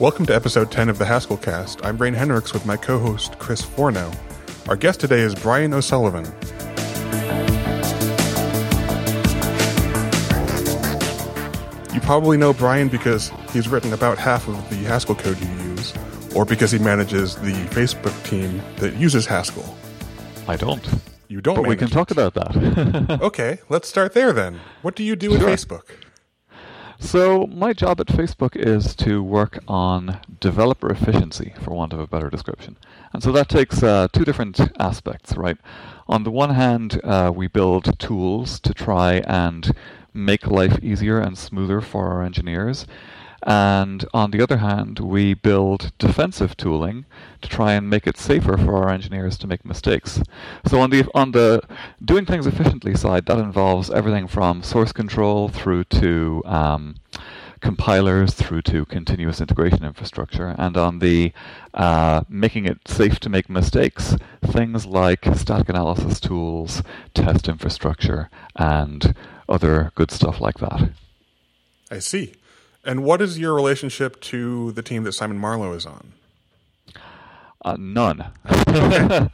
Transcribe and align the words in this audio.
Welcome 0.00 0.26
to 0.26 0.34
episode 0.34 0.70
10 0.72 0.88
of 0.88 0.98
the 0.98 1.04
Haskell 1.04 1.36
Cast. 1.36 1.84
I'm 1.84 1.96
Brian 1.96 2.14
Hendricks 2.14 2.52
with 2.52 2.66
my 2.66 2.76
co 2.76 2.98
host, 2.98 3.38
Chris 3.38 3.62
Forno. 3.62 4.10
Our 4.68 4.76
guest 4.76 5.00
today 5.00 5.20
is 5.20 5.34
Bryan 5.34 5.72
O'Sullivan. 5.72 6.24
You 11.92 12.00
probably 12.00 12.36
know 12.36 12.52
Bryan 12.52 12.88
because 12.88 13.30
he's 13.52 13.68
written 13.68 13.92
about 13.92 14.18
half 14.18 14.48
of 14.48 14.68
the 14.68 14.76
Haskell 14.76 15.14
code 15.14 15.38
you 15.38 15.48
use, 15.70 15.94
or 16.34 16.44
because 16.44 16.72
he 16.72 16.78
manages 16.80 17.36
the 17.36 17.52
Facebook 17.70 18.20
team 18.24 18.60
that 18.78 18.96
uses 18.96 19.26
Haskell. 19.26 19.76
I 20.48 20.56
don't. 20.56 20.84
You 21.28 21.40
don't. 21.40 21.54
But 21.54 21.66
we 21.68 21.76
can 21.76 21.84
manage 21.84 21.92
talk 21.92 22.10
about 22.10 22.34
that. 22.34 23.18
Okay, 23.22 23.58
let's 23.68 23.88
start 23.88 24.12
there 24.12 24.32
then. 24.32 24.58
What 24.82 24.96
do 24.96 25.04
you 25.04 25.14
do 25.14 25.38
Sure. 25.38 25.48
at 25.48 25.58
Facebook? 25.58 25.82
So, 26.98 27.46
my 27.48 27.72
job 27.72 28.00
at 28.00 28.06
Facebook 28.06 28.56
is 28.56 28.94
to 28.96 29.22
work 29.22 29.58
on 29.66 30.20
developer 30.40 30.90
efficiency, 30.90 31.52
for 31.60 31.72
want 31.72 31.92
of 31.92 31.98
a 31.98 32.06
better 32.06 32.30
description. 32.30 32.76
And 33.12 33.22
so 33.22 33.32
that 33.32 33.48
takes 33.48 33.82
uh, 33.82 34.08
two 34.12 34.24
different 34.24 34.60
aspects, 34.78 35.36
right? 35.36 35.58
On 36.08 36.24
the 36.24 36.30
one 36.30 36.50
hand, 36.50 37.00
uh, 37.02 37.32
we 37.34 37.48
build 37.48 37.98
tools 37.98 38.60
to 38.60 38.72
try 38.72 39.14
and 39.26 39.72
make 40.12 40.46
life 40.46 40.78
easier 40.82 41.18
and 41.18 41.36
smoother 41.36 41.80
for 41.80 42.08
our 42.08 42.22
engineers. 42.22 42.86
And 43.46 44.06
on 44.14 44.30
the 44.30 44.42
other 44.42 44.56
hand, 44.56 45.00
we 45.00 45.34
build 45.34 45.92
defensive 45.98 46.56
tooling 46.56 47.04
to 47.42 47.48
try 47.48 47.74
and 47.74 47.90
make 47.90 48.06
it 48.06 48.16
safer 48.16 48.56
for 48.56 48.76
our 48.76 48.88
engineers 48.88 49.36
to 49.38 49.46
make 49.46 49.66
mistakes. 49.66 50.22
So 50.66 50.80
on 50.80 50.88
the 50.88 51.06
on 51.14 51.32
the 51.32 51.62
doing 52.02 52.24
things 52.24 52.46
efficiently 52.46 52.94
side, 52.94 53.26
that 53.26 53.38
involves 53.38 53.90
everything 53.90 54.28
from 54.28 54.62
source 54.62 54.92
control 54.92 55.48
through 55.48 55.84
to 55.84 56.42
um, 56.46 56.96
compilers 57.60 58.32
through 58.32 58.62
to 58.62 58.86
continuous 58.86 59.42
integration 59.42 59.84
infrastructure, 59.84 60.54
and 60.58 60.78
on 60.78 61.00
the 61.00 61.32
uh, 61.74 62.22
making 62.30 62.64
it 62.64 62.88
safe 62.88 63.20
to 63.20 63.28
make 63.28 63.50
mistakes, 63.50 64.16
things 64.42 64.86
like 64.86 65.26
static 65.34 65.68
analysis 65.68 66.18
tools, 66.18 66.82
test 67.12 67.46
infrastructure, 67.46 68.30
and 68.56 69.14
other 69.50 69.92
good 69.94 70.10
stuff 70.10 70.40
like 70.40 70.60
that. 70.60 70.90
I 71.90 71.98
see. 71.98 72.32
And 72.84 73.02
what 73.02 73.22
is 73.22 73.38
your 73.38 73.54
relationship 73.54 74.20
to 74.22 74.72
the 74.72 74.82
team 74.82 75.04
that 75.04 75.12
Simon 75.12 75.38
Marlow 75.38 75.72
is 75.72 75.86
on? 75.86 76.12
Uh, 77.64 77.76
none. 77.78 78.26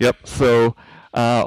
yep. 0.00 0.16
So, 0.24 0.74
uh, 1.12 1.44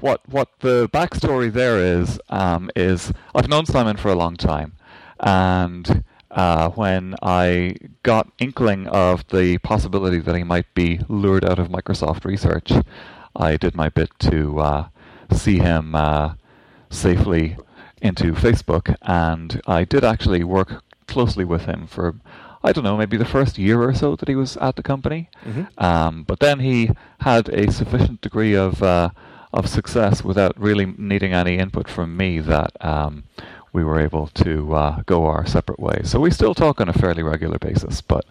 what 0.00 0.20
what 0.28 0.48
the 0.60 0.88
backstory 0.90 1.50
there 1.50 1.78
is 1.78 2.20
um, 2.28 2.70
is 2.76 3.12
I've 3.34 3.48
known 3.48 3.64
Simon 3.64 3.96
for 3.96 4.10
a 4.10 4.14
long 4.14 4.36
time, 4.36 4.74
and 5.20 6.04
uh, 6.30 6.68
when 6.70 7.14
I 7.22 7.76
got 8.02 8.30
inkling 8.38 8.86
of 8.88 9.26
the 9.28 9.58
possibility 9.58 10.18
that 10.18 10.36
he 10.36 10.44
might 10.44 10.72
be 10.74 11.00
lured 11.08 11.44
out 11.44 11.58
of 11.58 11.68
Microsoft 11.68 12.24
research, 12.24 12.72
I 13.34 13.56
did 13.56 13.74
my 13.74 13.88
bit 13.88 14.10
to 14.20 14.60
uh, 14.60 14.88
see 15.32 15.58
him 15.58 15.94
uh, 15.94 16.34
safely 16.90 17.56
into 18.04 18.32
Facebook, 18.34 18.94
and 19.02 19.60
I 19.66 19.84
did 19.84 20.04
actually 20.04 20.44
work 20.44 20.82
closely 21.06 21.44
with 21.44 21.64
him 21.64 21.86
for 21.86 22.14
I 22.66 22.72
don't 22.72 22.84
know, 22.84 22.96
maybe 22.96 23.18
the 23.18 23.26
first 23.26 23.58
year 23.58 23.82
or 23.82 23.92
so 23.94 24.16
that 24.16 24.26
he 24.26 24.34
was 24.34 24.56
at 24.56 24.76
the 24.76 24.82
company. 24.82 25.28
Um, 25.76 26.22
but 26.24 26.38
then 26.40 26.60
he 26.60 26.90
had 27.20 27.48
a 27.50 27.70
sufficient 27.70 28.22
degree 28.22 28.54
of 28.56 28.82
uh, 28.82 29.10
of 29.52 29.68
success 29.68 30.24
without 30.24 30.58
really 30.58 30.86
needing 30.96 31.32
any 31.34 31.58
input 31.58 31.88
from 31.88 32.16
me 32.16 32.40
that 32.40 32.70
um, 32.80 33.24
we 33.74 33.84
were 33.84 34.00
able 34.00 34.28
to 34.28 34.74
uh, 34.74 35.02
go 35.04 35.26
our 35.26 35.44
separate 35.46 35.78
ways. 35.78 36.10
So 36.10 36.20
we 36.20 36.30
still 36.30 36.54
talk 36.54 36.80
on 36.80 36.88
a 36.88 36.94
fairly 36.94 37.22
regular 37.22 37.58
basis, 37.58 38.00
but 38.00 38.24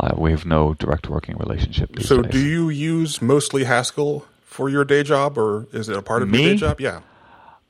uh, 0.00 0.14
we 0.16 0.30
have 0.30 0.46
no 0.46 0.72
direct 0.74 1.08
working 1.10 1.36
relationship. 1.36 1.94
These 1.94 2.08
So, 2.08 2.22
days. 2.22 2.32
do 2.32 2.38
you 2.40 2.70
use 2.70 3.20
mostly 3.20 3.64
Haskell 3.64 4.24
for 4.42 4.68
your 4.70 4.84
day 4.86 5.02
job, 5.02 5.36
or 5.36 5.66
is 5.72 5.88
it 5.90 5.96
a 5.98 6.02
part 6.02 6.22
of 6.22 6.30
your 6.34 6.42
day 6.52 6.56
job? 6.56 6.80
Yeah, 6.80 7.00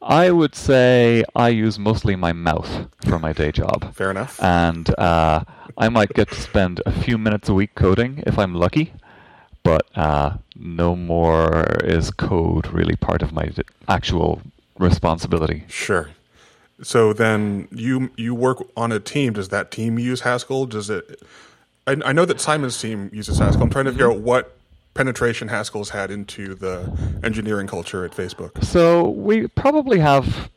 I 0.02 0.30
would 0.30 0.54
say 0.54 1.24
I 1.34 1.48
use 1.48 1.78
mostly 1.78 2.16
my 2.16 2.32
mouth 2.32 2.88
for 3.06 3.18
my 3.18 3.32
day 3.32 3.50
job. 3.52 3.92
fair 3.94 4.10
enough. 4.10 4.40
and 4.42 4.88
uh, 4.98 5.42
I 5.78 5.88
might 5.88 6.12
get 6.14 6.28
to 6.28 6.34
spend 6.40 6.80
a 6.86 6.92
few 6.92 7.18
minutes 7.18 7.48
a 7.48 7.54
week 7.54 7.74
coding 7.74 8.22
if 8.26 8.38
I'm 8.38 8.54
lucky, 8.54 8.92
but 9.62 9.86
uh, 9.96 10.36
no 10.54 10.94
more 10.96 11.64
is 11.84 12.10
code 12.10 12.66
really 12.68 12.96
part 12.96 13.22
of 13.22 13.32
my 13.32 13.50
actual 13.88 14.42
responsibility. 14.78 15.64
Sure. 15.68 16.10
So 16.82 17.12
then 17.12 17.68
you 17.70 18.10
you 18.16 18.34
work 18.34 18.58
on 18.76 18.92
a 18.92 19.00
team. 19.00 19.32
Does 19.32 19.48
that 19.48 19.70
team 19.70 19.98
use 19.98 20.20
Haskell? 20.20 20.66
Does 20.66 20.90
it? 20.90 21.22
I, 21.86 21.96
I 22.04 22.12
know 22.12 22.24
that 22.26 22.40
Simon's 22.40 22.78
team 22.80 23.10
uses 23.12 23.38
Haskell. 23.38 23.62
I'm 23.62 23.70
trying 23.70 23.86
to 23.86 23.92
figure 23.92 24.10
out 24.10 24.18
what 24.18 24.55
penetration 24.96 25.48
Haskell's 25.48 25.90
had 25.90 26.10
into 26.10 26.54
the 26.54 26.90
engineering 27.22 27.66
culture 27.66 28.04
at 28.04 28.12
Facebook. 28.12 28.64
So 28.64 29.08
we 29.10 29.46
probably 29.48 29.98
have 30.00 30.50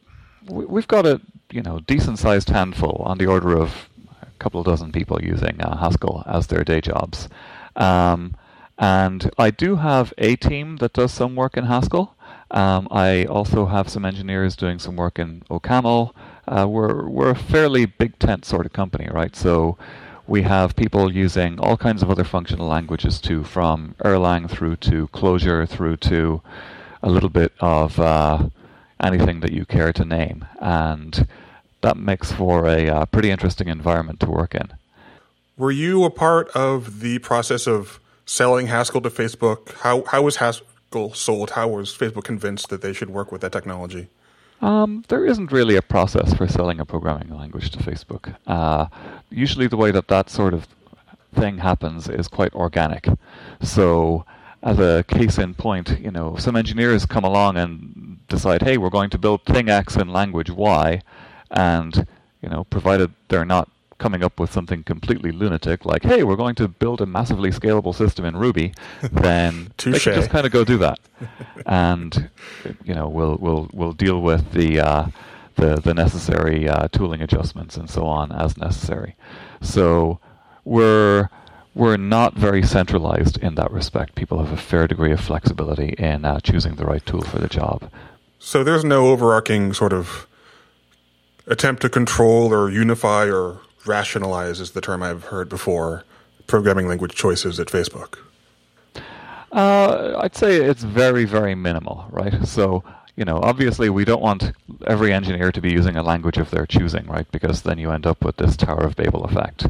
we- 0.47 0.65
we've 0.65 0.87
got 0.87 1.05
a 1.05 1.21
you 1.51 1.61
know 1.61 1.79
decent 1.87 2.19
sized 2.19 2.49
handful 2.49 3.01
on 3.05 3.17
the 3.17 3.25
order 3.27 3.57
of 3.57 3.89
a 4.21 4.27
couple 4.39 4.59
of 4.59 4.65
dozen 4.65 4.91
people 4.91 5.21
using 5.21 5.59
uh, 5.61 5.77
Haskell 5.77 6.23
as 6.25 6.47
their 6.47 6.63
day 6.63 6.81
jobs. 6.81 7.27
Um, 7.75 8.35
and 8.77 9.29
I 9.37 9.51
do 9.51 9.75
have 9.75 10.13
a 10.17 10.35
team 10.37 10.77
that 10.77 10.93
does 10.93 11.11
some 11.11 11.35
work 11.35 11.57
in 11.57 11.65
Haskell. 11.65 12.15
Um, 12.51 12.87
I 12.89 13.25
also 13.25 13.65
have 13.65 13.89
some 13.89 14.05
engineers 14.05 14.55
doing 14.55 14.79
some 14.79 14.95
work 14.95 15.19
in 15.19 15.43
OCaml. 15.51 16.13
Uh, 16.47 16.65
we're 16.67 17.07
we're 17.07 17.29
a 17.31 17.35
fairly 17.35 17.85
big 17.85 18.17
tent 18.19 18.45
sort 18.45 18.65
of 18.65 18.73
company, 18.73 19.07
right? 19.11 19.35
So 19.35 19.77
we 20.29 20.43
have 20.43 20.75
people 20.75 21.11
using 21.11 21.59
all 21.59 21.75
kinds 21.75 22.03
of 22.03 22.11
other 22.11 22.23
functional 22.23 22.67
languages 22.67 23.19
too, 23.19 23.43
from 23.43 23.95
Erlang 24.05 24.49
through 24.49 24.75
to 24.77 25.07
Clojure 25.07 25.67
through 25.67 25.97
to 25.97 26.41
a 27.01 27.09
little 27.09 27.29
bit 27.29 27.51
of 27.59 27.99
uh, 27.99 28.47
anything 29.01 29.39
that 29.39 29.51
you 29.51 29.65
care 29.65 29.91
to 29.91 30.05
name, 30.05 30.45
and 30.61 31.27
that 31.81 31.97
makes 31.97 32.31
for 32.31 32.67
a 32.67 32.87
uh, 32.87 33.05
pretty 33.05 33.31
interesting 33.31 33.67
environment 33.67 34.19
to 34.19 34.29
work 34.29 34.53
in. 34.53 34.69
Were 35.57 35.71
you 35.71 36.03
a 36.03 36.11
part 36.11 36.49
of 36.49 36.99
the 36.99 37.19
process 37.19 37.67
of 37.67 37.99
selling 38.25 38.67
Haskell 38.67 39.01
to 39.01 39.09
Facebook? 39.09 39.73
How 39.79 40.03
how 40.05 40.21
was 40.21 40.37
Haskell 40.37 41.13
sold? 41.13 41.51
How 41.51 41.67
was 41.67 41.97
Facebook 41.97 42.23
convinced 42.23 42.69
that 42.69 42.81
they 42.81 42.93
should 42.93 43.09
work 43.09 43.31
with 43.31 43.41
that 43.41 43.51
technology? 43.51 44.07
Um, 44.61 45.03
there 45.07 45.25
isn't 45.25 45.51
really 45.51 45.75
a 45.75 45.81
process 45.81 46.33
for 46.33 46.47
selling 46.47 46.79
a 46.79 46.85
programming 46.85 47.35
language 47.35 47.69
to 47.71 47.79
Facebook. 47.79 48.35
Uh, 48.45 48.87
usually, 49.29 49.67
the 49.67 49.77
way 49.77 49.91
that 49.91 50.07
that 50.09 50.29
sort 50.29 50.53
of 50.53 50.67
thing 51.33 51.59
happens 51.59 52.09
is 52.09 52.27
quite 52.27 52.53
organic. 52.53 53.07
So, 53.61 54.25
as 54.61 54.79
a 54.79 55.05
case 55.07 55.37
in 55.37 55.53
point, 55.53 55.99
you 55.99 56.11
know, 56.11 56.35
some 56.35 56.55
engineers 56.55 57.05
come 57.05 57.23
along 57.23 57.57
and 57.57 58.19
decide, 58.27 58.63
"Hey, 58.63 58.77
we're 58.77 58.89
going 58.89 59.09
to 59.11 59.17
build 59.17 59.45
thing 59.45 59.69
X 59.69 59.95
in 59.95 60.09
language 60.09 60.49
Y," 60.49 61.01
and 61.51 62.05
you 62.41 62.49
know, 62.49 62.65
provided 62.65 63.11
they're 63.29 63.45
not 63.45 63.69
coming 63.99 64.23
up 64.23 64.39
with 64.39 64.51
something 64.51 64.83
completely 64.83 65.31
lunatic 65.31 65.85
like, 65.85 66.03
"Hey, 66.03 66.23
we're 66.23 66.35
going 66.35 66.55
to 66.55 66.67
build 66.67 67.01
a 67.01 67.05
massively 67.05 67.51
scalable 67.51 67.93
system 67.93 68.25
in 68.25 68.35
Ruby," 68.35 68.73
then 69.11 69.71
they 69.77 69.99
can 69.99 70.15
just 70.15 70.29
kind 70.29 70.45
of 70.45 70.51
go 70.51 70.63
do 70.63 70.77
that, 70.79 70.99
and 71.65 72.29
you 72.83 72.95
know, 72.95 73.07
we'll 73.07 73.37
we'll 73.39 73.69
we'll 73.73 73.93
deal 73.93 74.21
with 74.21 74.51
the 74.53 74.79
uh, 74.79 75.07
the 75.55 75.75
the 75.75 75.93
necessary 75.93 76.67
uh, 76.67 76.87
tooling 76.91 77.21
adjustments 77.21 77.77
and 77.77 77.89
so 77.89 78.05
on 78.05 78.31
as 78.31 78.57
necessary. 78.57 79.15
So 79.61 80.19
we're 80.63 81.29
we're 81.75 81.97
not 81.97 82.33
very 82.33 82.63
centralized 82.63 83.37
in 83.37 83.55
that 83.55 83.71
respect. 83.71 84.15
People 84.15 84.43
have 84.43 84.51
a 84.51 84.57
fair 84.57 84.87
degree 84.87 85.11
of 85.11 85.19
flexibility 85.19 85.89
in 85.97 86.25
uh, 86.25 86.39
choosing 86.39 86.75
the 86.75 86.85
right 86.85 87.05
tool 87.05 87.21
for 87.21 87.39
the 87.39 87.47
job. 87.47 87.91
So 88.39 88.63
there's 88.63 88.83
no 88.85 89.07
overarching 89.07 89.73
sort 89.73 89.93
of 89.93 90.27
attempt 91.47 91.81
to 91.81 91.89
control 91.89 92.53
or 92.53 92.69
unify 92.69 93.29
or 93.29 93.59
rationalize 93.89 94.61
is 94.61 94.71
the 94.71 94.81
term 94.81 95.03
I've 95.03 95.25
heard 95.25 95.49
before 95.49 96.05
programming 96.47 96.87
language 96.87 97.13
choices 97.15 97.59
at 97.59 97.67
Facebook. 97.67 98.19
Uh, 99.51 100.19
I'd 100.19 100.35
say 100.35 100.57
it's 100.57 100.83
very, 100.83 101.25
very 101.25 101.55
minimal, 101.55 102.05
right? 102.09 102.33
So, 102.45 102.83
you 103.15 103.25
know, 103.25 103.39
obviously 103.41 103.89
we 103.89 104.05
don't 104.05 104.21
want 104.21 104.53
every 104.87 105.11
engineer 105.11 105.51
to 105.51 105.59
be 105.59 105.71
using 105.71 105.97
a 105.97 106.03
language 106.03 106.37
of 106.37 106.51
their 106.51 106.65
choosing, 106.65 107.05
right? 107.07 107.29
Because 107.31 107.63
then 107.63 107.77
you 107.77 107.91
end 107.91 108.05
up 108.05 108.23
with 108.23 108.37
this 108.37 108.55
Tower 108.55 108.85
of 108.85 108.95
Babel 108.95 109.25
effect. 109.25 109.67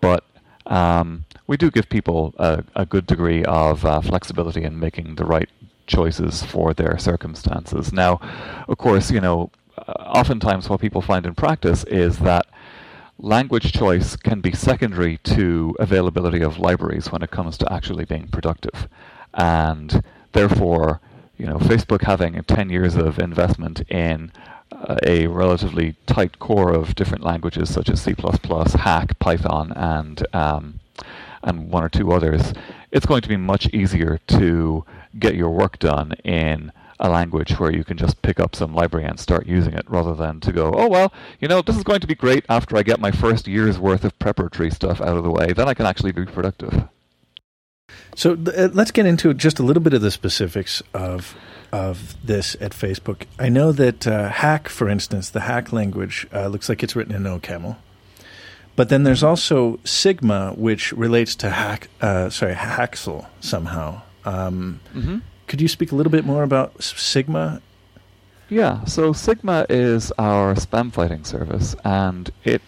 But 0.00 0.24
um, 0.66 1.24
we 1.46 1.56
do 1.56 1.70
give 1.70 1.88
people 1.88 2.34
a, 2.38 2.62
a 2.76 2.84
good 2.84 3.06
degree 3.06 3.44
of 3.44 3.86
uh, 3.86 4.00
flexibility 4.02 4.64
in 4.64 4.78
making 4.78 5.14
the 5.14 5.24
right 5.24 5.48
choices 5.86 6.42
for 6.42 6.74
their 6.74 6.98
circumstances. 6.98 7.92
Now, 7.92 8.20
of 8.68 8.76
course, 8.78 9.10
you 9.10 9.20
know, 9.20 9.50
uh, 9.78 9.92
oftentimes 10.20 10.68
what 10.68 10.80
people 10.80 11.00
find 11.02 11.24
in 11.26 11.34
practice 11.34 11.84
is 11.84 12.18
that 12.18 12.46
language 13.22 13.72
choice 13.72 14.16
can 14.16 14.40
be 14.40 14.52
secondary 14.52 15.18
to 15.18 15.76
availability 15.78 16.42
of 16.42 16.58
libraries 16.58 17.12
when 17.12 17.22
it 17.22 17.30
comes 17.30 17.58
to 17.58 17.72
actually 17.72 18.04
being 18.04 18.28
productive. 18.28 18.88
And 19.34 20.02
therefore, 20.32 21.00
you 21.36 21.46
know, 21.46 21.58
Facebook 21.58 22.02
having 22.02 22.42
10 22.42 22.70
years 22.70 22.96
of 22.96 23.18
investment 23.18 23.82
in 23.90 24.32
uh, 24.72 24.96
a 25.04 25.26
relatively 25.26 25.96
tight 26.06 26.38
core 26.38 26.72
of 26.72 26.94
different 26.94 27.24
languages 27.24 27.72
such 27.72 27.88
as 27.88 28.00
C++, 28.00 28.14
Hack, 28.78 29.18
Python, 29.18 29.72
and 29.72 30.26
um, 30.34 30.80
and 31.42 31.70
one 31.70 31.82
or 31.82 31.88
two 31.88 32.12
others, 32.12 32.52
it's 32.92 33.06
going 33.06 33.22
to 33.22 33.28
be 33.28 33.36
much 33.36 33.66
easier 33.68 34.20
to 34.26 34.84
get 35.18 35.34
your 35.34 35.48
work 35.48 35.78
done 35.78 36.12
in 36.22 36.70
a 37.00 37.08
language 37.08 37.58
where 37.58 37.72
you 37.72 37.82
can 37.82 37.96
just 37.96 38.20
pick 38.22 38.38
up 38.38 38.54
some 38.54 38.74
library 38.74 39.06
and 39.06 39.18
start 39.18 39.46
using 39.46 39.72
it 39.72 39.88
rather 39.88 40.14
than 40.14 40.38
to 40.40 40.52
go, 40.52 40.72
oh, 40.72 40.86
well, 40.86 41.12
you 41.40 41.48
know, 41.48 41.62
this 41.62 41.76
is 41.76 41.82
going 41.82 42.00
to 42.00 42.06
be 42.06 42.14
great 42.14 42.44
after 42.48 42.76
I 42.76 42.82
get 42.82 43.00
my 43.00 43.10
first 43.10 43.48
year's 43.48 43.78
worth 43.78 44.04
of 44.04 44.18
preparatory 44.18 44.70
stuff 44.70 45.00
out 45.00 45.16
of 45.16 45.24
the 45.24 45.30
way. 45.30 45.52
Then 45.52 45.68
I 45.68 45.74
can 45.74 45.86
actually 45.86 46.12
be 46.12 46.26
productive. 46.26 46.88
So 48.14 48.32
uh, 48.32 48.68
let's 48.72 48.90
get 48.90 49.06
into 49.06 49.32
just 49.34 49.58
a 49.58 49.62
little 49.62 49.82
bit 49.82 49.94
of 49.94 50.02
the 50.02 50.10
specifics 50.10 50.82
of 50.94 51.34
of 51.72 52.16
this 52.24 52.56
at 52.60 52.72
Facebook. 52.72 53.26
I 53.38 53.48
know 53.48 53.70
that 53.70 54.04
uh, 54.04 54.28
Hack, 54.28 54.68
for 54.68 54.88
instance, 54.88 55.30
the 55.30 55.40
Hack 55.40 55.72
language 55.72 56.26
uh, 56.32 56.48
looks 56.48 56.68
like 56.68 56.82
it's 56.82 56.96
written 56.96 57.14
in 57.14 57.22
OCaml. 57.22 57.76
But 58.74 58.88
then 58.88 59.04
there's 59.04 59.22
also 59.22 59.78
Sigma, 59.84 60.52
which 60.56 60.92
relates 60.92 61.36
to 61.36 61.50
Hack, 61.50 61.88
uh, 62.00 62.28
sorry, 62.30 62.54
Haxl 62.54 63.26
somehow. 63.40 64.02
Um, 64.24 64.80
mm-hmm. 64.94 65.18
Could 65.50 65.60
you 65.60 65.66
speak 65.66 65.90
a 65.90 65.96
little 65.96 66.12
bit 66.12 66.24
more 66.24 66.44
about 66.44 66.80
Sigma? 66.80 67.60
Yeah, 68.48 68.84
so 68.84 69.12
Sigma 69.12 69.66
is 69.68 70.12
our 70.16 70.54
spam 70.54 70.92
fighting 70.92 71.24
service, 71.24 71.74
and 71.84 72.30
it 72.44 72.62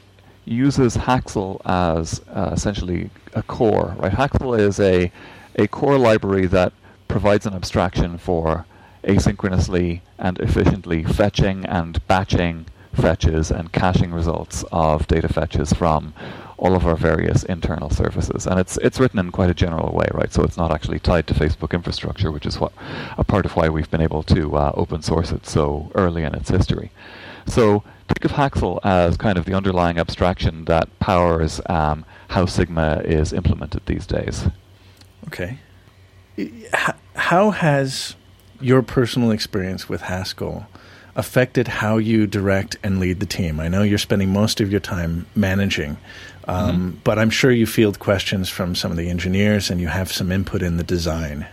uses 0.47 0.97
Haxl 0.97 1.61
as 1.65 2.21
uh, 2.35 2.51
essentially 2.53 3.11
a 3.35 3.45
core. 3.45 3.95
Right, 4.01 4.11
Haxl 4.11 4.59
is 4.59 4.81
a 4.81 5.13
a 5.55 5.69
core 5.69 5.97
library 5.97 6.47
that 6.47 6.73
provides 7.07 7.47
an 7.47 7.55
abstraction 7.55 8.19
for 8.19 8.67
asynchronously 9.05 10.01
and 10.19 10.41
efficiently 10.41 11.05
fetching 11.05 11.65
and 11.67 12.05
batching 12.09 12.67
fetches 12.95 13.53
and 13.53 13.71
caching 13.71 14.11
results 14.13 14.65
of 14.73 15.07
data 15.07 15.29
fetches 15.29 15.73
from 15.73 16.15
all 16.63 16.77
of 16.77 16.87
our 16.87 16.95
various 16.95 17.43
internal 17.43 17.91
services. 17.91 18.47
And 18.47 18.61
it's 18.61 18.77
it's 18.79 19.01
written 19.01 19.19
in 19.19 19.33
quite 19.33 19.51
a 19.51 19.55
general 19.55 19.93
way, 19.93 20.07
right? 20.15 20.33
So 20.33 20.45
it's 20.45 20.57
not 20.57 20.71
actually 20.71 21.01
tied 21.01 21.27
to 21.27 21.35
Facebook 21.35 21.73
infrastructure, 21.73 22.31
which 22.31 22.47
is 22.47 22.61
what 22.61 22.73
a 23.19 23.25
part 23.25 23.45
of 23.45 23.57
why 23.57 23.69
we've 23.69 23.91
been 23.91 24.01
able 24.01 24.23
to 24.35 24.57
uh, 24.57 24.73
open 24.75 25.03
source 25.03 25.33
it 25.33 25.45
so 25.45 25.91
early 25.97 26.23
in 26.23 26.37
its 26.37 26.51
history. 26.51 26.93
So 27.47 27.83
think 28.07 28.25
of 28.25 28.33
Haxl 28.33 28.79
as 28.85 29.17
kind 29.17 29.39
of 29.39 29.45
the 29.45 29.55
underlying 29.55 29.99
abstraction 29.99 30.65
that 30.67 30.87
powers 31.01 31.61
um, 31.67 32.05
how 32.29 32.47
Sigma 32.47 33.03
is 33.05 33.33
implemented 33.33 33.83
these 33.87 34.07
days. 34.07 34.47
Okay. 35.27 35.59
How 37.17 37.51
has 37.51 38.15
your 38.61 38.83
personal 38.83 39.33
experience 39.33 39.89
with 39.89 40.03
Haskell 40.03 40.69
affected 41.15 41.69
how 41.69 41.99
you 41.99 42.27
direct 42.27 42.77
and 42.83 43.01
lead 43.01 43.21
the 43.21 43.27
team? 43.27 43.61
I 43.61 43.69
know 43.69 43.83
you're 43.83 43.99
spending 43.99 44.31
most 44.33 44.61
of 44.61 44.71
your 44.71 44.81
time 44.81 45.27
managing, 45.35 45.97
um, 46.49 46.71
mm-hmm. 46.71 46.91
but 47.05 47.19
I'm 47.19 47.31
sure 47.31 47.51
you 47.51 47.67
field 47.67 47.99
questions 47.99 48.49
from 48.49 48.75
some 48.75 48.91
of 48.91 48.97
the 48.97 49.09
engineers 49.09 49.71
and 49.71 49.81
you 49.81 49.89
have 49.89 50.13
some 50.13 50.33
input 50.33 50.63
in 50.63 50.77
the 50.77 50.85
design. 50.85 51.47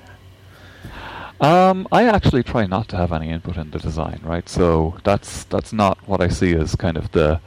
Um, 1.41 1.87
I 1.91 2.03
actually 2.03 2.43
try 2.43 2.65
not 2.65 2.89
to 2.89 2.97
have 2.97 3.13
any 3.13 3.29
input 3.29 3.55
in 3.55 3.71
the 3.71 3.79
design, 3.79 4.19
right? 4.23 4.47
So 4.49 4.97
that's 5.05 5.45
that's 5.45 5.71
not 5.71 5.97
what 6.05 6.19
I 6.19 6.27
see 6.27 6.53
as 6.53 6.75
kind 6.75 6.97
of 6.97 7.11
the 7.13 7.39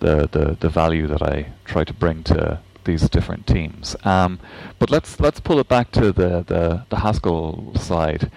the 0.00 0.28
the, 0.30 0.56
the 0.60 0.68
value 0.68 1.06
that 1.06 1.22
I 1.22 1.46
try 1.64 1.84
to 1.84 1.94
bring 1.94 2.24
to 2.24 2.60
these 2.84 3.08
different 3.08 3.46
teams. 3.46 3.96
Um, 4.04 4.38
but 4.78 4.90
let's 4.90 5.18
let's 5.20 5.40
pull 5.40 5.58
it 5.60 5.68
back 5.68 5.92
to 5.92 6.12
the, 6.12 6.44
the, 6.46 6.84
the 6.90 6.96
Haskell 6.96 7.74
side. 7.76 8.30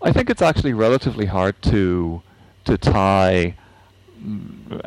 I 0.00 0.12
think 0.12 0.30
it's 0.30 0.42
actually 0.42 0.72
relatively 0.72 1.26
hard 1.26 1.60
to 1.62 2.22
to 2.64 2.78
tie 2.78 3.54
mm, 4.22 4.80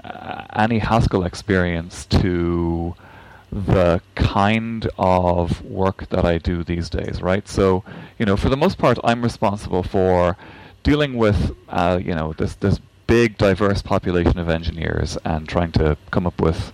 any 0.56 0.80
Haskell 0.80 1.24
experience 1.24 2.06
to 2.07 2.95
the 3.51 4.01
kind 4.16 4.89
of 4.98 5.63
work 5.63 6.10
that 6.10 6.25
I 6.25 6.38
do 6.38 6.63
these 6.63 6.89
days, 6.89 7.22
right? 7.22 7.48
So, 7.48 7.83
you 8.19 8.25
know, 8.25 8.36
for 8.36 8.50
the 8.50 8.57
most 8.57 8.77
part, 8.77 8.98
I'm 9.04 9.22
responsible 9.22 9.83
for 9.83 10.36
dealing 10.83 11.16
with, 11.16 11.56
uh, 11.69 12.00
you 12.04 12.13
know, 12.13 12.33
this 12.33 12.56
this 12.56 12.80
big 13.07 13.38
diverse 13.38 13.81
population 13.81 14.39
of 14.39 14.50
engineers 14.50 15.18
and 15.24 15.48
trying 15.48 15.71
to 15.71 15.95
come 16.12 16.25
up 16.25 16.42
with 16.42 16.74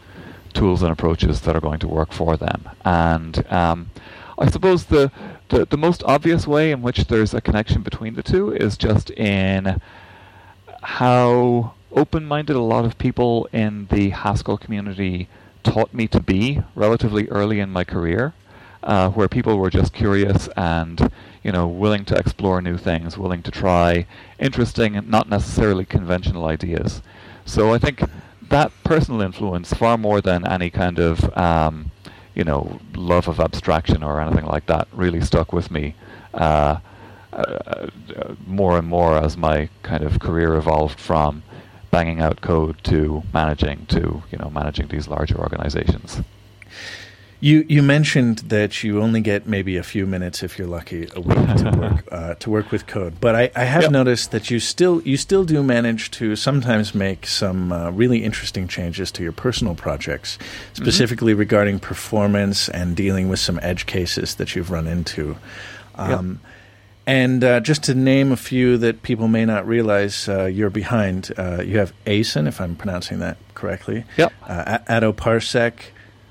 tools 0.53 0.81
and 0.81 0.91
approaches 0.91 1.41
that 1.41 1.55
are 1.55 1.61
going 1.61 1.79
to 1.79 1.87
work 1.87 2.11
for 2.11 2.37
them. 2.37 2.69
And 2.83 3.45
um, 3.51 3.89
I 4.37 4.49
suppose 4.49 4.85
the, 4.85 5.11
the 5.49 5.65
the 5.65 5.77
most 5.77 6.03
obvious 6.05 6.47
way 6.47 6.71
in 6.71 6.81
which 6.81 7.05
there's 7.05 7.33
a 7.33 7.41
connection 7.41 7.81
between 7.81 8.15
the 8.15 8.23
two 8.23 8.51
is 8.53 8.77
just 8.77 9.11
in 9.11 9.79
how 10.81 11.73
open-minded 11.93 12.55
a 12.55 12.61
lot 12.61 12.85
of 12.85 12.97
people 12.97 13.47
in 13.51 13.87
the 13.91 14.09
Haskell 14.09 14.57
community 14.57 15.27
taught 15.63 15.93
me 15.93 16.07
to 16.07 16.19
be 16.19 16.61
relatively 16.75 17.27
early 17.29 17.59
in 17.59 17.69
my 17.69 17.83
career, 17.83 18.33
uh, 18.83 19.09
where 19.09 19.27
people 19.27 19.57
were 19.57 19.69
just 19.69 19.93
curious 19.93 20.49
and 20.57 21.11
you 21.43 21.51
know 21.51 21.67
willing 21.67 22.05
to 22.05 22.15
explore 22.15 22.61
new 22.61 22.77
things, 22.77 23.17
willing 23.17 23.43
to 23.43 23.51
try 23.51 24.05
interesting, 24.39 24.99
not 25.07 25.29
necessarily 25.29 25.85
conventional 25.85 26.45
ideas. 26.45 27.01
So 27.45 27.73
I 27.73 27.77
think 27.77 28.01
that 28.49 28.71
personal 28.83 29.21
influence, 29.21 29.73
far 29.73 29.97
more 29.97 30.21
than 30.21 30.47
any 30.47 30.69
kind 30.69 30.99
of 30.99 31.37
um, 31.37 31.91
you 32.33 32.43
know 32.43 32.79
love 32.95 33.27
of 33.27 33.39
abstraction 33.39 34.03
or 34.03 34.19
anything 34.19 34.45
like 34.45 34.65
that, 34.65 34.87
really 34.93 35.21
stuck 35.21 35.53
with 35.53 35.69
me. 35.69 35.95
Uh, 36.33 36.77
uh, 37.33 37.87
more 38.45 38.77
and 38.77 38.87
more 38.87 39.17
as 39.17 39.37
my 39.37 39.69
kind 39.83 40.03
of 40.03 40.19
career 40.19 40.55
evolved 40.55 40.99
from 40.99 41.43
banging 41.91 42.21
out 42.21 42.41
code 42.41 42.81
to 42.85 43.21
managing 43.33 43.85
to 43.87 44.23
you 44.31 44.37
know 44.37 44.49
managing 44.49 44.87
these 44.87 45.07
larger 45.07 45.37
organizations. 45.37 46.21
You 47.43 47.65
you 47.67 47.81
mentioned 47.81 48.37
that 48.49 48.83
you 48.83 49.01
only 49.01 49.19
get 49.19 49.47
maybe 49.47 49.75
a 49.75 49.81
few 49.81 50.05
minutes 50.05 50.43
if 50.43 50.59
you're 50.59 50.67
lucky 50.67 51.09
a 51.15 51.19
week 51.19 51.55
to 51.57 51.75
work 51.75 52.07
uh, 52.11 52.35
to 52.35 52.49
work 52.51 52.71
with 52.71 52.85
code, 52.85 53.19
but 53.19 53.35
I, 53.35 53.51
I 53.55 53.63
have 53.63 53.81
yep. 53.81 53.91
noticed 53.91 54.29
that 54.29 54.51
you 54.51 54.59
still 54.59 55.01
you 55.01 55.17
still 55.17 55.43
do 55.43 55.63
manage 55.63 56.11
to 56.11 56.35
sometimes 56.35 56.93
make 56.93 57.25
some 57.25 57.71
uh, 57.71 57.89
really 57.89 58.23
interesting 58.23 58.67
changes 58.67 59.11
to 59.13 59.23
your 59.23 59.31
personal 59.31 59.73
projects, 59.73 60.37
mm-hmm. 60.37 60.83
specifically 60.83 61.33
mm-hmm. 61.33 61.39
regarding 61.39 61.79
performance 61.79 62.69
and 62.69 62.95
dealing 62.95 63.27
with 63.27 63.39
some 63.39 63.59
edge 63.63 63.87
cases 63.87 64.35
that 64.35 64.55
you've 64.55 64.69
run 64.69 64.85
into. 64.85 65.35
Um, 65.95 66.39
yep. 66.43 66.51
And 67.07 67.43
uh, 67.43 67.59
just 67.61 67.83
to 67.83 67.95
name 67.95 68.31
a 68.31 68.37
few 68.37 68.77
that 68.77 69.01
people 69.01 69.27
may 69.27 69.43
not 69.43 69.67
realize 69.67 70.29
uh, 70.29 70.45
you're 70.45 70.69
behind, 70.69 71.31
uh, 71.37 71.61
you 71.61 71.79
have 71.79 71.93
aeson, 72.05 72.47
if 72.47 72.61
I'm 72.61 72.75
pronouncing 72.75 73.19
that 73.19 73.37
correctly. 73.55 74.05
Yep. 74.17 74.31
Uh, 74.47 74.77
Attoparsec, 74.87 75.73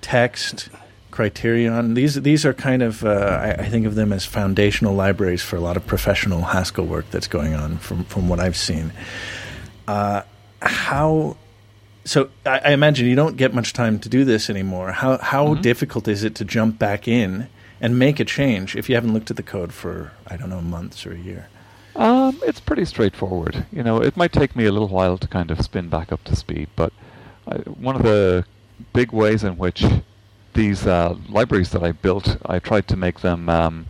Text, 0.00 0.68
Criterion. 1.10 1.94
These 1.94 2.22
these 2.22 2.46
are 2.46 2.54
kind 2.54 2.82
of 2.82 3.04
uh, 3.04 3.08
I, 3.08 3.62
I, 3.62 3.68
think 3.68 3.84
of 3.84 3.94
them 3.94 4.12
as 4.12 4.24
foundational 4.24 4.94
libraries 4.94 5.42
for 5.42 5.56
a 5.56 5.60
lot 5.60 5.76
of 5.76 5.86
professional 5.86 6.40
Haskell 6.40 6.86
work 6.86 7.10
that's 7.10 7.26
going 7.26 7.54
on 7.54 7.78
from 7.78 8.04
from 8.04 8.28
what 8.28 8.38
I've 8.38 8.56
seen. 8.56 8.92
Uh, 9.88 10.22
how 10.62 11.36
so 12.04 12.30
I, 12.46 12.60
I, 12.64 12.70
imagine 12.70 13.06
you 13.06 13.16
don't 13.16 13.36
get 13.36 13.52
much 13.52 13.72
time 13.72 13.98
to 14.00 14.08
do 14.08 14.24
this 14.24 14.48
anymore. 14.48 14.92
How 14.92 15.18
how 15.18 15.48
mm-hmm. 15.48 15.62
difficult 15.62 16.06
is 16.06 16.22
it 16.22 16.36
to 16.36 16.44
jump 16.44 16.78
back 16.78 17.08
in 17.08 17.48
and 17.80 17.98
make 17.98 18.20
a 18.20 18.24
change 18.24 18.76
if 18.76 18.88
you 18.88 18.94
haven't 18.94 19.12
looked 19.12 19.30
at 19.30 19.36
the 19.36 19.42
code 19.42 19.72
for 19.72 20.12
I 20.26 20.36
don't 20.36 20.50
know 20.50 20.60
months 20.60 21.06
or 21.06 21.12
a 21.12 21.18
year? 21.18 21.48
Um, 21.96 22.38
it's 22.44 22.60
pretty 22.60 22.84
straightforward. 22.84 23.66
You 23.72 23.82
know, 23.82 24.00
it 24.00 24.16
might 24.16 24.32
take 24.32 24.54
me 24.54 24.64
a 24.66 24.72
little 24.72 24.88
while 24.88 25.18
to 25.18 25.26
kind 25.26 25.50
of 25.50 25.60
spin 25.60 25.88
back 25.88 26.12
up 26.12 26.22
to 26.24 26.36
speed, 26.36 26.68
but 26.76 26.92
I, 27.48 27.56
one 27.56 27.96
of 27.96 28.02
the 28.02 28.44
big 28.92 29.12
ways 29.12 29.44
in 29.44 29.56
which 29.56 29.84
these 30.54 30.86
uh, 30.86 31.16
libraries 31.28 31.70
that 31.70 31.82
I 31.82 31.92
built, 31.92 32.36
I 32.46 32.58
tried 32.58 32.86
to 32.88 32.96
make 32.96 33.20
them 33.20 33.48
um, 33.48 33.86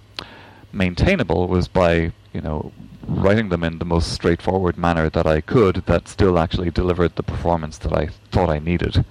maintainable 0.73 1.49
was 1.49 1.69
by 1.69 2.13
you 2.33 2.41
know 2.41 2.73
writing 3.07 3.49
them 3.49 3.65
in 3.65 3.79
the 3.79 3.85
most 3.85 4.13
straightforward 4.13 4.79
manner 4.79 5.11
that 5.11 5.27
I 5.27 5.41
could 5.41 5.77
that 5.87 6.07
still 6.07 6.39
actually 6.39 6.71
delivered 6.71 7.17
the 7.17 7.23
performance 7.23 7.79
that 7.79 7.93
I 7.93 8.09
thought 8.31 8.49
I 8.49 8.59
needed. 8.59 9.05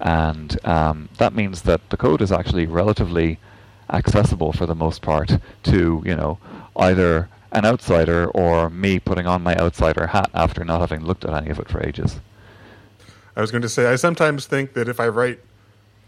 And 0.00 0.58
um, 0.64 1.08
that 1.18 1.34
means 1.34 1.62
that 1.62 1.90
the 1.90 1.96
code 1.96 2.22
is 2.22 2.32
actually 2.32 2.66
relatively 2.66 3.38
accessible 3.90 4.52
for 4.52 4.66
the 4.66 4.74
most 4.74 5.02
part 5.02 5.38
to, 5.64 6.02
you 6.04 6.14
know, 6.14 6.38
either 6.76 7.28
an 7.52 7.64
outsider 7.64 8.26
or 8.26 8.68
me 8.70 8.98
putting 8.98 9.26
on 9.26 9.42
my 9.42 9.54
outsider 9.56 10.08
hat 10.08 10.30
after 10.34 10.64
not 10.64 10.80
having 10.80 11.04
looked 11.04 11.24
at 11.24 11.34
any 11.34 11.50
of 11.50 11.58
it 11.58 11.68
for 11.68 11.84
ages. 11.86 12.20
I 13.36 13.40
was 13.40 13.50
going 13.50 13.62
to 13.62 13.68
say, 13.68 13.86
I 13.86 13.96
sometimes 13.96 14.46
think 14.46 14.74
that 14.74 14.88
if 14.88 15.00
I 15.00 15.08
write 15.08 15.40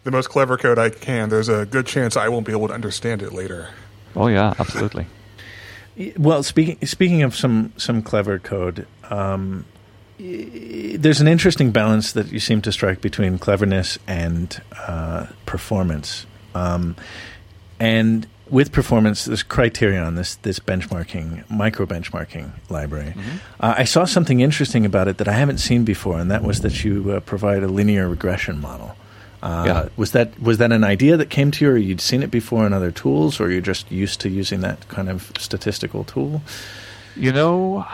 the 0.04 0.10
most 0.10 0.28
clever 0.28 0.56
code 0.56 0.78
I 0.78 0.90
can, 0.90 1.28
there's 1.28 1.48
a 1.48 1.66
good 1.66 1.86
chance 1.86 2.16
I 2.16 2.28
won't 2.28 2.46
be 2.46 2.52
able 2.52 2.68
to 2.68 2.74
understand 2.74 3.22
it 3.22 3.32
later. 3.32 3.70
Oh 4.14 4.28
yeah, 4.28 4.54
absolutely. 4.58 5.06
well, 6.16 6.42
speaking 6.42 6.84
speaking 6.86 7.22
of 7.22 7.34
some 7.34 7.72
some 7.76 8.02
clever 8.02 8.38
code, 8.38 8.86
um, 9.10 9.64
there's 10.18 11.20
an 11.20 11.28
interesting 11.28 11.72
balance 11.72 12.12
that 12.12 12.32
you 12.32 12.38
seem 12.38 12.62
to 12.62 12.72
strike 12.72 13.00
between 13.00 13.38
cleverness 13.38 13.98
and 14.06 14.62
uh, 14.86 15.26
performance. 15.44 16.26
Um, 16.54 16.96
and 17.78 18.26
with 18.48 18.70
performance, 18.70 19.24
this 19.24 19.42
criterion, 19.42 20.14
this 20.14 20.36
this 20.36 20.58
benchmarking, 20.58 21.48
micro 21.50 21.86
benchmarking 21.86 22.50
library, 22.70 23.10
mm-hmm. 23.10 23.36
uh, 23.60 23.74
I 23.76 23.84
saw 23.84 24.04
something 24.04 24.40
interesting 24.40 24.86
about 24.86 25.08
it 25.08 25.18
that 25.18 25.28
I 25.28 25.32
haven't 25.32 25.58
seen 25.58 25.84
before, 25.84 26.18
and 26.18 26.30
that 26.30 26.42
was 26.42 26.60
that 26.60 26.84
you 26.84 27.10
uh, 27.10 27.20
provide 27.20 27.62
a 27.62 27.68
linear 27.68 28.08
regression 28.08 28.60
model. 28.60 28.96
Uh, 29.42 29.64
yeah. 29.66 29.88
Was 29.96 30.12
that 30.12 30.40
was 30.40 30.58
that 30.58 30.72
an 30.72 30.84
idea 30.84 31.16
that 31.16 31.30
came 31.30 31.50
to 31.52 31.64
you, 31.64 31.70
or 31.72 31.76
you'd 31.76 32.00
seen 32.00 32.22
it 32.22 32.30
before 32.30 32.66
in 32.66 32.72
other 32.72 32.90
tools, 32.90 33.40
or 33.40 33.50
you're 33.50 33.60
just 33.60 33.90
used 33.90 34.20
to 34.20 34.28
using 34.28 34.60
that 34.60 34.88
kind 34.88 35.08
of 35.08 35.32
statistical 35.38 36.04
tool? 36.04 36.42
You 37.16 37.32
know, 37.32 37.86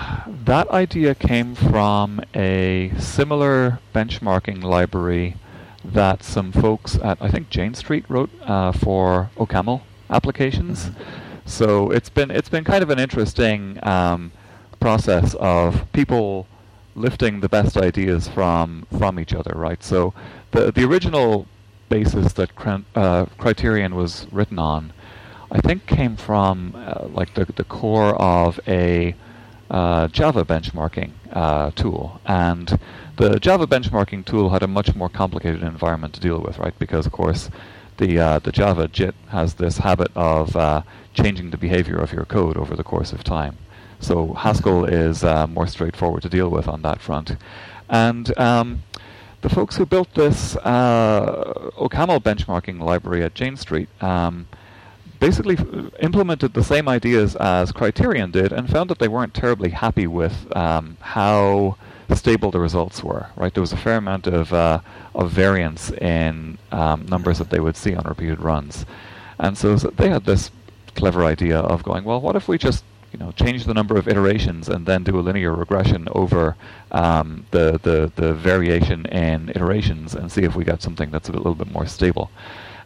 that 0.45 0.69
idea 0.71 1.15
came 1.15 1.55
from 1.55 2.21
a 2.35 2.93
similar 2.99 3.79
benchmarking 3.95 4.65
library 4.65 5.37
that 5.85 6.23
some 6.23 6.53
folks 6.53 6.97
at 7.03 7.19
I 7.21 7.31
think 7.31 7.51
Jane 7.51 7.75
Street 7.75 8.05
wrote 8.09 8.31
uh, 8.43 8.73
for 8.73 9.31
OCaml 9.37 9.83
applications. 10.11 10.87
Mm-hmm. 10.87 11.03
So 11.47 11.91
it's 11.91 12.09
been 12.09 12.31
it's 12.31 12.49
been 12.49 12.65
kind 12.65 12.83
of 12.83 12.91
an 12.91 12.99
interesting 12.99 13.79
um, 13.83 14.33
process 14.81 15.35
of 15.35 15.91
people 15.93 16.47
lifting 16.95 17.41
the 17.41 17.49
best 17.49 17.77
ideas 17.77 18.29
from 18.29 18.87
from 18.99 19.19
each 19.19 19.35
other, 19.35 19.53
right? 19.57 19.83
So 19.83 20.15
the 20.53 20.71
the 20.71 20.85
original 20.85 21.47
basis 21.89 22.33
that 22.35 22.51
uh, 22.95 23.27
Criterion 23.37 23.95
was 23.95 24.27
written 24.33 24.59
on, 24.59 24.93
I 25.51 25.59
think, 25.59 25.87
came 25.87 26.17
from 26.17 26.75
uh, 26.77 27.07
like 27.09 27.35
the 27.35 27.45
the 27.45 27.65
core 27.65 28.15
of 28.17 28.61
a 28.67 29.15
uh, 29.73 30.07
Java 30.09 30.45
benchmarking 30.45 31.13
uh, 31.33 31.71
tool, 31.73 32.21
and 32.27 32.79
the 33.17 33.41
Java 33.41 33.67
benchmarking 33.67 34.25
tool 34.25 34.51
had 34.51 34.63
a 34.63 34.69
much 34.69 34.95
more 34.95 35.09
complicated 35.09 35.63
environment 35.63 36.13
to 36.15 36.21
deal 36.21 36.39
with, 36.39 36.59
right? 36.59 36.79
Because 36.79 37.07
of 37.07 37.13
course 37.13 37.51
the 37.97 38.19
uh, 38.19 38.39
the 38.39 38.53
Java 38.53 38.87
JIT 38.87 39.15
has 39.29 39.55
this 39.55 39.79
habit 39.79 40.11
of 40.15 40.55
uh, 40.55 40.83
changing 41.15 41.51
the 41.51 41.57
behavior 41.57 41.97
of 41.97 42.13
your 42.13 42.27
code 42.27 42.57
over 42.57 42.77
the 42.77 42.85
course 42.85 43.13
of 43.13 43.25
time. 43.25 43.57
So 43.99 44.35
Haskell 44.35 44.85
is 44.85 45.25
uh, 45.25 45.47
more 45.47 45.67
straightforward 45.67 46.23
to 46.23 46.29
deal 46.29 46.51
with 46.51 46.69
on 46.69 46.83
that 46.83 47.01
front. 47.01 47.37
And 47.89 48.37
um, 48.39 48.83
the 49.43 49.49
folks 49.49 49.77
who 49.77 49.87
built 49.87 50.13
this 50.15 50.57
uh, 50.57 51.71
OCaml 51.79 52.21
benchmarking 52.23 52.81
library 52.81 53.23
at 53.23 53.35
Jane 53.35 53.57
Street 53.57 53.89
um, 54.03 54.49
basically 55.23 55.57
implemented 56.01 56.53
the 56.53 56.65
same 56.65 56.89
ideas 56.89 57.37
as 57.37 57.71
Criterion 57.71 58.33
did 58.33 58.53
and 58.53 58.69
found 58.69 58.91
that 58.91 58.99
they 58.99 59.07
weren't 59.07 59.33
terribly 59.33 59.71
happy 59.71 60.09
with 60.09 60.35
um, 60.57 60.97
how 61.01 61.77
stable 62.13 62.51
the 62.51 62.59
results 62.59 63.05
were. 63.05 63.29
Right, 63.37 63.55
there 63.55 63.61
was 63.61 63.73
a 63.73 63.77
fair 63.77 63.99
amount 63.99 64.27
of 64.27 64.53
uh, 64.53 64.81
of 65.15 65.31
variance 65.31 65.93
in 65.93 66.59
um, 66.73 67.07
numbers 67.07 67.39
that 67.39 67.51
they 67.51 67.61
would 67.61 67.77
see 67.77 67.95
on 67.95 68.05
repeated 68.05 68.41
runs, 68.41 68.85
and 69.39 69.57
so 69.57 69.77
they 69.77 70.09
had 70.09 70.25
this 70.25 70.51
clever 70.97 71.25
idea 71.25 71.59
of 71.61 71.85
going, 71.85 72.03
well, 72.03 72.21
what 72.21 72.35
if 72.35 72.49
we 72.49 72.59
just 72.59 72.85
you 73.13 73.19
know 73.21 73.31
change 73.31 73.65
the 73.65 73.75
number 73.75 73.97
of 73.97 74.09
iterations 74.09 74.69
and 74.69 74.87
then 74.87 75.05
do 75.05 75.17
a 75.21 75.23
linear 75.23 75.55
regression 75.55 76.09
over 76.13 76.57
um, 76.91 77.47
the, 77.53 77.79
the 77.85 78.11
the 78.17 78.35
variation 78.35 79.07
in 79.07 79.51
iterations 79.51 80.17
and 80.17 80.33
see 80.33 80.43
if 80.43 80.57
we 80.57 80.65
got 80.65 80.83
something 80.83 81.13
that's 81.13 81.29
a 81.29 81.33
little 81.33 81.55
bit 81.55 81.71
more 81.71 81.87
stable. 81.87 82.29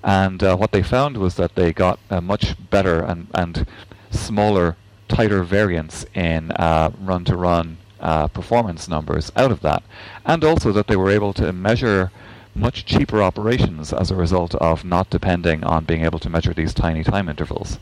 And 0.07 0.41
uh, 0.41 0.57
what 0.57 0.71
they 0.71 0.85
found 0.85 1.17
was 1.17 1.35
that 1.35 1.57
they 1.57 1.73
got 1.73 1.99
a 2.09 2.21
much 2.21 2.55
better 2.71 3.01
and 3.01 3.27
and 3.35 3.67
smaller, 4.11 4.77
tighter 5.09 5.43
variance 5.43 6.07
in 6.15 6.53
uh, 6.53 6.91
run-to-run 7.01 7.77
uh, 8.01 8.29
performance 8.29 8.89
numbers 8.89 9.33
out 9.35 9.51
of 9.51 9.61
that, 9.63 9.83
and 10.25 10.45
also 10.45 10.71
that 10.71 10.87
they 10.87 10.97
were 10.97 11.11
able 11.11 11.33
to 11.33 11.53
measure 11.53 12.13
much 12.55 12.87
cheaper 12.87 13.21
operations 13.21 13.93
as 13.93 14.11
a 14.11 14.15
result 14.15 14.55
of 14.55 14.85
not 14.85 15.11
depending 15.11 15.65
on 15.65 15.85
being 15.85 16.05
able 16.05 16.21
to 16.21 16.31
measure 16.31 16.55
these 16.55 16.73
tiny 16.73 17.03
time 17.03 17.29
intervals. 17.29 17.79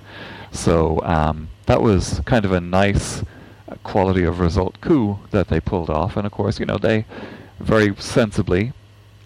So 0.50 1.00
um, 1.02 1.50
that 1.66 1.82
was 1.82 2.20
kind 2.24 2.46
of 2.46 2.52
a 2.52 2.60
nice 2.60 3.22
quality 3.82 4.24
of 4.24 4.40
result 4.40 4.80
coup 4.80 5.18
that 5.30 5.48
they 5.48 5.60
pulled 5.60 5.90
off, 5.90 6.16
and 6.16 6.26
of 6.26 6.32
course, 6.32 6.58
you 6.58 6.64
know, 6.64 6.78
they 6.78 7.04
very 7.60 7.94
sensibly 7.96 8.72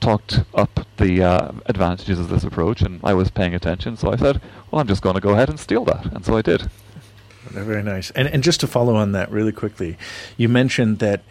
talked 0.00 0.42
up 0.54 0.86
the 0.96 1.22
uh, 1.22 1.52
advantages 1.66 2.18
of 2.18 2.28
this 2.28 2.44
approach, 2.44 2.82
and 2.82 3.00
I 3.04 3.14
was 3.14 3.30
paying 3.30 3.54
attention, 3.54 3.96
so 3.96 4.12
I 4.12 4.16
said, 4.16 4.40
"Well, 4.70 4.80
I'm 4.80 4.88
just 4.88 5.02
going 5.02 5.14
to 5.14 5.20
go 5.20 5.30
ahead 5.30 5.48
and 5.48 5.58
steal 5.58 5.84
that," 5.86 6.06
and 6.06 6.24
so 6.24 6.36
I 6.36 6.42
did. 6.42 6.68
Very 7.50 7.82
nice. 7.82 8.10
And 8.10 8.28
and 8.28 8.42
just 8.42 8.60
to 8.60 8.66
follow 8.66 8.96
on 8.96 9.12
that 9.12 9.30
really 9.30 9.52
quickly, 9.52 9.96
you 10.36 10.48
mentioned 10.48 10.98
that 10.98 11.22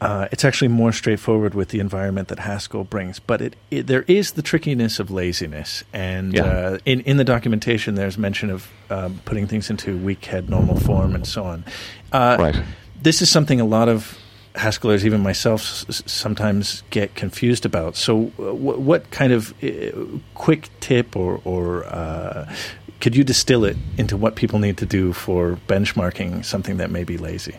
uh, 0.00 0.28
it's 0.30 0.44
actually 0.44 0.68
more 0.68 0.92
straightforward 0.92 1.54
with 1.54 1.70
the 1.70 1.80
environment 1.80 2.28
that 2.28 2.40
Haskell 2.40 2.84
brings, 2.84 3.18
but 3.18 3.40
it, 3.40 3.56
it 3.70 3.86
there 3.86 4.02
is 4.02 4.32
the 4.32 4.42
trickiness 4.42 5.00
of 5.00 5.10
laziness. 5.10 5.84
And 5.92 6.34
yeah. 6.34 6.44
uh, 6.44 6.78
in 6.84 7.00
in 7.00 7.16
the 7.16 7.24
documentation, 7.24 7.94
there's 7.94 8.18
mention 8.18 8.50
of 8.50 8.68
um, 8.90 9.20
putting 9.24 9.46
things 9.46 9.70
into 9.70 9.96
weak 9.96 10.24
head 10.26 10.50
normal 10.50 10.78
form 10.78 11.14
and 11.14 11.26
so 11.26 11.44
on. 11.44 11.64
Uh, 12.12 12.36
right. 12.38 12.62
This 13.00 13.22
is 13.22 13.30
something 13.30 13.60
a 13.60 13.64
lot 13.64 13.88
of 13.88 14.18
Haskellers, 14.56 15.04
even 15.04 15.22
myself, 15.22 15.60
sometimes 15.62 16.82
get 16.90 17.14
confused 17.14 17.64
about. 17.64 17.96
So, 17.96 18.26
w- 18.38 18.78
what 18.78 19.10
kind 19.10 19.32
of 19.32 19.54
uh, 19.62 19.92
quick 20.34 20.68
tip 20.80 21.14
or, 21.14 21.40
or 21.44 21.84
uh, 21.84 22.52
could 23.00 23.14
you 23.14 23.24
distill 23.24 23.64
it 23.64 23.76
into 23.98 24.16
what 24.16 24.36
people 24.36 24.58
need 24.58 24.78
to 24.78 24.86
do 24.86 25.12
for 25.12 25.58
benchmarking 25.68 26.44
something 26.44 26.78
that 26.78 26.90
may 26.90 27.04
be 27.04 27.18
lazy? 27.18 27.56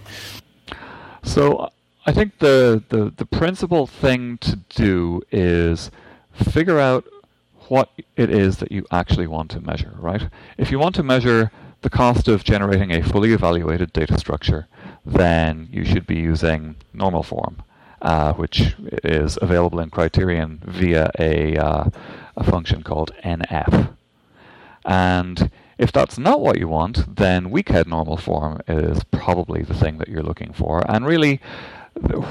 So 1.24 1.70
I 2.06 2.13
think 2.13 2.39
the, 2.39 2.84
the, 2.89 3.13
the 3.16 3.25
principal 3.25 3.86
thing 3.86 4.38
to 4.39 4.56
do 4.70 5.22
is 5.32 5.92
figure 6.34 6.80
out 6.80 7.06
what 7.68 7.92
it 8.16 8.30
is 8.30 8.58
that 8.58 8.72
you 8.72 8.86
actually 8.92 9.27
want 9.27 9.51
to 9.51 9.60
measure, 9.60 9.94
right? 10.00 10.30
If 10.58 10.72
you 10.72 10.80
want 10.80 10.96
to 10.96 11.04
measure 11.04 11.51
the 11.82 11.89
cost 11.89 12.27
of 12.27 12.44
generating 12.44 12.92
a 12.92 13.04
fully 13.04 13.34
evaluated 13.34 13.92
data 13.92 14.18
structure, 14.18 14.68
then 15.08 15.70
you 15.72 15.86
should 15.86 16.06
be 16.06 16.16
using 16.16 16.76
normal 16.94 17.24
form, 17.24 17.64
uh, 18.02 18.34
which 18.34 18.76
is 19.04 19.38
available 19.42 19.80
in 19.80 19.90
Criterion 19.90 20.62
via 20.66 21.10
a, 21.18 21.56
uh, 21.58 21.90
a 22.36 22.44
function 22.44 22.84
called 22.84 23.12
nf. 23.24 23.94
And 24.86 25.50
if 25.78 25.92
that's 25.92 26.18
not 26.18 26.42
what 26.42 26.60
you 26.60 26.68
want, 26.68 27.16
then 27.16 27.52
weak 27.52 27.70
head 27.70 27.88
normal 27.88 28.18
form 28.18 28.62
is 28.68 29.04
probably 29.12 29.64
the 29.64 29.74
thing 29.74 29.98
that 30.00 30.10
you're 30.10 30.24
looking 30.24 30.52
for. 30.54 30.84
And 30.92 31.06
really, 31.06 31.40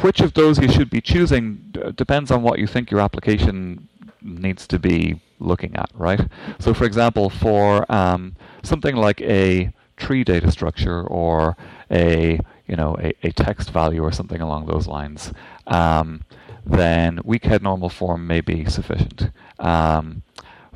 which 0.02 0.21
of 0.21 0.35
those 0.35 0.59
you 0.59 0.71
should 0.71 0.90
be 0.90 1.00
choosing 1.00 1.73
depends 1.95 2.30
on 2.30 2.42
what 2.42 2.59
you 2.59 2.66
think 2.66 2.90
your 2.90 3.00
application 3.00 3.88
needs 4.23 4.66
to 4.66 4.78
be 4.78 5.21
looking 5.38 5.76
at, 5.76 5.90
right? 5.95 6.21
So, 6.59 6.75
for 6.75 6.85
example, 6.85 7.30
for 7.30 7.90
um, 7.90 8.37
something 8.62 8.97
like 8.97 9.21
a 9.23 9.73
tree 9.97 10.25
data 10.25 10.50
structure 10.50 11.02
or 11.02 11.56
a 11.90 12.40
you 12.66 12.76
know 12.76 12.96
a, 13.00 13.14
a 13.23 13.32
text 13.32 13.70
value 13.70 14.02
or 14.02 14.12
something 14.12 14.40
along 14.40 14.66
those 14.66 14.87
lines, 14.87 15.32
um, 15.66 16.23
then 16.64 17.20
weak 17.25 17.44
head 17.44 17.62
normal 17.62 17.88
form 17.88 18.26
may 18.26 18.40
be 18.40 18.64
sufficient. 18.64 19.30
Um, 19.58 20.23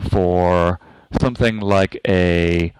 for 0.09 0.80
something 1.20 1.61
like 1.61 2.00
a 2.06 2.73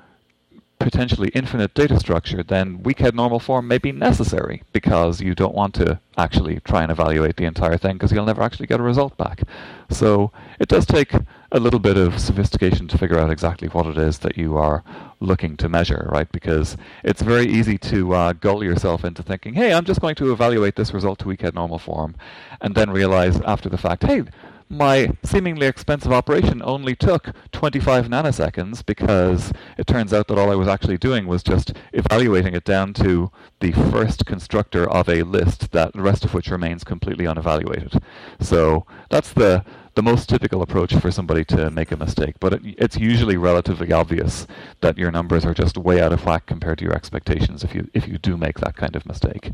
potentially 0.81 1.29
infinite 1.35 1.75
data 1.75 2.01
structure, 2.01 2.43
then 2.43 2.83
weak 2.83 2.99
head 2.99 3.15
normal 3.15 3.39
form 3.39 3.69
may 3.69 3.79
be 3.79 3.93
necessary 3.93 4.63
because 4.73 5.21
you 5.21 5.35
don't 5.35 5.55
want 5.55 5.75
to 5.75 6.01
actually 6.17 6.59
try 6.61 6.83
and 6.83 6.91
evaluate 6.91 7.37
the 7.37 7.45
entire 7.45 7.77
thing 7.77 7.93
because 7.93 8.11
you'll 8.11 8.25
never 8.25 8.43
actually 8.43 8.67
get 8.67 8.81
a 8.81 8.83
result 8.83 9.17
back. 9.17 9.43
So 9.91 10.33
it 10.59 10.69
does 10.69 10.87
take 10.87 11.13
a 11.53 11.61
little 11.61 11.79
bit 11.79 11.97
of 11.97 12.19
sophistication 12.19 12.89
to 12.89 12.99
figure 12.99 13.19
out 13.19 13.31
exactly 13.31 13.69
what 13.69 13.87
it 13.87 13.99
is 13.99 14.19
that 14.21 14.39
you 14.39 14.57
are 14.57 14.83
looking 15.21 15.57
to 15.59 15.69
measure, 15.69 16.09
right? 16.11 16.31
Because 16.33 16.77
it's 17.05 17.21
very 17.21 17.47
easy 17.47 17.77
to 17.79 18.15
uh, 18.15 18.33
gull 18.33 18.65
yourself 18.65 19.05
into 19.05 19.23
thinking, 19.23 19.55
hey, 19.55 19.75
I'm 19.75 19.85
just 19.85 20.01
going 20.01 20.15
to 20.17 20.33
evaluate 20.33 20.77
this 20.77 20.95
result 20.95 21.19
to 21.21 21.29
weak 21.29 21.43
head 21.43 21.55
normal 21.55 21.79
form, 21.79 22.17
and 22.61 22.75
then 22.75 22.91
realize 22.91 23.39
after 23.43 23.69
the 23.69 23.79
fact, 23.79 24.05
hey, 24.05 24.25
my 24.71 25.11
seemingly 25.25 25.67
expensive 25.67 26.13
operation 26.13 26.63
only 26.65 26.95
took 26.95 27.33
25 27.51 28.07
nanoseconds 28.07 28.87
because 28.87 29.53
it 29.77 29.87
turns 29.87 30.13
out 30.13 30.29
that 30.29 30.39
all 30.39 30.51
I 30.51 30.55
was 30.55 30.69
actually 30.69 30.97
doing 30.97 31.27
was 31.27 31.43
just 31.43 31.73
evaluating 31.93 32.55
it 32.55 32.63
down 32.63 32.95
to 32.95 33.33
the 33.59 33.73
first 33.73 34.25
constructor 34.27 34.89
of 34.89 35.09
a 35.09 35.25
list 35.25 35.73
that 35.73 35.93
the 35.93 36.01
rest 36.01 36.25
of 36.25 36.35
which 36.35 36.49
remains 36.49 36.85
completely 36.85 37.27
unevaluated. 37.27 38.01
So 38.39 38.87
that's 39.11 39.33
the 39.33 39.65
the 39.97 40.03
most 40.05 40.29
typical 40.29 40.63
approach 40.63 40.95
for 40.95 41.11
somebody 41.11 41.45
to 41.45 41.69
make 41.69 41.91
a 41.91 41.97
mistake, 41.97 42.37
but 42.39 42.53
it, 42.53 42.61
it's 42.79 42.97
usually 42.97 43.37
relatively 43.37 43.93
obvious 43.93 44.47
that 44.83 44.97
your 44.97 45.11
numbers 45.11 45.45
are 45.45 45.53
just 45.53 45.77
way 45.77 46.01
out 46.01 46.13
of 46.13 46.25
whack 46.25 46.47
compared 46.47 46.79
to 46.79 46.85
your 46.85 46.95
expectations 46.95 47.65
if 47.65 47.75
you 47.75 47.91
if 47.93 48.07
you 48.07 48.17
do 48.17 48.37
make 48.37 48.61
that 48.61 48.77
kind 48.77 48.95
of 48.95 49.05
mistake. 49.05 49.51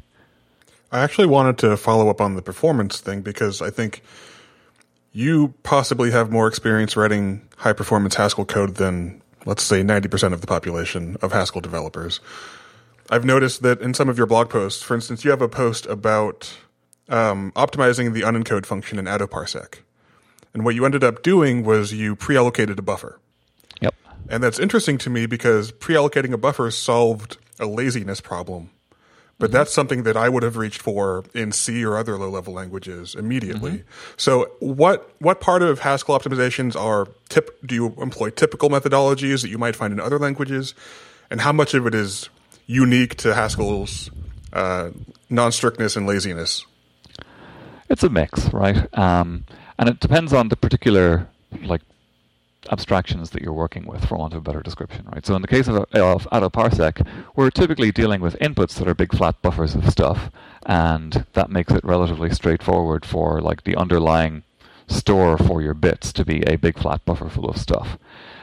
I 0.92 1.00
actually 1.00 1.26
wanted 1.26 1.56
to 1.58 1.76
follow 1.78 2.11
up 2.11 2.20
on 2.20 2.37
the 2.37 2.42
performance 2.42 3.00
thing 3.00 3.23
because 3.23 3.62
I 3.62 3.70
think 3.70 4.02
you 5.16 5.54
possibly 5.62 6.11
have 6.11 6.30
more 6.30 6.46
experience 6.46 6.94
writing 6.94 7.40
high 7.56 7.73
performance 7.73 8.16
Haskell 8.16 8.44
code 8.44 8.75
than, 8.75 9.23
let's 9.46 9.62
say, 9.62 9.80
90% 9.80 10.35
of 10.35 10.42
the 10.42 10.46
population 10.46 11.16
of 11.23 11.32
Haskell 11.32 11.62
developers. 11.62 12.20
I've 13.08 13.25
noticed 13.25 13.62
that 13.62 13.80
in 13.80 13.94
some 13.94 14.11
of 14.11 14.18
your 14.18 14.26
blog 14.26 14.50
posts, 14.50 14.82
for 14.82 14.94
instance, 14.94 15.25
you 15.25 15.30
have 15.30 15.40
a 15.40 15.49
post 15.49 15.87
about 15.87 16.54
um, 17.08 17.50
optimizing 17.52 18.12
the 18.12 18.20
unencode 18.20 18.66
function 18.66 18.99
in 18.99 19.06
Attoparsec. 19.06 19.76
And 20.52 20.66
what 20.66 20.75
you 20.75 20.85
ended 20.85 21.02
up 21.02 21.23
doing 21.23 21.64
was 21.64 21.94
you 21.94 22.14
pre 22.14 22.37
allocated 22.37 22.78
a 22.78 22.82
buffer. 22.82 23.18
Yep. 23.80 23.94
And 24.28 24.42
that's 24.42 24.58
interesting 24.58 24.99
to 24.99 25.08
me 25.08 25.25
because 25.25 25.70
pre-allocating 25.70 26.35
a 26.35 26.38
buffer 26.38 26.70
solved 26.70 27.38
a 27.58 27.64
laziness 27.64 28.20
problem. 28.20 28.70
But 29.38 29.52
that's 29.52 29.72
something 29.72 30.04
that 30.04 30.16
I 30.16 30.30
would 30.30 30.42
have 30.42 30.56
reached 30.56 30.80
for 30.80 31.24
in 31.34 31.52
C 31.52 31.84
or 31.84 31.98
other 31.98 32.16
low-level 32.16 32.54
languages 32.54 33.14
immediately. 33.14 33.84
So, 34.16 34.50
what 34.60 35.10
what 35.18 35.42
part 35.42 35.60
of 35.60 35.80
Haskell 35.80 36.18
optimizations 36.18 36.74
are 36.74 37.06
tip? 37.28 37.58
Do 37.64 37.74
you 37.74 37.94
employ 37.98 38.30
typical 38.30 38.70
methodologies 38.70 39.42
that 39.42 39.50
you 39.50 39.58
might 39.58 39.76
find 39.76 39.92
in 39.92 40.00
other 40.00 40.18
languages, 40.18 40.74
and 41.30 41.42
how 41.42 41.52
much 41.52 41.74
of 41.74 41.86
it 41.86 41.94
is 41.94 42.30
unique 42.66 43.16
to 43.16 43.34
Haskell's 43.34 44.10
uh, 44.54 44.90
non-strictness 45.28 45.96
and 45.96 46.06
laziness? 46.06 46.64
It's 47.90 48.02
a 48.02 48.08
mix, 48.08 48.52
right? 48.54 48.88
Um, 48.98 49.44
and 49.78 49.88
it 49.90 50.00
depends 50.00 50.32
on 50.32 50.48
the 50.48 50.56
particular 50.56 51.28
like 51.62 51.82
abstractions 52.70 53.30
that 53.30 53.42
you're 53.42 53.52
working 53.52 53.87
with, 53.87 54.04
for 54.04 54.16
want 54.16 54.35
of 54.35 54.38
a 54.38 54.42
better 54.42 54.62
description, 54.62 55.06
right? 55.12 55.25
So 55.25 55.35
in 55.35 55.42
the 55.42 55.49
case 55.49 55.68
of, 55.68 55.76
of 55.76 56.28
AttoParsec, 56.30 57.06
we're 57.35 57.50
typically 57.50 57.92
dealing 57.92 58.20
with 58.20 58.38
inputs 58.38 58.75
that 58.75 58.88
are 58.88 58.94
big 58.94 59.14
flat 59.16 59.40
buffers 59.42 59.75
of 59.75 59.88
stuff, 59.90 60.30
and 60.64 61.26
that 61.35 61.50
makes 61.50 61.73
it 61.73 61.85
relatively 61.85 62.30
straightforward 62.30 63.04
for 63.04 63.40
like 63.40 63.64
the 63.64 63.76
underlying 63.76 64.42
store 64.88 65.37
for 65.37 65.62
your 65.62 65.75
bits 65.75 66.12
to 66.12 66.25
be 66.25 66.42
a 66.42 66.56
big 66.56 66.78
flat 66.78 67.04
buffer 67.04 67.28
full 67.28 67.49
of 67.49 67.56
stuff. 67.56 67.99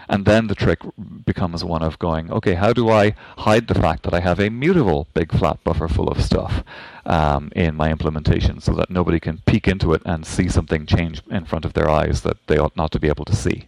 And 0.10 0.26
then 0.26 0.48
the 0.48 0.56
trick 0.56 0.80
becomes 1.26 1.64
one 1.64 1.82
of 1.82 1.98
going, 1.98 2.32
okay, 2.32 2.56
how 2.56 2.74
do 2.74 2.90
I 2.90 3.16
hide 3.38 3.68
the 3.68 3.74
fact 3.74 4.04
that 4.04 4.14
I 4.14 4.20
have 4.20 4.40
a 4.40 4.50
mutable 4.50 5.08
big 5.14 5.32
flat 5.32 5.64
buffer 5.64 5.88
full 5.88 6.10
of 6.10 6.22
stuff 6.22 6.64
um, 7.06 7.52
in 7.56 7.76
my 7.76 7.90
implementation 7.90 8.60
so 8.60 8.74
that 8.74 8.90
nobody 8.90 9.20
can 9.20 9.42
peek 9.46 9.68
into 9.68 9.94
it 9.94 10.02
and 10.06 10.26
see 10.26 10.50
something 10.50 10.86
change 10.86 11.22
in 11.32 11.46
front 11.46 11.66
of 11.66 11.74
their 11.74 11.90
eyes 11.90 12.22
that 12.22 12.38
they 12.48 12.58
ought 12.58 12.76
not 12.76 12.92
to 12.92 13.00
be 13.00 13.08
able 13.08 13.26
to 13.26 13.36
see? 13.36 13.68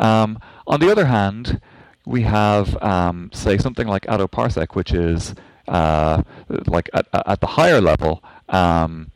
Um, 0.00 0.38
on 0.66 0.80
the 0.80 0.90
other 0.90 1.04
hand, 1.04 1.60
we 2.06 2.22
have, 2.22 2.76
um, 2.82 3.30
say, 3.32 3.58
something 3.58 3.86
like 3.86 4.02
AttoParsec, 4.06 4.74
which 4.74 4.92
is 4.92 5.34
uh, 5.68 6.22
like 6.66 6.90
at, 6.92 7.06
at, 7.12 7.40
the 7.40 7.46
higher 7.46 7.80
level, 7.80 8.24
um, 8.48 9.12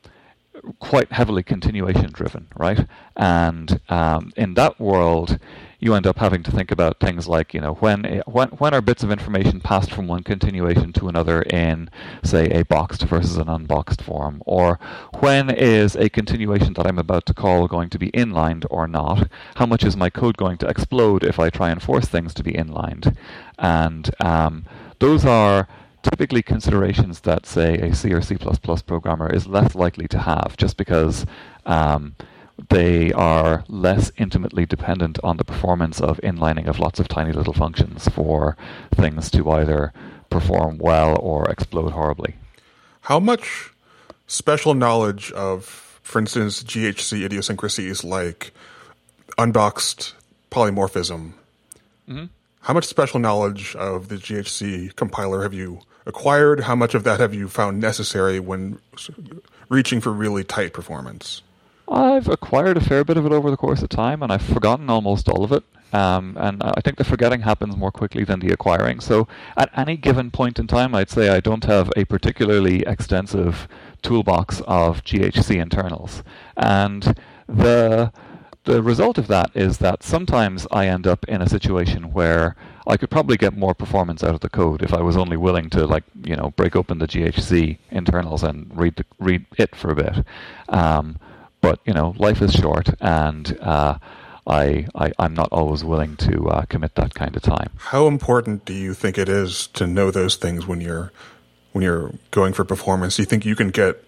quite 0.79 1.11
heavily 1.11 1.43
continuation 1.43 2.11
driven, 2.12 2.47
right? 2.57 2.87
And 3.17 3.81
um, 3.88 4.33
in 4.37 4.55
that 4.55 4.79
world, 4.79 5.38
you 5.85 5.93
end 5.95 6.07
up 6.07 6.17
having 6.19 6.43
to 6.43 6.50
think 6.50 6.71
about 6.71 6.99
things 6.99 7.29
like, 7.29 7.53
you 7.53 7.61
know, 7.61 7.75
when 7.75 8.23
when 8.26 8.49
when 8.49 8.73
are 8.73 8.81
bits 8.81 9.03
of 9.03 9.11
information 9.11 9.61
passed 9.61 9.93
from 9.93 10.09
one 10.09 10.23
continuation 10.23 10.95
to 10.95 11.09
another 11.09 11.43
in, 11.43 11.91
say, 12.23 12.49
a 12.49 12.64
boxed 12.64 13.03
versus 13.03 13.37
an 13.37 13.50
unboxed 13.50 14.00
form, 14.00 14.43
or 14.47 14.81
when 15.21 15.50
is 15.50 15.95
a 15.95 16.09
continuation 16.09 16.73
that 16.75 16.87
I'm 16.87 16.99
about 16.99 17.26
to 17.26 17.35
call 17.35 17.69
going 17.69 17.91
to 17.91 17.99
be 17.99 18.11
inlined 18.14 18.64
or 18.71 18.88
not? 18.88 19.29
How 19.57 19.67
much 19.67 19.85
is 19.85 19.95
my 19.95 20.09
code 20.09 20.38
going 20.38 20.57
to 20.59 20.69
explode 20.69 21.23
if 21.23 21.38
I 21.38 21.50
try 21.50 21.69
and 21.71 21.83
force 21.83 22.07
things 22.07 22.33
to 22.35 22.43
be 22.43 22.57
inlined? 22.57 23.14
And 23.59 24.11
um, 24.21 24.64
those 25.00 25.26
are 25.26 25.69
typically 26.03 26.43
considerations 26.43 27.21
that, 27.21 27.45
say, 27.45 27.75
a 27.76 27.95
C 27.95 28.12
or 28.14 28.23
C++ 28.23 28.37
programmer 28.87 29.31
is 29.31 29.47
less 29.47 29.75
likely 29.75 30.09
to 30.09 30.19
have, 30.19 30.57
just 30.57 30.79
because 30.79 31.26
um, 31.67 32.17
they 32.70 33.12
are 33.12 33.64
less 33.68 34.12
intimately 34.16 34.66
dependent 34.66 35.18
on 35.25 35.37
the 35.37 35.44
performance 35.44 36.00
of 36.00 36.20
inlining 36.23 36.66
of 36.66 36.78
lots 36.78 37.00
of 37.00 37.08
tiny 37.08 37.32
little 37.32 37.52
functions 37.52 38.08
for 38.08 38.56
things 38.94 39.30
to 39.32 39.50
either 39.50 39.92
perform 40.30 40.78
well 40.78 41.18
or 41.20 41.50
explode 41.50 41.92
horribly. 41.92 42.37
How 43.02 43.20
much 43.20 43.70
special 44.26 44.75
knowledge 44.75 45.32
of, 45.32 45.64
for 46.02 46.18
instance, 46.18 46.62
GHC 46.62 47.25
idiosyncrasies 47.25 48.04
like 48.04 48.52
unboxed 49.37 50.14
polymorphism? 50.50 51.32
Mm-hmm. 52.08 52.26
How 52.61 52.73
much 52.73 52.87
special 52.87 53.20
knowledge 53.20 53.76
of 53.76 54.08
the 54.08 54.16
GHC 54.16 54.96
compiler 54.96 55.42
have 55.42 55.52
you 55.52 55.80
acquired? 56.06 56.61
How 56.61 56.75
much 56.75 56.94
of 56.94 57.04
that 57.04 57.20
have 57.20 57.34
you 57.34 57.49
found 57.49 57.80
necessary 57.80 58.40
when 58.40 58.78
reaching 59.68 60.00
for 60.00 60.12
really 60.12 60.44
tight 60.44 60.73
performance? 60.73 61.42
I've 61.88 62.29
acquired 62.29 62.76
a 62.76 62.81
fair 62.81 63.05
bit 63.05 63.17
of 63.17 63.26
it 63.26 63.33
over 63.33 63.50
the 63.50 63.57
course 63.57 63.83
of 63.83 63.88
time, 63.88 64.23
and 64.23 64.33
I've 64.33 64.43
forgotten 64.43 64.88
almost 64.88 65.29
all 65.29 65.45
of 65.45 65.53
it. 65.53 65.64
Um, 65.92 66.37
and 66.40 66.61
I 66.61 66.81
think 66.81 66.97
the 66.97 67.05
forgetting 67.05 67.42
happens 67.42 67.77
more 67.77 67.92
quickly 67.92 68.25
than 68.25 68.40
the 68.40 68.53
acquiring. 68.53 68.99
So 68.99 69.29
at 69.57 69.70
any 69.79 69.97
given 69.97 70.33
point 70.33 70.59
in 70.59 70.66
time, 70.66 70.92
I'd 70.92 71.11
say 71.11 71.29
I 71.29 71.38
don't 71.38 71.64
have 71.64 71.90
a 71.97 72.05
particularly 72.05 72.83
extensive 72.85 73.68
toolbox 74.03 74.61
of 74.66 75.05
GHC 75.05 75.61
internals. 75.61 76.25
And 76.57 77.14
the 77.47 78.12
the 78.64 78.83
result 78.83 79.18
of 79.18 79.27
that 79.27 79.51
is 79.55 79.77
that 79.79 80.03
sometimes 80.03 80.66
I 80.73 80.87
end 80.88 81.07
up 81.07 81.25
in 81.29 81.42
a 81.42 81.49
situation 81.49 82.12
where 82.14 82.57
I 82.87 82.97
could 82.97 83.11
probably 83.11 83.37
get 83.37 83.57
more 83.57 83.75
performance 83.75 84.25
out 84.25 84.35
of 84.35 84.40
the 84.40 84.49
code 84.49 84.83
if 84.83 84.94
I 84.94 85.03
was 85.03 85.18
only 85.18 85.37
willing 85.37 85.68
to 85.70 85.87
like 85.87 86.05
you 86.25 86.35
know 86.35 86.51
break 86.57 86.75
open 86.75 86.99
the 86.99 87.07
GHC 87.07 87.79
internals 87.90 88.42
and 88.42 88.75
read 88.77 88.97
the, 88.97 89.05
read 89.18 89.44
it 89.59 89.77
for 89.77 89.90
a 89.90 89.94
bit. 89.94 90.25
Um, 90.70 91.18
but 91.64 91.81
you 91.87 91.94
know, 91.94 92.14
life 92.18 92.42
is 92.42 92.53
short, 92.53 92.90
and 93.00 93.57
uh, 93.61 93.98
I, 94.46 94.87
I 94.94 95.12
am 95.18 95.33
not 95.35 95.48
always 95.50 95.83
willing 95.83 96.16
to 96.16 96.48
uh, 96.48 96.64
commit 96.66 96.94
that 96.96 97.14
kind 97.14 97.35
of 97.35 97.42
time. 97.42 97.70
How 97.77 98.07
important 98.07 98.66
do 98.66 98.74
you 98.74 98.92
think 98.92 99.16
it 99.16 99.29
is 99.31 99.66
to 99.68 99.87
know 99.87 100.11
those 100.11 100.37
things 100.37 100.66
when 100.66 100.81
you're 100.83 101.11
when 101.72 101.83
you're 101.83 102.12
going 102.31 102.53
for 102.53 102.64
performance? 102.64 103.16
Do 103.16 103.22
you 103.22 103.27
think 103.27 103.46
you 103.46 103.57
can 103.57 103.70
get 103.70 104.05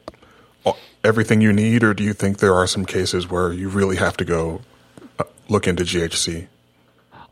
everything 1.03 1.41
you 1.41 1.53
need, 1.53 1.83
or 1.83 1.95
do 1.95 2.05
you 2.05 2.13
think 2.13 2.39
there 2.39 2.55
are 2.55 2.67
some 2.67 2.85
cases 2.85 3.31
where 3.31 3.53
you 3.53 3.69
really 3.69 3.97
have 3.97 4.17
to 4.19 4.25
go 4.25 4.61
uh, 5.19 5.25
look 5.49 5.67
into 5.67 5.83
GHC? 5.83 6.49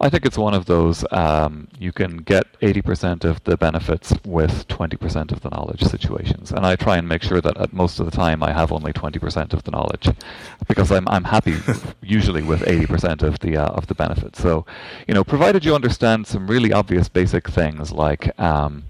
I 0.04 0.10
think 0.10 0.26
it's 0.26 0.36
one 0.36 0.52
of 0.52 0.66
those 0.66 1.02
um, 1.12 1.66
you 1.78 1.90
can 1.90 2.18
get 2.18 2.60
80% 2.60 3.24
of 3.24 3.42
the 3.44 3.56
benefits 3.56 4.12
with 4.26 4.68
20% 4.68 5.32
of 5.32 5.40
the 5.40 5.48
knowledge 5.48 5.80
situations. 5.80 6.52
And 6.52 6.66
I 6.66 6.76
try 6.76 6.98
and 6.98 7.08
make 7.08 7.22
sure 7.22 7.40
that 7.40 7.56
at 7.56 7.72
most 7.72 7.98
of 7.98 8.04
the 8.04 8.12
time 8.12 8.42
I 8.42 8.52
have 8.52 8.70
only 8.70 8.92
20% 8.92 9.54
of 9.54 9.62
the 9.62 9.70
knowledge 9.70 10.10
because 10.68 10.92
I'm, 10.92 11.08
I'm 11.08 11.24
happy 11.24 11.54
usually 12.02 12.42
with 12.42 12.60
80% 12.60 13.22
of 13.22 13.38
the, 13.38 13.56
uh, 13.56 13.68
of 13.68 13.86
the 13.86 13.94
benefits. 13.94 14.42
So, 14.42 14.66
you 15.08 15.14
know, 15.14 15.24
provided 15.24 15.64
you 15.64 15.74
understand 15.74 16.26
some 16.26 16.48
really 16.48 16.70
obvious 16.70 17.08
basic 17.08 17.48
things 17.48 17.90
like, 17.90 18.38
um, 18.38 18.84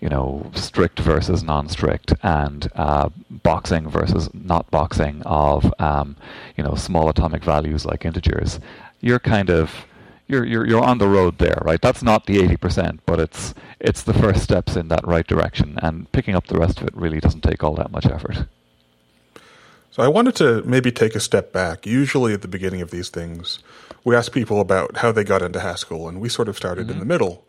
you 0.00 0.08
know, 0.08 0.50
strict 0.56 0.98
versus 0.98 1.44
non-strict, 1.44 2.14
and 2.24 2.68
uh, 2.74 3.10
boxing 3.30 3.88
versus 3.88 4.28
not 4.34 4.68
boxing 4.72 5.22
of, 5.22 5.72
um, 5.78 6.16
you 6.56 6.64
know, 6.64 6.74
small 6.74 7.08
atomic 7.08 7.44
values 7.44 7.86
like 7.86 8.04
integers. 8.04 8.58
You're 9.00 9.20
kind 9.20 9.50
of 9.50 9.86
you're 10.28 10.44
you're 10.44 10.66
you're 10.66 10.84
on 10.84 10.98
the 10.98 11.08
road 11.08 11.38
there, 11.38 11.60
right? 11.62 11.80
That's 11.80 12.02
not 12.02 12.26
the 12.26 12.38
eighty 12.38 12.56
percent, 12.56 13.00
but 13.06 13.18
it's 13.18 13.54
it's 13.80 14.02
the 14.02 14.14
first 14.14 14.42
steps 14.42 14.76
in 14.76 14.88
that 14.88 15.06
right 15.06 15.26
direction, 15.26 15.78
and 15.82 16.10
picking 16.12 16.34
up 16.34 16.46
the 16.46 16.58
rest 16.58 16.80
of 16.80 16.86
it 16.86 16.96
really 16.96 17.18
doesn't 17.18 17.42
take 17.42 17.64
all 17.64 17.74
that 17.74 17.90
much 17.90 18.06
effort. 18.06 18.46
So 19.90 20.02
I 20.02 20.08
wanted 20.08 20.36
to 20.36 20.62
maybe 20.62 20.92
take 20.92 21.14
a 21.14 21.20
step 21.20 21.52
back. 21.52 21.86
Usually 21.86 22.32
at 22.32 22.42
the 22.42 22.48
beginning 22.48 22.82
of 22.82 22.90
these 22.90 23.08
things, 23.08 23.58
we 24.04 24.14
ask 24.14 24.30
people 24.30 24.60
about 24.60 24.98
how 24.98 25.10
they 25.10 25.24
got 25.24 25.42
into 25.42 25.60
Haskell, 25.60 26.08
and 26.08 26.20
we 26.20 26.28
sort 26.28 26.48
of 26.48 26.56
started 26.56 26.82
mm-hmm. 26.82 26.92
in 26.92 26.98
the 27.00 27.04
middle. 27.04 27.44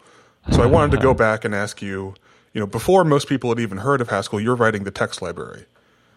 So 0.52 0.64
I 0.64 0.66
wanted 0.78 0.96
to 0.96 1.04
go 1.04 1.14
back 1.14 1.46
and 1.46 1.54
ask 1.54 1.82
you, 1.82 2.16
you 2.54 2.60
know, 2.60 2.66
before 2.66 3.04
most 3.04 3.28
people 3.28 3.52
had 3.52 3.60
even 3.60 3.80
heard 3.80 4.02
of 4.02 4.10
Haskell, 4.10 4.40
you're 4.40 4.56
writing 4.56 4.84
the 4.84 4.92
text 4.92 5.22
library. 5.22 5.66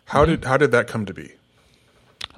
How 0.06 0.22
mm-hmm. 0.22 0.30
did 0.30 0.44
how 0.44 0.56
did 0.56 0.70
that 0.70 0.86
come 0.86 1.04
to 1.06 1.12
be? 1.12 1.32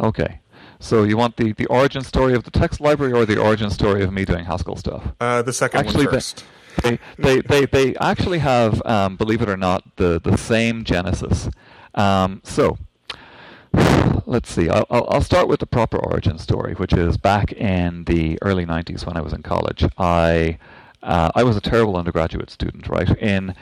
Okay. 0.00 0.40
So 0.80 1.04
you 1.04 1.16
want 1.16 1.37
the, 1.37 1.52
the 1.52 1.66
origin 1.66 2.02
story 2.02 2.34
of 2.34 2.44
the 2.44 2.50
text 2.50 2.80
library 2.80 3.12
or 3.12 3.24
the 3.24 3.40
origin 3.40 3.70
story 3.70 4.02
of 4.02 4.12
me 4.12 4.24
doing 4.24 4.44
Haskell 4.44 4.76
stuff? 4.76 5.02
Uh, 5.20 5.42
the 5.42 5.52
second 5.52 5.80
actually, 5.80 6.06
one 6.06 6.14
first. 6.14 6.44
They, 6.82 6.98
they, 7.18 7.40
they, 7.40 7.66
they, 7.66 7.96
actually 7.96 8.40
have, 8.40 8.84
um, 8.84 9.16
believe 9.16 9.40
it 9.42 9.48
or 9.48 9.56
not, 9.56 9.84
the, 9.96 10.20
the 10.20 10.37
same 10.37 10.84
genesis. 10.84 11.48
Um, 11.94 12.40
so 12.44 12.78
let's 14.26 14.50
see. 14.50 14.68
I'll, 14.68 14.87
I'll 14.90 15.20
start 15.20 15.48
with 15.48 15.60
the 15.60 15.66
proper 15.66 15.98
origin 15.98 16.38
story, 16.38 16.74
which 16.74 16.92
is 16.92 17.16
back 17.16 17.52
in 17.52 18.04
the 18.04 18.38
early 18.42 18.66
90s 18.66 19.06
when 19.06 19.16
I 19.16 19.20
was 19.20 19.32
in 19.32 19.42
college. 19.42 19.84
I 19.98 20.58
uh, 21.02 21.30
I 21.34 21.42
was 21.42 21.56
a 21.56 21.60
terrible 21.60 21.96
undergraduate 21.96 22.50
student, 22.50 22.88
right? 22.88 23.08
In 23.18 23.54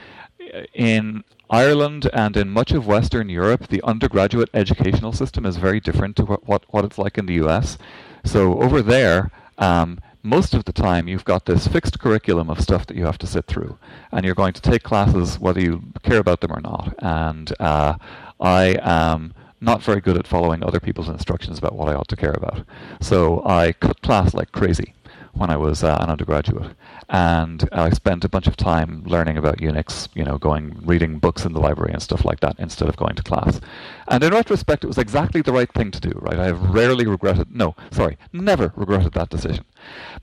in 0.75 1.25
Ireland 1.53 2.09
and 2.15 2.35
in 2.35 2.49
much 2.49 2.73
of 2.73 2.87
Western 2.87 3.29
Europe, 3.29 3.69
the 3.69 3.83
undergraduate 3.83 4.49
educational 4.55 5.13
system 5.13 5.45
is 5.45 5.59
very 5.59 5.81
different 5.81 6.17
to 6.17 6.25
what, 6.25 6.49
what, 6.49 6.65
what 6.71 6.85
it's 6.87 6.97
like 6.97 7.19
in 7.19 7.27
the 7.27 7.35
US. 7.45 7.77
So 8.25 8.59
over 8.63 8.81
there, 8.81 9.31
um, 9.59 10.01
most 10.23 10.55
of 10.55 10.65
the 10.65 10.73
time 10.73 11.09
you've 11.09 11.27
got 11.27 11.45
this 11.45 11.69
fixed 11.69 11.99
curriculum 11.99 12.49
of 12.49 12.59
stuff 12.59 12.87
that 12.87 12.97
you 12.97 13.05
have 13.05 13.19
to 13.19 13.27
sit 13.27 13.47
through, 13.47 13.77
and 14.13 14.25
you're 14.25 14.35
going 14.35 14.55
to 14.55 14.63
take 14.63 14.83
classes 14.83 15.39
whether 15.39 15.61
you 15.61 15.83
care 16.03 16.19
about 16.19 16.41
them 16.41 16.53
or 16.53 16.61
not. 16.63 16.95
And 17.01 17.53
uh, 17.61 17.97
I 18.41 18.79
am 18.81 19.35
not 19.61 19.83
very 19.83 20.01
good 20.01 20.17
at 20.17 20.27
following 20.27 20.65
other 20.65 20.81
people's 20.81 21.11
instructions 21.11 21.59
about 21.59 21.75
what 21.75 21.89
I 21.89 21.95
ought 21.95 22.09
to 22.09 22.17
care 22.17 22.33
about. 22.35 22.65
So 23.03 23.45
I 23.45 23.73
cut 23.73 24.01
class 24.01 24.33
like 24.33 24.53
crazy 24.53 24.95
when 25.35 25.51
I 25.51 25.57
was 25.57 25.83
uh, 25.83 25.99
an 26.01 26.11
undergraduate, 26.11 26.75
and 27.09 27.69
I 27.73 27.91
spent 27.91 28.25
a 28.25 28.29
bunch 28.29 28.47
of 28.47 28.57
time 28.57 29.03
learning 29.05 29.37
about 29.37 29.59
Unix, 29.59 30.09
you 30.15 30.25
know, 30.25 30.39
going 30.39 30.81
reading 30.85 31.19
books 31.19 31.45
in 31.45 31.53
the 31.53 31.61
library 31.61 31.93
and 31.93 32.03
stuff 32.03 32.25
like 32.25 32.41
that 32.41 32.57
instead 32.59 32.89
of 32.89 32.97
going 32.97 33.15
to 33.17 33.23
class. 33.23 33.61
And 34.09 34.23
in 34.23 34.33
retrospect, 34.33 34.85
it 34.85 34.89
was 34.89 34.99
exactly 34.99 35.41
the 35.41 35.53
right 35.53 35.73
thing 35.73 35.91
to 35.91 36.01
do. 36.01 36.13
Right, 36.15 36.39
I 36.39 36.47
have 36.47 36.61
rarely 36.63 37.07
regretted. 37.07 37.55
No, 37.55 37.75
sorry, 37.91 38.19
never 38.33 38.73
regretted 38.77 39.13
that 39.15 39.31
decision. 39.31 39.65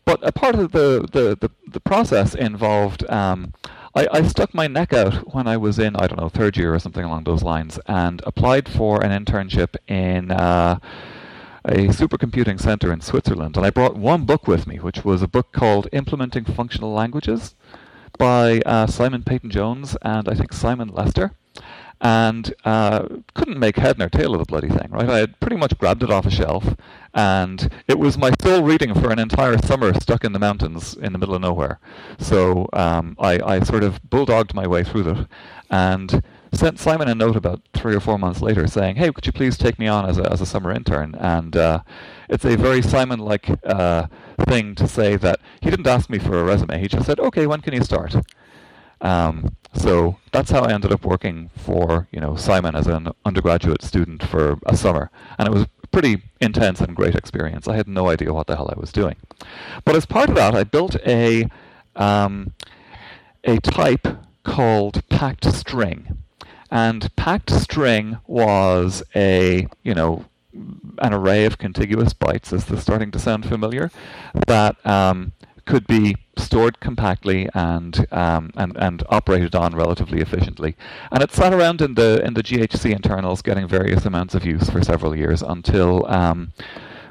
But 0.05 0.25
a 0.25 0.31
part 0.31 0.55
of 0.55 0.71
the 0.71 1.07
the 1.11 1.37
the, 1.39 1.51
the 1.67 1.79
process 1.79 2.35
involved. 2.35 3.09
Um, 3.09 3.53
I, 3.95 4.07
I, 4.11 4.21
stuck 4.21 4.53
my 4.53 4.67
neck 4.67 4.93
out 4.93 5.33
when 5.33 5.47
I 5.47 5.57
was 5.57 5.79
in, 5.79 5.95
I 5.95 6.05
don't 6.05 6.19
know, 6.19 6.29
third 6.29 6.55
year 6.57 6.75
or 6.75 6.79
something 6.79 7.03
along 7.03 7.23
those 7.23 7.41
lines, 7.41 7.79
and 7.87 8.21
applied 8.23 8.69
for 8.69 9.03
an 9.03 9.09
internship 9.11 9.75
in 9.87 10.29
uh, 10.29 10.77
a 11.65 11.87
supercomputing 11.87 12.59
center 12.59 12.91
in 12.91 13.01
Switzerland. 13.01 13.57
And 13.57 13.65
I 13.65 13.69
brought 13.69 13.95
one 13.95 14.25
book 14.25 14.47
with 14.47 14.67
me, 14.67 14.77
which 14.77 15.03
was 15.03 15.21
a 15.21 15.27
book 15.27 15.51
called 15.51 15.87
Implementing 15.91 16.45
Functional 16.45 16.93
Languages 16.93 17.55
by 18.17 18.59
uh, 18.65 18.87
Simon 18.87 19.23
Peyton 19.23 19.49
Jones 19.49 19.95
and 20.01 20.27
I 20.27 20.35
think 20.35 20.53
Simon 20.53 20.89
Lester 20.89 21.33
and 22.01 22.53
uh, 22.63 23.05
couldn't 23.33 23.59
make 23.59 23.75
head 23.75 23.97
nor 23.97 24.09
tail 24.09 24.33
of 24.33 24.39
the 24.39 24.45
bloody 24.45 24.69
thing, 24.69 24.87
right? 24.89 25.09
I 25.09 25.17
had 25.17 25.39
pretty 25.39 25.57
much 25.57 25.77
grabbed 25.77 26.03
it 26.03 26.09
off 26.09 26.25
a 26.25 26.31
shelf, 26.31 26.75
and 27.13 27.69
it 27.87 27.99
was 27.99 28.17
my 28.17 28.31
sole 28.41 28.63
reading 28.63 28.93
for 28.93 29.11
an 29.11 29.19
entire 29.19 29.57
summer 29.57 29.93
stuck 29.95 30.23
in 30.23 30.31
the 30.31 30.39
mountains 30.39 30.95
in 30.95 31.11
the 31.11 31.19
middle 31.19 31.35
of 31.35 31.41
nowhere. 31.41 31.79
So 32.17 32.69
um, 32.73 33.17
I, 33.19 33.39
I 33.41 33.59
sort 33.61 33.83
of 33.83 34.01
bulldogged 34.09 34.53
my 34.53 34.65
way 34.65 34.83
through 34.83 35.09
it, 35.09 35.27
and 35.69 36.23
sent 36.53 36.79
Simon 36.79 37.07
a 37.07 37.15
note 37.15 37.35
about 37.35 37.61
three 37.73 37.95
or 37.95 37.99
four 37.99 38.17
months 38.17 38.41
later 38.41 38.67
saying, 38.67 38.95
"Hey, 38.95 39.11
could 39.11 39.25
you 39.25 39.31
please 39.31 39.57
take 39.57 39.79
me 39.79 39.87
on 39.87 40.07
as 40.07 40.17
a 40.17 40.31
as 40.31 40.41
a 40.41 40.45
summer 40.45 40.71
intern?" 40.71 41.15
And 41.15 41.55
uh, 41.55 41.81
it's 42.29 42.45
a 42.45 42.55
very 42.55 42.81
Simon-like 42.81 43.49
uh, 43.65 44.07
thing 44.47 44.75
to 44.75 44.87
say 44.87 45.15
that 45.17 45.39
he 45.61 45.69
didn't 45.69 45.87
ask 45.87 46.09
me 46.09 46.19
for 46.19 46.39
a 46.39 46.43
resume. 46.43 46.79
He 46.79 46.87
just 46.87 47.05
said, 47.05 47.19
"Okay, 47.19 47.47
when 47.47 47.61
can 47.61 47.73
you 47.73 47.83
start?" 47.83 48.15
Um, 49.01 49.55
so 49.73 50.17
that's 50.31 50.51
how 50.51 50.61
I 50.61 50.73
ended 50.73 50.91
up 50.91 51.05
working 51.05 51.49
for 51.55 52.07
you 52.11 52.19
know 52.19 52.35
Simon 52.35 52.75
as 52.75 52.87
an 52.87 53.09
undergraduate 53.25 53.83
student 53.83 54.23
for 54.23 54.57
a 54.65 54.75
summer, 54.75 55.11
and 55.37 55.47
it 55.47 55.51
was 55.51 55.63
a 55.63 55.87
pretty 55.87 56.23
intense 56.41 56.81
and 56.81 56.95
great 56.95 57.15
experience. 57.15 57.67
I 57.67 57.75
had 57.75 57.87
no 57.87 58.09
idea 58.09 58.33
what 58.33 58.47
the 58.47 58.55
hell 58.55 58.73
I 58.75 58.79
was 58.79 58.91
doing, 58.91 59.15
but 59.85 59.95
as 59.95 60.05
part 60.05 60.29
of 60.29 60.35
that, 60.35 60.55
I 60.55 60.63
built 60.63 60.95
a 61.05 61.47
um, 61.95 62.53
a 63.43 63.59
type 63.59 64.07
called 64.43 65.07
packed 65.09 65.45
string, 65.45 66.17
and 66.71 67.13
packed 67.15 67.51
string 67.51 68.17
was 68.27 69.03
a 69.15 69.67
you 69.83 69.93
know 69.93 70.25
an 70.99 71.13
array 71.13 71.45
of 71.45 71.57
contiguous 71.57 72.13
bytes. 72.13 72.51
Is 72.51 72.65
this 72.65 72.81
starting 72.81 73.11
to 73.11 73.19
sound 73.19 73.45
familiar? 73.45 73.91
That 74.47 74.83
um, 74.85 75.33
could 75.65 75.85
be 75.85 76.15
stored 76.37 76.79
compactly 76.79 77.47
and 77.53 78.05
um, 78.11 78.51
and 78.55 78.75
and 78.77 79.03
operated 79.09 79.55
on 79.55 79.75
relatively 79.75 80.21
efficiently. 80.21 80.75
And 81.11 81.21
it 81.21 81.31
sat 81.31 81.53
around 81.53 81.81
in 81.81 81.93
the 81.93 82.21
in 82.25 82.33
the 82.33 82.43
GHC 82.43 82.91
internals, 82.91 83.41
getting 83.41 83.67
various 83.67 84.05
amounts 84.05 84.35
of 84.35 84.45
use 84.45 84.69
for 84.69 84.83
several 84.83 85.15
years 85.15 85.41
until. 85.41 86.05
Um, 86.07 86.51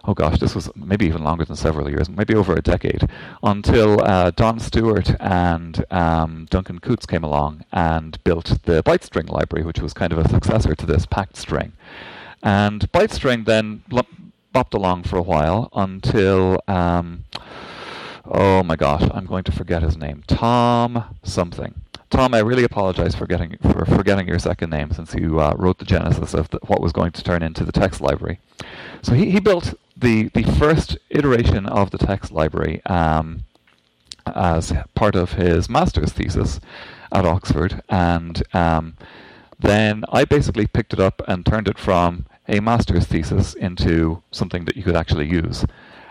oh 0.08 0.14
gosh, 0.14 0.38
this 0.38 0.54
was 0.54 0.70
maybe 0.74 1.04
even 1.04 1.22
longer 1.22 1.44
than 1.44 1.54
several 1.54 1.90
years, 1.90 2.08
maybe 2.08 2.34
over 2.34 2.54
a 2.54 2.62
decade, 2.62 3.06
until 3.42 4.02
uh, 4.02 4.30
Don 4.30 4.58
Stewart 4.58 5.14
and 5.20 5.84
um, 5.90 6.46
Duncan 6.48 6.78
Coutts 6.78 7.04
came 7.04 7.22
along 7.22 7.66
and 7.72 8.22
built 8.24 8.58
the 8.64 8.82
byte 8.82 9.04
string 9.04 9.26
library, 9.26 9.66
which 9.66 9.80
was 9.80 9.92
kind 9.92 10.10
of 10.10 10.18
a 10.18 10.26
successor 10.26 10.74
to 10.74 10.86
this 10.86 11.04
packed 11.04 11.36
string. 11.36 11.72
And 12.42 12.90
byte 12.90 13.12
string 13.12 13.44
then 13.44 13.82
bopped 14.54 14.72
along 14.72 15.02
for 15.02 15.18
a 15.18 15.22
while 15.22 15.68
until. 15.74 16.58
Um, 16.66 17.24
oh 18.24 18.62
my 18.62 18.76
gosh, 18.76 19.08
I'm 19.12 19.26
going 19.26 19.44
to 19.44 19.52
forget 19.52 19.82
his 19.82 19.96
name. 19.96 20.22
Tom 20.26 21.16
something. 21.22 21.74
Tom, 22.10 22.32
I 22.32 22.38
really 22.38 22.64
apologize 22.64 23.14
for 23.14 23.26
getting 23.26 23.58
for 23.58 23.84
forgetting 23.84 24.26
your 24.26 24.38
second 24.38 24.70
name 24.70 24.90
since 24.92 25.14
you 25.14 25.40
uh, 25.40 25.54
wrote 25.58 25.78
the 25.78 25.84
genesis 25.84 26.32
of 26.32 26.48
the, 26.48 26.58
what 26.66 26.80
was 26.80 26.92
going 26.92 27.12
to 27.12 27.22
turn 27.22 27.42
into 27.42 27.64
the 27.64 27.72
text 27.72 28.00
library. 28.00 28.40
So 29.02 29.12
he, 29.12 29.30
he 29.30 29.40
built 29.40 29.74
the 29.98 30.28
the 30.28 30.44
first 30.44 30.96
iteration 31.10 31.66
of 31.66 31.90
the 31.90 31.98
text 31.98 32.30
library 32.30 32.84
um, 32.86 33.44
as 34.26 34.72
part 34.94 35.14
of 35.14 35.32
his 35.32 35.68
master's 35.68 36.12
thesis 36.12 36.60
at 37.12 37.24
Oxford, 37.24 37.82
and 37.88 38.42
um, 38.52 38.96
then 39.58 40.04
I 40.12 40.24
basically 40.24 40.66
picked 40.66 40.92
it 40.92 41.00
up 41.00 41.22
and 41.26 41.44
turned 41.44 41.68
it 41.68 41.78
from 41.78 42.26
a 42.46 42.60
master's 42.60 43.06
thesis 43.06 43.54
into 43.54 44.22
something 44.30 44.64
that 44.66 44.76
you 44.76 44.82
could 44.82 44.96
actually 44.96 45.28
use 45.28 45.64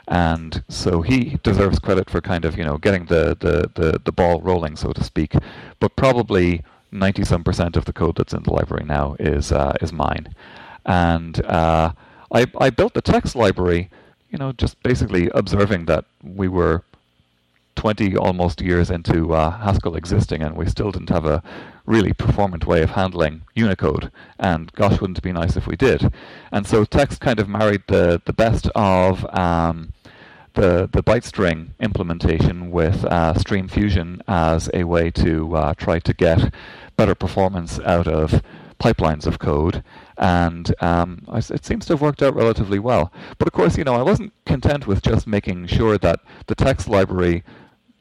and 0.07 0.63
so 0.69 1.01
he 1.01 1.37
deserves 1.43 1.79
credit 1.79 2.09
for 2.09 2.21
kind 2.21 2.45
of 2.45 2.57
you 2.57 2.63
know 2.63 2.77
getting 2.77 3.05
the 3.05 3.35
the 3.39 3.69
the, 3.73 3.99
the 4.03 4.11
ball 4.11 4.41
rolling, 4.41 4.75
so 4.75 4.93
to 4.93 5.03
speak. 5.03 5.35
But 5.79 5.95
probably 5.95 6.63
ninety 6.91 7.25
some 7.25 7.43
percent 7.43 7.75
of 7.75 7.85
the 7.85 7.93
code 7.93 8.15
that's 8.15 8.33
in 8.33 8.43
the 8.43 8.53
library 8.53 8.85
now 8.85 9.15
is 9.19 9.51
uh, 9.51 9.73
is 9.81 9.91
mine, 9.91 10.33
and 10.85 11.43
uh, 11.45 11.91
I 12.31 12.47
I 12.59 12.69
built 12.69 12.93
the 12.93 13.01
text 13.01 13.35
library, 13.35 13.89
you 14.29 14.37
know, 14.37 14.51
just 14.51 14.81
basically 14.83 15.29
observing 15.33 15.85
that 15.85 16.05
we 16.23 16.47
were 16.47 16.83
20 17.75 18.17
almost 18.17 18.59
years 18.59 18.89
into 18.89 19.33
uh, 19.33 19.51
Haskell 19.51 19.95
existing, 19.95 20.41
and 20.41 20.57
we 20.57 20.65
still 20.65 20.91
didn't 20.91 21.09
have 21.09 21.25
a 21.25 21.43
really 21.85 22.11
performant 22.11 22.65
way 22.65 22.81
of 22.81 22.89
handling 22.91 23.41
Unicode. 23.55 24.11
And 24.39 24.71
gosh, 24.73 24.99
wouldn't 24.99 25.19
it 25.19 25.23
be 25.23 25.31
nice 25.31 25.55
if 25.55 25.67
we 25.67 25.75
did? 25.75 26.11
And 26.51 26.65
so 26.67 26.83
text 26.83 27.21
kind 27.21 27.39
of 27.39 27.47
married 27.47 27.83
the 27.87 28.21
the 28.25 28.33
best 28.33 28.67
of 28.75 29.25
um, 29.33 29.93
the 30.55 30.89
the 30.91 31.03
byte 31.03 31.23
string 31.23 31.73
implementation 31.79 32.71
with 32.71 33.05
uh, 33.05 33.35
Stream 33.35 33.67
Fusion 33.67 34.21
as 34.27 34.69
a 34.73 34.83
way 34.83 35.11
to 35.11 35.55
uh, 35.55 35.73
try 35.75 35.99
to 35.99 36.13
get 36.13 36.53
better 36.97 37.15
performance 37.15 37.79
out 37.81 38.07
of 38.07 38.41
pipelines 38.79 39.25
of 39.25 39.39
code, 39.39 39.83
and 40.17 40.73
um, 40.81 41.23
it 41.33 41.65
seems 41.65 41.85
to 41.85 41.93
have 41.93 42.01
worked 42.01 42.21
out 42.21 42.35
relatively 42.35 42.79
well. 42.79 43.11
But 43.37 43.47
of 43.47 43.53
course, 43.53 43.77
you 43.77 43.83
know, 43.83 43.95
I 43.95 44.01
wasn't 44.01 44.33
content 44.45 44.87
with 44.87 45.01
just 45.01 45.27
making 45.27 45.67
sure 45.67 45.97
that 45.97 46.19
the 46.47 46.55
text 46.55 46.87
library 46.87 47.43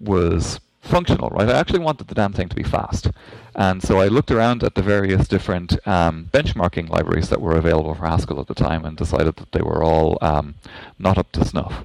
was 0.01 0.61
functional, 0.87 1.31
right? 1.31 1.49
I 1.49 1.59
actually 1.59 1.81
wanted 1.81 2.09
the 2.09 2.15
damn 2.15 2.33
thing 2.33 2.49
to 2.49 2.57
be 2.57 2.63
fast. 2.63 3.11
And 3.55 3.83
so 3.83 3.99
I 4.01 4.09
looked 4.09 4.31
around 4.31 4.63
at 4.63 4.75
the 4.75 4.83
various 4.83 5.27
different 5.29 5.77
um, 5.87 6.29
benchmarking 6.33 6.89
libraries 6.89 7.29
that 7.31 7.41
were 7.41 7.57
available 7.57 7.95
for 7.95 8.07
Haskell 8.07 8.41
at 8.41 8.47
the 8.47 8.55
time 8.55 8.85
and 8.85 8.97
decided 8.97 9.37
that 9.37 9.53
they 9.53 9.63
were 9.63 9.83
all 9.83 10.19
um, 10.21 10.55
not 10.99 11.19
up 11.19 11.33
to 11.33 11.45
snuff. 11.45 11.85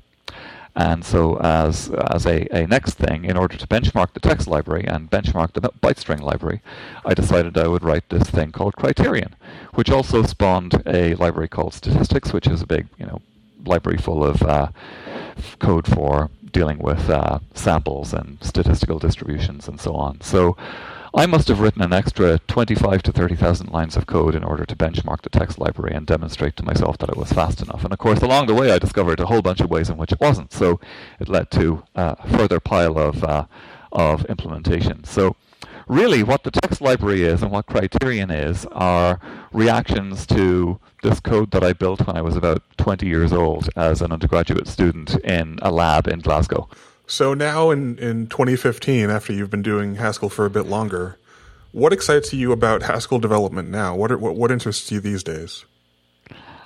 And 0.75 1.03
so, 1.03 1.37
as 1.41 1.89
as 2.09 2.25
a, 2.25 2.47
a 2.55 2.65
next 2.65 2.93
thing, 2.93 3.25
in 3.25 3.35
order 3.35 3.57
to 3.57 3.67
benchmark 3.67 4.13
the 4.13 4.21
text 4.21 4.47
library 4.47 4.85
and 4.87 5.11
benchmark 5.11 5.53
the 5.53 5.61
byte 5.61 5.97
string 5.97 6.19
library, 6.21 6.61
I 7.05 7.13
decided 7.13 7.57
I 7.57 7.67
would 7.67 7.83
write 7.83 8.07
this 8.09 8.29
thing 8.29 8.51
called 8.51 8.75
Criterion, 8.77 9.35
which 9.73 9.89
also 9.89 10.23
spawned 10.23 10.81
a 10.85 11.15
library 11.15 11.49
called 11.49 11.73
Statistics, 11.73 12.31
which 12.31 12.47
is 12.47 12.61
a 12.61 12.67
big 12.67 12.87
you 12.97 13.05
know 13.05 13.21
library 13.65 13.97
full 13.97 14.23
of 14.23 14.41
uh, 14.43 14.69
code 15.59 15.87
for 15.87 16.29
dealing 16.51 16.79
with 16.79 17.09
uh, 17.09 17.39
samples 17.53 18.13
and 18.13 18.37
statistical 18.41 18.99
distributions 18.99 19.67
and 19.67 19.79
so 19.79 19.93
on. 19.93 20.21
So 20.21 20.55
I 21.13 21.25
must 21.25 21.49
have 21.49 21.59
written 21.59 21.81
an 21.81 21.91
extra 21.91 22.39
25 22.47 23.03
to 23.03 23.11
30,000 23.11 23.69
lines 23.69 23.97
of 23.97 24.07
code 24.07 24.33
in 24.33 24.45
order 24.45 24.65
to 24.65 24.75
benchmark 24.77 25.21
the 25.21 25.29
text 25.29 25.59
library 25.59 25.93
and 25.93 26.07
demonstrate 26.07 26.55
to 26.55 26.63
myself 26.63 26.97
that 26.99 27.09
it 27.09 27.17
was 27.17 27.33
fast 27.33 27.61
enough. 27.61 27.83
And 27.83 27.91
of 27.91 27.99
course, 27.99 28.21
along 28.21 28.47
the 28.47 28.53
way, 28.53 28.71
I 28.71 28.79
discovered 28.79 29.19
a 29.19 29.25
whole 29.25 29.41
bunch 29.41 29.59
of 29.59 29.69
ways 29.69 29.89
in 29.89 29.97
which 29.97 30.13
it 30.13 30.21
wasn't. 30.21 30.53
So 30.53 30.79
it 31.19 31.27
led 31.27 31.51
to 31.51 31.83
a 31.95 32.29
further 32.29 32.61
pile 32.61 32.97
of, 32.97 33.25
uh, 33.25 33.45
of 33.91 34.23
implementation. 34.27 35.03
So 35.03 35.35
really, 35.85 36.23
what 36.23 36.43
the 36.43 36.51
text 36.51 36.79
library 36.79 37.23
is 37.23 37.43
and 37.43 37.51
what 37.51 37.65
Criterion 37.65 38.31
is 38.31 38.65
are 38.71 39.19
reactions 39.51 40.25
to 40.27 40.79
this 41.03 41.19
code 41.19 41.51
that 41.51 41.63
I 41.63 41.73
built 41.73 42.07
when 42.07 42.15
I 42.15 42.21
was 42.21 42.37
about 42.37 42.63
20 42.77 43.05
years 43.05 43.33
old 43.33 43.69
as 43.75 44.01
an 44.01 44.13
undergraduate 44.13 44.67
student 44.67 45.15
in 45.25 45.59
a 45.61 45.71
lab 45.71 46.07
in 46.07 46.19
Glasgow. 46.19 46.69
So 47.07 47.33
now 47.33 47.71
in, 47.71 47.97
in 47.99 48.27
2015, 48.27 49.09
after 49.09 49.33
you've 49.33 49.49
been 49.49 49.61
doing 49.61 49.95
Haskell 49.95 50.29
for 50.29 50.45
a 50.45 50.49
bit 50.49 50.65
longer, 50.65 51.17
what 51.71 51.93
excites 51.93 52.33
you 52.33 52.51
about 52.51 52.83
Haskell 52.83 53.19
development 53.19 53.69
now? 53.69 53.95
What, 53.95 54.19
what, 54.19 54.35
what 54.35 54.51
interests 54.51 54.91
you 54.91 54.99
these 54.99 55.23
days? 55.23 55.65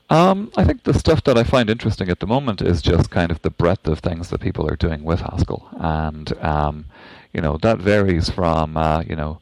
Um, 0.09 0.51
I 0.55 0.63
think 0.63 0.83
the 0.83 0.93
stuff 0.93 1.23
that 1.23 1.37
I 1.37 1.43
find 1.43 1.69
interesting 1.69 2.09
at 2.09 2.19
the 2.19 2.27
moment 2.27 2.61
is 2.61 2.81
just 2.81 3.09
kind 3.09 3.31
of 3.31 3.41
the 3.41 3.49
breadth 3.49 3.87
of 3.87 3.99
things 3.99 4.29
that 4.29 4.39
people 4.39 4.69
are 4.69 4.75
doing 4.75 5.03
with 5.03 5.19
Haskell, 5.19 5.67
and 5.79 6.31
um, 6.43 6.85
you 7.33 7.41
know 7.41 7.57
that 7.63 7.79
varies 7.79 8.29
from 8.29 8.77
uh, 8.77 9.01
you 9.01 9.15
know 9.15 9.39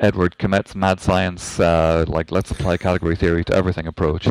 Edward 0.00 0.38
Kmett's 0.38 0.74
mad 0.76 1.00
science, 1.00 1.58
uh, 1.58 2.04
like 2.06 2.30
let's 2.30 2.50
apply 2.50 2.76
category 2.76 3.16
theory 3.16 3.44
to 3.44 3.54
everything 3.54 3.86
approach, 3.86 4.28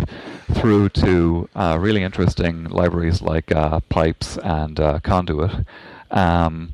through 0.54 0.90
to 0.90 1.50
uh, 1.56 1.78
really 1.80 2.04
interesting 2.04 2.66
libraries 2.66 3.22
like 3.22 3.52
uh, 3.52 3.82
Pipes 3.90 4.38
and 4.38 4.80
uh, 4.80 5.00
Conduit, 5.02 5.66
um, 6.12 6.74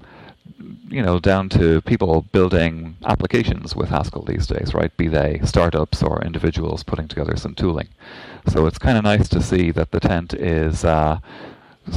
you 0.90 1.02
know, 1.02 1.20
down 1.20 1.50
to 1.50 1.82
people 1.82 2.22
building 2.32 2.96
applications 3.06 3.76
with 3.76 3.90
Haskell 3.90 4.24
these 4.24 4.46
days, 4.46 4.74
right? 4.76 4.96
Be 4.96 5.08
they 5.08 5.42
startups 5.44 6.04
or 6.04 6.24
individuals 6.24 6.84
putting 6.84 7.08
together 7.08 7.36
some 7.36 7.56
tooling. 7.56 7.88
So 8.48 8.68
it's 8.68 8.78
kind 8.78 8.98
of 8.98 9.04
nice 9.04 9.28
to 9.30 9.42
see 9.42 9.72
that 9.72 9.92
the 9.92 10.00
tent 10.00 10.34
is 10.36 10.86
uh, 10.86 11.20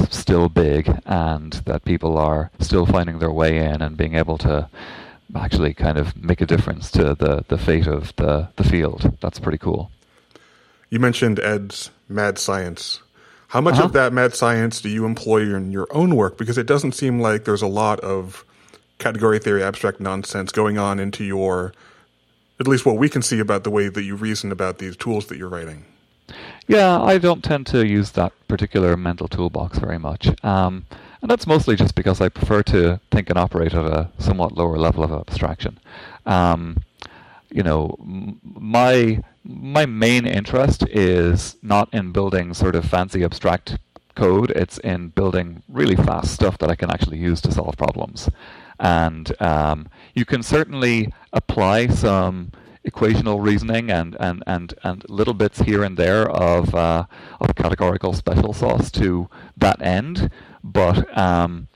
still 0.09 0.49
big 0.49 0.99
and 1.05 1.53
that 1.65 1.85
people 1.85 2.17
are 2.17 2.49
still 2.59 2.85
finding 2.87 3.19
their 3.19 3.31
way 3.31 3.57
in 3.57 3.81
and 3.81 3.95
being 3.95 4.15
able 4.15 4.37
to 4.39 4.69
actually 5.35 5.73
kind 5.73 5.97
of 5.97 6.15
make 6.21 6.41
a 6.41 6.45
difference 6.45 6.89
to 6.91 7.15
the, 7.15 7.43
the 7.47 7.57
fate 7.57 7.87
of 7.87 8.15
the, 8.15 8.49
the 8.55 8.63
field. 8.63 9.17
That's 9.21 9.39
pretty 9.39 9.57
cool. 9.57 9.91
You 10.89 10.99
mentioned 10.99 11.39
Ed's 11.39 11.89
mad 12.07 12.37
science. 12.39 13.01
How 13.49 13.61
much 13.61 13.75
Uh-huh. 13.75 13.85
of 13.85 13.93
that 13.93 14.13
mad 14.13 14.35
science 14.35 14.81
do 14.81 14.89
you 14.89 15.05
employ 15.05 15.53
in 15.55 15.71
your 15.71 15.87
own 15.91 16.15
work? 16.15 16.37
Because 16.37 16.57
it 16.57 16.65
doesn't 16.67 16.93
seem 16.93 17.19
like 17.19 17.45
there's 17.45 17.61
a 17.61 17.67
lot 17.67 17.99
of 18.01 18.43
category 18.99 19.39
theory 19.39 19.63
abstract 19.63 19.99
nonsense 19.99 20.51
going 20.51 20.77
on 20.77 20.99
into 20.99 21.23
your, 21.23 21.73
at 22.59 22.67
least 22.67 22.85
what 22.85 22.97
we 22.97 23.09
can 23.09 23.21
see 23.21 23.39
about 23.39 23.63
the 23.63 23.69
way 23.69 23.89
that 23.89 24.03
you 24.03 24.15
reason 24.15 24.51
about 24.51 24.79
these 24.79 24.95
tools 24.97 25.27
that 25.27 25.37
you're 25.37 25.49
writing. 25.49 25.85
Yeah, 26.67 26.99
I 27.01 27.17
don't 27.19 27.43
tend 27.43 27.67
to 27.67 27.85
use 27.87 28.11
that 28.11 28.33
particular 28.49 28.97
mental 28.97 29.27
toolbox 29.29 29.77
very 29.77 29.97
much. 29.99 30.29
Um, 30.43 30.85
and 31.21 31.29
that's 31.29 31.47
mostly 31.47 31.75
just 31.75 31.95
because 31.95 32.21
I 32.21 32.29
prefer 32.29 32.63
to 32.63 32.99
think 33.11 33.29
and 33.29 33.39
operate 33.39 33.73
at 33.73 33.85
a 33.85 34.09
somewhat 34.19 34.53
lower 34.53 34.77
level 34.77 35.03
of 35.03 35.11
abstraction. 35.11 35.79
Um, 36.25 36.83
you 37.49 37.63
know, 37.63 37.95
m- 37.99 38.39
my 38.43 39.23
my 39.43 39.85
main 39.85 40.25
interest 40.25 40.83
is 40.89 41.55
not 41.61 41.93
in 41.93 42.11
building 42.11 42.53
sort 42.53 42.75
of 42.75 42.85
fancy 42.85 43.23
abstract 43.23 43.77
code. 44.15 44.51
It's 44.51 44.77
in 44.79 45.09
building 45.09 45.63
really 45.69 45.95
fast 45.95 46.33
stuff 46.33 46.57
that 46.57 46.69
I 46.69 46.75
can 46.75 46.91
actually 46.91 47.17
use 47.17 47.39
to 47.41 47.51
solve 47.51 47.77
problems. 47.77 48.29
And 48.79 49.33
um, 49.41 49.87
you 50.13 50.25
can 50.25 50.43
certainly 50.43 51.13
apply 51.31 51.87
some 51.87 52.51
equational 52.87 53.41
reasoning 53.41 53.89
and, 53.91 54.17
and, 54.19 54.43
and, 54.47 54.73
and 54.83 55.03
little 55.09 55.33
bits 55.33 55.59
here 55.59 55.83
and 55.83 55.97
there 55.97 56.29
of, 56.29 56.73
uh, 56.73 57.05
of 57.39 57.55
categorical 57.55 58.13
special 58.13 58.53
sauce 58.53 58.91
to 58.91 59.29
that 59.57 59.81
end, 59.81 60.29
but 60.63 61.17
um, 61.17 61.67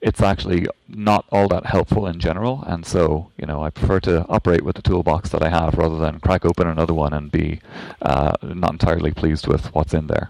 it's 0.00 0.20
actually 0.20 0.66
not 0.88 1.24
all 1.30 1.48
that 1.48 1.64
helpful 1.64 2.06
in 2.06 2.18
general. 2.18 2.64
And 2.66 2.84
so, 2.84 3.30
you 3.38 3.46
know, 3.46 3.62
I 3.62 3.70
prefer 3.70 4.00
to 4.00 4.26
operate 4.28 4.62
with 4.62 4.76
the 4.76 4.82
toolbox 4.82 5.30
that 5.30 5.42
I 5.42 5.48
have 5.48 5.74
rather 5.74 5.98
than 5.98 6.18
crack 6.18 6.44
open 6.44 6.66
another 6.66 6.92
one 6.92 7.12
and 7.12 7.30
be 7.30 7.60
uh, 8.02 8.32
not 8.42 8.72
entirely 8.72 9.12
pleased 9.12 9.46
with 9.46 9.72
what's 9.74 9.94
in 9.94 10.08
there. 10.08 10.28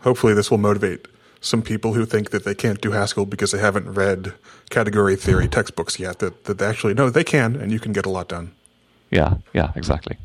Hopefully, 0.00 0.32
this 0.32 0.50
will 0.50 0.58
motivate 0.58 1.08
some 1.40 1.62
people 1.62 1.94
who 1.94 2.06
think 2.06 2.30
that 2.30 2.44
they 2.44 2.54
can't 2.54 2.80
do 2.80 2.92
Haskell 2.92 3.26
because 3.26 3.50
they 3.50 3.58
haven't 3.58 3.92
read 3.92 4.34
category 4.70 5.16
theory 5.16 5.48
textbooks 5.48 5.98
yet. 5.98 6.20
That 6.20 6.44
that 6.44 6.58
they 6.58 6.66
actually 6.66 6.94
no, 6.94 7.10
they 7.10 7.24
can, 7.24 7.56
and 7.56 7.72
you 7.72 7.80
can 7.80 7.92
get 7.92 8.06
a 8.06 8.10
lot 8.10 8.28
done. 8.28 8.52
Yeah, 9.10 9.38
yeah, 9.52 9.72
exactly. 9.74 10.16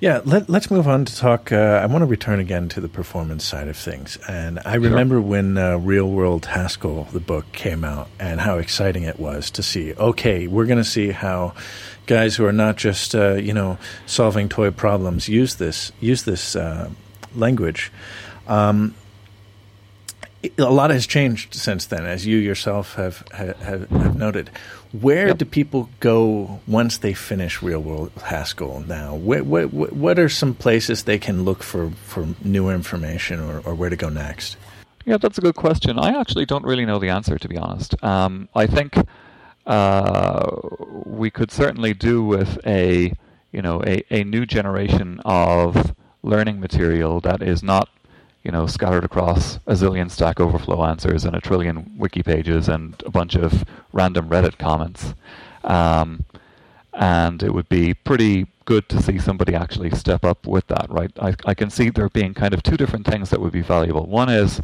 Yeah, 0.00 0.20
let, 0.24 0.50
us 0.50 0.70
move 0.70 0.88
on 0.88 1.04
to 1.04 1.16
talk. 1.16 1.52
Uh, 1.52 1.80
I 1.82 1.86
want 1.86 2.02
to 2.02 2.06
return 2.06 2.40
again 2.40 2.68
to 2.70 2.80
the 2.80 2.88
performance 2.88 3.44
side 3.44 3.68
of 3.68 3.76
things. 3.76 4.18
And 4.28 4.60
I 4.64 4.74
remember 4.74 5.20
when 5.20 5.56
uh, 5.56 5.78
Real 5.78 6.10
World 6.10 6.46
Haskell, 6.46 7.04
the 7.12 7.20
book, 7.20 7.50
came 7.52 7.84
out, 7.84 8.08
and 8.18 8.40
how 8.40 8.58
exciting 8.58 9.04
it 9.04 9.18
was 9.18 9.50
to 9.52 9.62
see. 9.62 9.94
Okay, 9.94 10.46
we're 10.46 10.66
going 10.66 10.78
to 10.78 10.84
see 10.84 11.10
how 11.10 11.54
guys 12.06 12.36
who 12.36 12.44
are 12.44 12.52
not 12.52 12.76
just 12.76 13.14
uh, 13.14 13.34
you 13.34 13.54
know 13.54 13.78
solving 14.06 14.48
toy 14.48 14.70
problems 14.70 15.28
use 15.28 15.54
this 15.54 15.92
use 16.00 16.24
this 16.24 16.56
uh, 16.56 16.90
language. 17.34 17.92
Um, 18.46 18.94
a 20.58 20.70
lot 20.70 20.90
has 20.90 21.06
changed 21.06 21.54
since 21.54 21.86
then, 21.86 22.04
as 22.04 22.26
you 22.26 22.36
yourself 22.38 22.94
have 22.94 23.24
have, 23.32 23.88
have 23.90 24.16
noted. 24.16 24.50
Where 25.00 25.28
yep. 25.28 25.38
do 25.38 25.44
people 25.44 25.90
go 25.98 26.60
once 26.68 26.98
they 26.98 27.14
finish 27.14 27.60
Real 27.62 27.80
World 27.80 28.12
Haskell 28.22 28.84
now? 28.86 29.16
What, 29.16 29.44
what, 29.44 29.72
what 29.72 30.20
are 30.20 30.28
some 30.28 30.54
places 30.54 31.02
they 31.02 31.18
can 31.18 31.44
look 31.44 31.64
for, 31.64 31.90
for 31.90 32.28
new 32.44 32.70
information 32.70 33.40
or, 33.40 33.58
or 33.60 33.74
where 33.74 33.90
to 33.90 33.96
go 33.96 34.08
next? 34.08 34.56
Yeah, 35.04 35.16
that's 35.16 35.36
a 35.36 35.40
good 35.40 35.56
question. 35.56 35.98
I 35.98 36.18
actually 36.20 36.46
don't 36.46 36.64
really 36.64 36.86
know 36.86 37.00
the 37.00 37.08
answer, 37.08 37.38
to 37.38 37.48
be 37.48 37.58
honest. 37.58 38.00
Um, 38.04 38.48
I 38.54 38.68
think 38.68 38.96
uh, 39.66 40.48
we 41.04 41.28
could 41.28 41.50
certainly 41.50 41.92
do 41.92 42.22
with 42.22 42.64
a, 42.64 43.12
you 43.50 43.62
know, 43.62 43.82
a, 43.84 44.04
a 44.10 44.22
new 44.22 44.46
generation 44.46 45.20
of 45.24 45.92
learning 46.22 46.60
material 46.60 47.20
that 47.22 47.42
is 47.42 47.64
not 47.64 47.88
you 48.44 48.52
know, 48.52 48.66
scattered 48.66 49.04
across 49.04 49.56
a 49.66 49.72
zillion 49.72 50.10
Stack 50.10 50.38
Overflow 50.38 50.84
answers 50.84 51.24
and 51.24 51.34
a 51.34 51.40
trillion 51.40 51.90
wiki 51.96 52.22
pages 52.22 52.68
and 52.68 53.02
a 53.06 53.10
bunch 53.10 53.34
of 53.34 53.64
random 53.92 54.28
Reddit 54.28 54.58
comments. 54.58 55.14
Um, 55.64 56.24
and 56.92 57.42
it 57.42 57.52
would 57.52 57.68
be 57.68 57.94
pretty 57.94 58.46
good 58.66 58.88
to 58.90 59.02
see 59.02 59.18
somebody 59.18 59.54
actually 59.54 59.90
step 59.90 60.24
up 60.24 60.46
with 60.46 60.66
that, 60.68 60.86
right? 60.90 61.10
I, 61.20 61.34
I 61.46 61.54
can 61.54 61.70
see 61.70 61.90
there 61.90 62.08
being 62.10 62.34
kind 62.34 62.54
of 62.54 62.62
two 62.62 62.76
different 62.76 63.06
things 63.06 63.30
that 63.30 63.40
would 63.40 63.52
be 63.52 63.62
valuable. 63.62 64.06
One 64.06 64.28
is 64.28 64.60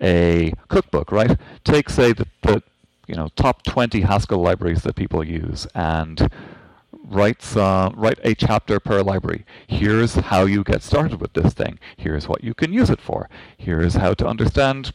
a 0.00 0.52
cookbook, 0.68 1.12
right? 1.12 1.38
Take, 1.64 1.90
say, 1.90 2.12
the, 2.12 2.26
the 2.42 2.62
you 3.06 3.14
know 3.14 3.28
top 3.36 3.62
20 3.64 4.02
Haskell 4.02 4.38
libraries 4.38 4.82
that 4.82 4.94
people 4.94 5.24
use 5.24 5.66
and 5.74 6.30
write 7.04 7.42
some, 7.42 7.94
write 7.96 8.18
a 8.22 8.34
chapter 8.34 8.80
per 8.80 9.02
library. 9.02 9.44
Here's 9.66 10.14
how 10.14 10.44
you 10.44 10.64
get 10.64 10.82
started 10.82 11.20
with 11.20 11.32
this 11.32 11.52
thing. 11.54 11.78
Here's 11.96 12.28
what 12.28 12.44
you 12.44 12.54
can 12.54 12.72
use 12.72 12.90
it 12.90 13.00
for. 13.00 13.28
Here's 13.56 13.94
how 13.94 14.14
to 14.14 14.26
understand 14.26 14.92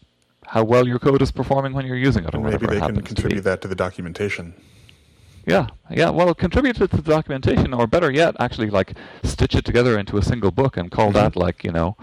how 0.48 0.64
well 0.64 0.88
your 0.88 1.00
code 1.00 1.22
is 1.22 1.32
performing 1.32 1.74
when 1.74 1.86
you're 1.86 1.98
using 1.98 2.26
it. 2.26 2.36
Or 2.36 2.42
maybe 2.42 2.68
they 2.68 2.80
can 2.80 3.02
contribute 3.02 3.36
be. 3.36 3.42
that 3.42 3.62
to 3.62 3.68
the 3.68 3.76
documentation. 3.76 4.54
Yeah, 5.46 5.68
yeah. 5.90 6.10
Well, 6.10 6.34
contribute 6.34 6.80
it 6.80 6.92
to 6.92 6.98
the 6.98 7.02
documentation, 7.02 7.74
or 7.74 7.86
better 7.86 8.10
yet, 8.10 8.36
actually 8.40 8.70
like 8.70 8.94
stitch 9.24 9.56
it 9.56 9.66
together 9.66 10.00
into 10.00 10.18
a 10.18 10.22
single 10.22 10.52
book 10.52 10.78
and 10.78 10.90
call 10.90 11.12
that 11.12 11.36
like 11.36 11.64
you 11.66 11.72
know, 11.72 11.98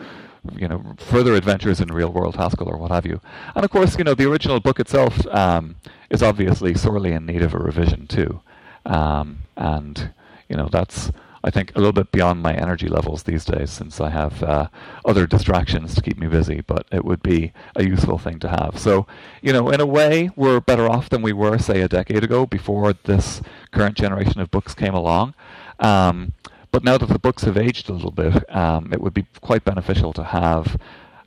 you 0.56 0.68
know, 0.68 0.94
further 0.98 1.34
adventures 1.34 1.80
in 1.80 1.88
real 1.88 2.12
world 2.12 2.36
Haskell 2.36 2.68
or 2.68 2.76
what 2.76 2.90
have 2.90 3.06
you. 3.06 3.20
And 3.54 3.64
of 3.64 3.70
course, 3.70 3.96
you 3.96 4.04
know, 4.04 4.14
the 4.14 4.30
original 4.30 4.60
book 4.60 4.78
itself 4.78 5.26
um, 5.28 5.76
is 6.10 6.22
obviously 6.22 6.74
sorely 6.74 7.12
in 7.12 7.24
need 7.24 7.42
of 7.42 7.54
a 7.54 7.58
revision 7.58 8.06
too. 8.06 8.42
Um, 8.86 9.40
and 9.56 10.12
you 10.48 10.56
know 10.56 10.68
that's 10.70 11.10
I 11.42 11.50
think 11.50 11.72
a 11.74 11.78
little 11.78 11.92
bit 11.92 12.12
beyond 12.12 12.42
my 12.42 12.54
energy 12.54 12.86
levels 12.88 13.22
these 13.22 13.44
days 13.44 13.70
since 13.70 14.00
I 14.00 14.10
have 14.10 14.42
uh, 14.42 14.68
other 15.04 15.26
distractions 15.26 15.94
to 15.94 16.02
keep 16.02 16.18
me 16.18 16.26
busy. 16.26 16.60
But 16.60 16.86
it 16.92 17.04
would 17.04 17.22
be 17.22 17.52
a 17.76 17.84
useful 17.84 18.18
thing 18.18 18.38
to 18.40 18.48
have. 18.48 18.78
So 18.78 19.06
you 19.40 19.52
know, 19.52 19.70
in 19.70 19.80
a 19.80 19.86
way, 19.86 20.30
we're 20.36 20.60
better 20.60 20.88
off 20.88 21.08
than 21.08 21.22
we 21.22 21.32
were, 21.32 21.58
say, 21.58 21.80
a 21.80 21.88
decade 21.88 22.24
ago 22.24 22.46
before 22.46 22.92
this 22.92 23.40
current 23.70 23.96
generation 23.96 24.40
of 24.40 24.50
books 24.50 24.74
came 24.74 24.94
along. 24.94 25.34
Um, 25.78 26.34
but 26.72 26.84
now 26.84 26.98
that 26.98 27.08
the 27.08 27.18
books 27.18 27.44
have 27.44 27.56
aged 27.56 27.88
a 27.88 27.92
little 27.92 28.12
bit, 28.12 28.54
um, 28.54 28.92
it 28.92 29.00
would 29.00 29.14
be 29.14 29.26
quite 29.40 29.64
beneficial 29.64 30.12
to 30.12 30.22
have 30.22 30.76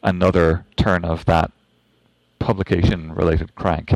another 0.01 0.65
turn 0.77 1.03
of 1.03 1.25
that 1.25 1.51
publication-related 2.39 3.55
crank 3.55 3.91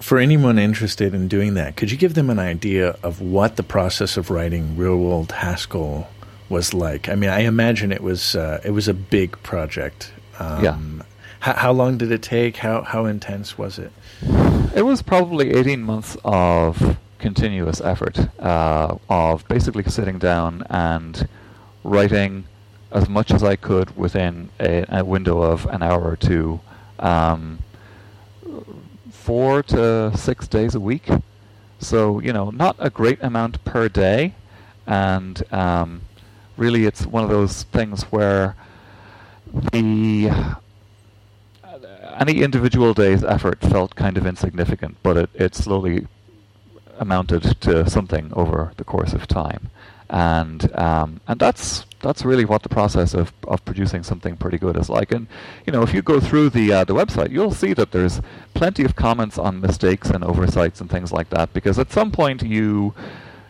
for 0.00 0.18
anyone 0.18 0.58
interested 0.58 1.14
in 1.14 1.28
doing 1.28 1.54
that, 1.54 1.76
could 1.76 1.90
you 1.90 1.96
give 1.96 2.14
them 2.14 2.30
an 2.30 2.38
idea 2.38 2.96
of 3.02 3.20
what 3.20 3.56
the 3.56 3.62
process 3.62 4.16
of 4.16 4.30
writing 4.30 4.76
real 4.76 4.96
world 4.96 5.32
Haskell 5.32 6.08
was 6.48 6.74
like? 6.74 7.08
I 7.08 7.14
mean, 7.14 7.30
I 7.30 7.40
imagine 7.40 7.92
it 7.92 8.02
was 8.02 8.34
uh, 8.34 8.60
it 8.64 8.70
was 8.70 8.88
a 8.88 8.94
big 8.94 9.40
project. 9.42 10.12
Um, 10.38 10.64
yeah. 10.64 10.78
How, 11.40 11.52
how, 11.54 11.72
long 11.72 11.98
did 11.98 12.10
it 12.10 12.22
take? 12.22 12.56
How 12.56 12.82
how 12.82 13.04
intense 13.06 13.58
was 13.58 13.78
it? 13.78 13.92
It 14.74 14.82
was 14.82 15.02
probably 15.02 15.52
eighteen 15.52 15.82
months 15.82 16.16
of 16.24 16.96
continuous 17.18 17.80
effort 17.80 18.18
uh, 18.38 18.96
of 19.08 19.46
basically 19.48 19.84
sitting 19.84 20.18
down 20.18 20.62
and 20.68 21.26
writing 21.82 22.44
as 22.92 23.08
much 23.08 23.30
as 23.30 23.42
I 23.42 23.56
could 23.56 23.96
within 23.96 24.50
a, 24.60 24.84
a 24.88 25.04
window 25.04 25.42
of 25.42 25.66
an 25.66 25.82
hour 25.82 26.02
or 26.02 26.16
two. 26.16 26.60
Um, 26.98 27.58
four 29.24 29.62
to 29.62 30.14
six 30.16 30.46
days 30.46 30.74
a 30.74 30.80
week. 30.80 31.08
So, 31.78 32.20
you 32.20 32.32
know, 32.32 32.50
not 32.50 32.76
a 32.78 32.90
great 32.90 33.22
amount 33.22 33.64
per 33.64 33.88
day. 33.88 34.34
And 34.86 35.42
um, 35.50 36.02
really, 36.58 36.84
it's 36.84 37.06
one 37.06 37.24
of 37.24 37.30
those 37.30 37.62
things 37.64 38.02
where 38.04 38.54
the 39.72 40.30
any 42.20 42.42
individual 42.42 42.94
day's 42.94 43.24
effort 43.24 43.60
felt 43.60 43.96
kind 43.96 44.16
of 44.16 44.26
insignificant, 44.26 44.96
but 45.02 45.16
it, 45.16 45.30
it 45.34 45.54
slowly 45.54 46.06
amounted 46.98 47.60
to 47.62 47.88
something 47.90 48.30
over 48.34 48.72
the 48.76 48.84
course 48.84 49.12
of 49.12 49.26
time. 49.26 49.70
And 50.10 50.72
um, 50.76 51.20
and 51.26 51.40
that's 51.40 51.86
that's 52.00 52.24
really 52.24 52.44
what 52.44 52.62
the 52.62 52.68
process 52.68 53.14
of, 53.14 53.32
of 53.48 53.64
producing 53.64 54.02
something 54.02 54.36
pretty 54.36 54.58
good 54.58 54.76
is 54.76 54.90
like. 54.90 55.10
And 55.10 55.26
you 55.66 55.72
know, 55.72 55.82
if 55.82 55.94
you 55.94 56.02
go 56.02 56.20
through 56.20 56.50
the 56.50 56.72
uh, 56.72 56.84
the 56.84 56.94
website, 56.94 57.30
you'll 57.30 57.50
see 57.50 57.72
that 57.74 57.92
there's 57.92 58.20
plenty 58.52 58.84
of 58.84 58.94
comments 58.94 59.38
on 59.38 59.60
mistakes 59.60 60.10
and 60.10 60.22
oversights 60.22 60.80
and 60.80 60.90
things 60.90 61.12
like 61.12 61.30
that. 61.30 61.52
Because 61.52 61.78
at 61.78 61.90
some 61.90 62.12
point 62.12 62.42
you 62.42 62.94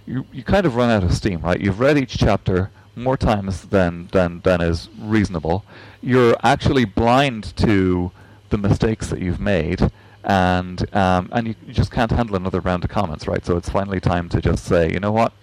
you 0.06 0.24
you 0.32 0.44
kind 0.44 0.66
of 0.66 0.76
run 0.76 0.90
out 0.90 1.02
of 1.02 1.12
steam, 1.12 1.40
right? 1.40 1.60
You've 1.60 1.80
read 1.80 1.98
each 1.98 2.16
chapter 2.16 2.70
more 2.96 3.16
times 3.16 3.62
than 3.66 4.08
than 4.12 4.40
than 4.40 4.60
is 4.60 4.88
reasonable. 4.98 5.64
You're 6.00 6.36
actually 6.42 6.84
blind 6.84 7.56
to 7.56 8.12
the 8.50 8.58
mistakes 8.58 9.08
that 9.08 9.20
you've 9.20 9.40
made. 9.40 9.90
And 10.22 10.94
um, 10.94 11.28
and 11.32 11.48
you, 11.48 11.54
you 11.66 11.74
just 11.74 11.90
can't 11.90 12.10
handle 12.10 12.36
another 12.36 12.60
round 12.60 12.84
of 12.84 12.90
comments, 12.90 13.28
right? 13.28 13.44
So 13.44 13.56
it's 13.58 13.68
finally 13.68 14.00
time 14.00 14.30
to 14.30 14.40
just 14.40 14.64
say, 14.64 14.90
you 14.90 14.98
know 14.98 15.12
what, 15.12 15.34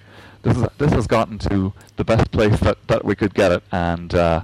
this 0.44 0.58
is 0.58 0.66
this 0.78 0.92
has 0.94 1.08
gotten 1.08 1.38
to 1.40 1.74
the 1.98 2.04
best 2.04 2.32
place 2.32 2.60
that, 2.62 2.78
that 2.88 3.06
we 3.06 3.16
could 3.16 3.34
get 3.34 3.52
it, 3.52 3.64
and 3.72 4.14
uh, 4.14 4.42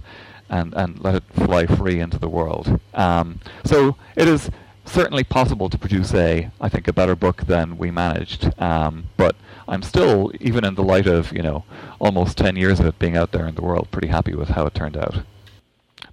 and, 0.49 0.73
and 0.75 1.03
let 1.03 1.15
it 1.15 1.23
fly 1.33 1.65
free 1.65 1.99
into 1.99 2.17
the 2.17 2.29
world. 2.29 2.79
Um, 2.93 3.39
so 3.65 3.97
it 4.15 4.27
is 4.27 4.49
certainly 4.85 5.23
possible 5.23 5.69
to 5.69 5.77
produce 5.77 6.13
a, 6.13 6.49
I 6.61 6.69
think, 6.69 6.87
a 6.87 6.93
better 6.93 7.15
book 7.15 7.45
than 7.45 7.77
we 7.77 7.91
managed. 7.91 8.53
Um, 8.61 9.05
but 9.17 9.35
I'm 9.67 9.83
still, 9.83 10.31
even 10.39 10.63
in 10.63 10.75
the 10.75 10.83
light 10.83 11.07
of 11.07 11.33
you 11.33 11.41
know 11.41 11.65
almost 11.99 12.37
ten 12.37 12.55
years 12.55 12.79
of 12.79 12.85
it 12.85 12.99
being 12.99 13.17
out 13.17 13.31
there 13.31 13.47
in 13.47 13.55
the 13.55 13.63
world, 13.63 13.89
pretty 13.91 14.07
happy 14.07 14.35
with 14.35 14.49
how 14.49 14.65
it 14.65 14.73
turned 14.73 14.97
out. 14.97 15.23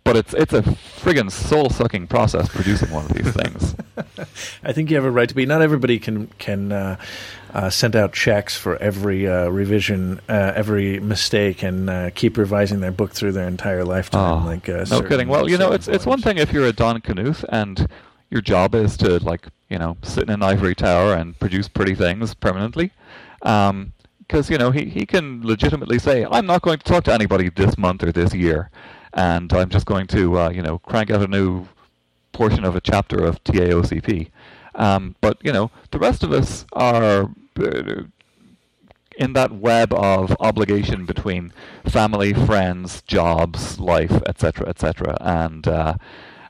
But 0.04 0.16
it's 0.16 0.34
it's 0.34 0.52
a 0.52 0.60
friggin' 0.60 1.30
soul 1.30 1.70
sucking 1.70 2.08
process 2.08 2.48
producing 2.48 2.90
one 2.90 3.06
of 3.06 3.14
these 3.14 3.32
things. 3.32 3.74
I 4.62 4.72
think 4.72 4.90
you 4.90 4.96
have 4.96 5.04
a 5.04 5.10
right 5.10 5.28
to 5.28 5.34
be. 5.34 5.46
Not 5.46 5.62
everybody 5.62 5.98
can 5.98 6.26
can 6.38 6.72
uh, 6.72 6.96
uh, 7.54 7.70
send 7.70 7.96
out 7.96 8.12
checks 8.12 8.54
for 8.54 8.76
every 8.82 9.26
uh, 9.26 9.48
revision, 9.48 10.20
uh, 10.28 10.52
every 10.54 11.00
mistake, 11.00 11.62
and 11.62 11.88
uh, 11.88 12.10
keep 12.14 12.36
revising 12.36 12.80
their 12.80 12.92
book 12.92 13.12
through 13.12 13.32
their 13.32 13.48
entire 13.48 13.82
lifetime. 13.82 14.42
Oh, 14.42 14.46
like 14.46 14.68
uh, 14.68 14.84
no 14.90 15.00
kidding. 15.00 15.28
Well, 15.28 15.48
you 15.48 15.56
know, 15.56 15.72
it's 15.72 15.88
it's 15.88 16.04
one 16.04 16.20
thing 16.20 16.36
if 16.36 16.52
you're 16.52 16.66
a 16.66 16.72
Don 16.72 17.00
Knuth 17.00 17.42
and 17.48 17.88
your 18.30 18.42
job 18.42 18.74
is 18.74 18.98
to 18.98 19.18
like 19.20 19.48
you 19.70 19.78
know 19.78 19.96
sit 20.02 20.24
in 20.24 20.30
an 20.30 20.42
ivory 20.42 20.74
tower 20.74 21.14
and 21.14 21.38
produce 21.38 21.68
pretty 21.68 21.94
things 21.94 22.34
permanently. 22.34 22.92
Um, 23.40 23.92
because 24.18 24.50
you 24.50 24.58
know 24.58 24.70
he, 24.70 24.86
he 24.86 25.06
can 25.06 25.42
legitimately 25.42 25.98
say 25.98 26.26
I'm 26.30 26.46
not 26.46 26.62
going 26.62 26.78
to 26.78 26.84
talk 26.84 27.04
to 27.04 27.12
anybody 27.12 27.50
this 27.50 27.78
month 27.78 28.02
or 28.02 28.10
this 28.10 28.34
year, 28.34 28.70
and 29.14 29.52
I'm 29.52 29.70
just 29.70 29.86
going 29.86 30.06
to 30.08 30.38
uh, 30.38 30.50
you 30.50 30.62
know 30.62 30.78
crank 30.78 31.10
out 31.10 31.22
a 31.22 31.28
new 31.28 31.66
portion 32.32 32.64
of 32.64 32.76
a 32.76 32.80
chapter 32.80 33.24
of 33.24 33.42
TAOCP. 33.44 34.28
Um, 34.74 35.14
but 35.20 35.38
you 35.42 35.52
know 35.52 35.70
the 35.90 35.98
rest 35.98 36.22
of 36.22 36.32
us 36.32 36.66
are 36.72 37.30
uh, 37.58 38.02
in 39.16 39.32
that 39.32 39.52
web 39.52 39.92
of 39.94 40.36
obligation 40.40 41.06
between 41.06 41.52
family, 41.86 42.32
friends, 42.32 43.02
jobs, 43.02 43.78
life, 43.78 44.20
etc., 44.26 44.68
etc., 44.68 45.16
and 45.20 45.66
uh, 45.68 45.94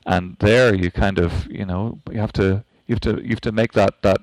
and 0.05 0.35
there 0.39 0.73
you 0.73 0.91
kind 0.91 1.19
of 1.19 1.47
you 1.51 1.65
know 1.65 1.99
you 2.11 2.19
have 2.19 2.33
to 2.33 2.63
you 2.87 2.95
have 2.95 3.01
to 3.01 3.21
you 3.21 3.29
have 3.29 3.41
to 3.41 3.51
make 3.51 3.73
that 3.73 4.01
that 4.01 4.17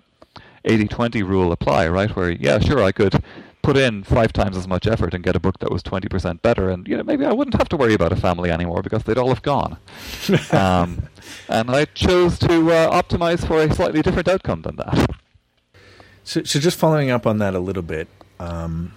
80-20 0.65 1.27
rule 1.27 1.51
apply, 1.51 1.89
right? 1.89 2.15
Where 2.15 2.31
yeah, 2.31 2.59
sure, 2.59 2.83
I 2.83 2.93
could 2.93 3.23
put 3.63 3.77
in 3.77 4.03
five 4.03 4.33
times 4.33 4.57
as 4.57 4.67
much 4.67 4.87
effort 4.87 5.15
and 5.15 5.23
get 5.23 5.37
a 5.37 5.41
book 5.41 5.59
that 5.61 5.71
was 5.71 5.83
20% 5.83 6.43
better, 6.43 6.69
and 6.69 6.87
you 6.87 6.97
know 6.97 7.03
maybe 7.03 7.25
I 7.25 7.33
wouldn't 7.33 7.57
have 7.57 7.69
to 7.71 7.77
worry 7.77 7.95
about 7.95 8.13
a 8.13 8.17
family 8.17 8.51
anymore 8.51 8.83
because 8.83 9.05
they'd 9.05 9.19
all 9.19 9.29
have 9.29 9.43
gone. 9.43 9.79
um, 10.53 11.09
and 11.49 11.71
I 11.71 11.87
chose 11.87 12.39
to 12.41 12.73
uh, 12.73 13.03
optimize 13.03 13.47
for 13.47 13.63
a 13.63 13.73
slightly 13.75 14.03
different 14.03 14.29
outcome 14.29 14.63
than 14.63 14.77
that. 14.77 15.11
So, 16.25 16.43
so 16.45 16.61
just 16.61 16.79
following 16.79 17.11
up 17.11 17.27
on 17.27 17.39
that 17.39 17.55
a 17.55 17.61
little 17.61 17.83
bit. 17.83 18.09
Um, 18.39 18.93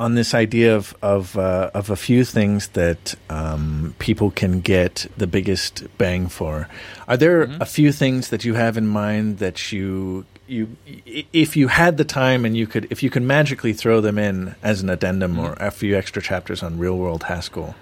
on 0.00 0.14
this 0.14 0.34
idea 0.34 0.76
of 0.76 0.96
of, 1.02 1.36
uh, 1.36 1.70
of 1.74 1.90
a 1.90 1.96
few 1.96 2.24
things 2.24 2.68
that 2.68 3.14
um, 3.28 3.94
people 3.98 4.30
can 4.30 4.60
get 4.60 5.06
the 5.16 5.26
biggest 5.26 5.84
bang 5.98 6.28
for. 6.28 6.68
Are 7.06 7.16
there 7.16 7.46
mm-hmm. 7.46 7.62
a 7.62 7.66
few 7.66 7.92
things 7.92 8.28
that 8.28 8.44
you 8.44 8.54
have 8.54 8.76
in 8.76 8.86
mind 8.86 9.38
that 9.38 9.72
you 9.72 10.24
you 10.48 10.76
if 10.84 11.56
you 11.56 11.68
had 11.68 11.96
the 11.96 12.04
time 12.04 12.44
and 12.44 12.56
you 12.56 12.66
could 12.66 12.86
if 12.90 13.02
you 13.02 13.10
could 13.10 13.22
magically 13.22 13.72
throw 13.72 14.00
them 14.00 14.18
in 14.18 14.54
as 14.62 14.82
an 14.82 14.90
addendum 14.90 15.36
mm-hmm. 15.36 15.46
or 15.46 15.52
a 15.54 15.70
few 15.70 15.96
extra 15.96 16.22
chapters 16.22 16.62
on 16.62 16.78
real 16.78 16.96
world 16.96 17.24
Haskell, 17.24 17.74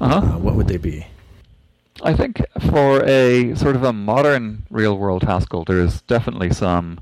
uh-huh. 0.00 0.14
uh, 0.16 0.38
what 0.38 0.54
would 0.54 0.68
they 0.68 0.76
be? 0.76 1.06
I 2.02 2.14
think 2.14 2.42
for 2.70 3.04
a 3.04 3.54
sort 3.54 3.76
of 3.76 3.84
a 3.84 3.92
modern 3.92 4.64
real 4.70 4.96
world 4.96 5.22
Haskell, 5.24 5.64
there 5.64 5.78
is 5.78 6.02
definitely 6.02 6.52
some 6.52 7.00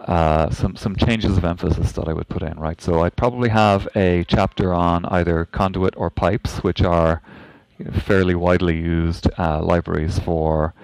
uh, 0.00 0.50
some 0.50 0.76
some 0.76 0.94
changes 0.96 1.36
of 1.38 1.44
emphasis 1.44 1.92
that 1.92 2.08
I 2.08 2.12
would 2.12 2.28
put 2.28 2.42
in, 2.42 2.58
right? 2.58 2.80
So 2.80 3.02
I'd 3.02 3.16
probably 3.16 3.48
have 3.48 3.88
a 3.96 4.24
chapter 4.24 4.72
on 4.72 5.06
either 5.06 5.46
conduit 5.46 5.94
or 5.96 6.10
pipes, 6.10 6.58
which 6.58 6.82
are 6.82 7.22
fairly 8.02 8.34
widely 8.34 8.76
used 8.76 9.28
uh, 9.38 9.62
libraries 9.62 10.18
for 10.18 10.74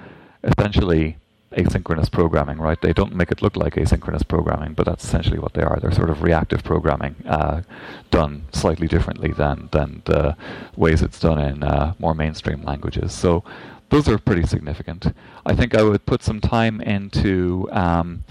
essentially 0.43 1.19
asynchronous 1.57 2.11
programming, 2.11 2.59
right? 2.59 2.81
They 2.81 2.93
don't 2.93 3.15
make 3.15 3.33
it 3.33 3.43
look 3.43 3.57
like 3.57 3.75
asynchronous 3.75 4.27
programming, 4.27 4.75
but 4.75 4.87
that's 4.87 5.05
essentially 5.05 5.39
what 5.39 5.55
they 5.55 5.63
are. 5.63 5.79
They're 5.81 5.93
sort 5.93 6.11
of 6.11 6.23
reactive 6.23 6.63
programming 6.63 7.17
uh, 7.27 7.63
done 8.11 8.45
slightly 8.53 8.87
differently 8.87 9.33
than 9.33 9.69
than 9.73 10.03
the 10.05 10.37
ways 10.77 11.03
it's 11.03 11.19
done 11.19 11.39
in 11.39 11.63
uh, 11.63 11.95
more 11.99 12.15
mainstream 12.15 12.63
languages. 12.63 13.13
So 13.13 13.43
those 13.89 14.09
are 14.09 14.19
pretty 14.19 14.47
significant. 14.47 15.13
I 15.45 15.55
think 15.55 15.75
I 15.75 15.83
would 15.83 16.07
put 16.07 16.23
some 16.23 16.41
time 16.41 16.81
into 16.81 17.69
um, 17.73 18.25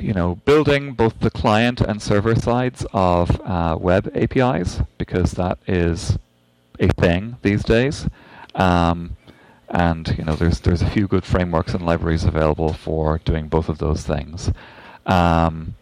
you 0.00 0.12
know, 0.12 0.36
building 0.44 0.92
both 0.94 1.18
the 1.20 1.30
client 1.30 1.80
and 1.80 2.00
server 2.00 2.34
sides 2.34 2.86
of 2.92 3.40
uh, 3.42 3.76
web 3.80 4.10
APIs 4.14 4.80
because 4.98 5.32
that 5.32 5.58
is 5.66 6.18
a 6.78 6.88
thing 6.88 7.36
these 7.42 7.62
days. 7.62 8.08
Um, 8.54 9.16
and 9.68 10.16
you 10.18 10.24
know, 10.24 10.34
there's 10.34 10.60
there's 10.60 10.82
a 10.82 10.90
few 10.90 11.06
good 11.06 11.24
frameworks 11.24 11.74
and 11.74 11.84
libraries 11.84 12.24
available 12.24 12.72
for 12.72 13.18
doing 13.24 13.48
both 13.48 13.68
of 13.68 13.78
those 13.78 14.02
things. 14.02 14.52
Um, 15.06 15.74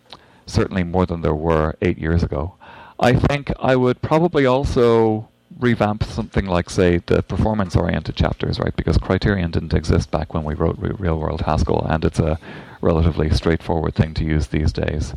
certainly 0.47 0.85
more 0.85 1.07
than 1.07 1.23
there 1.23 1.35
were 1.35 1.77
eight 1.83 1.99
years 1.99 2.23
ago. 2.23 2.55
I 2.99 3.14
think 3.14 3.53
I 3.59 3.77
would 3.77 4.03
probably 4.03 4.47
also 4.47 5.29
revamp 5.59 6.03
something 6.05 6.47
like, 6.47 6.71
say, 6.71 6.99
the 7.07 7.23
performance-oriented 7.23 8.16
chapters, 8.16 8.59
right? 8.59 8.75
Because 8.75 8.97
Criterion 8.99 9.51
didn't 9.51 9.75
exist 9.75 10.11
back 10.11 10.33
when 10.35 10.45
we 10.45 10.55
wrote 10.55 10.77
Real 10.79 11.18
World 11.18 11.42
Haskell, 11.42 11.85
and 11.88 12.05
it's 12.05 12.18
a 12.18 12.38
relatively 12.81 13.31
straightforward 13.31 13.95
thing 13.95 14.14
to 14.14 14.25
use 14.25 14.49
these 14.49 14.73
days. 14.73 15.14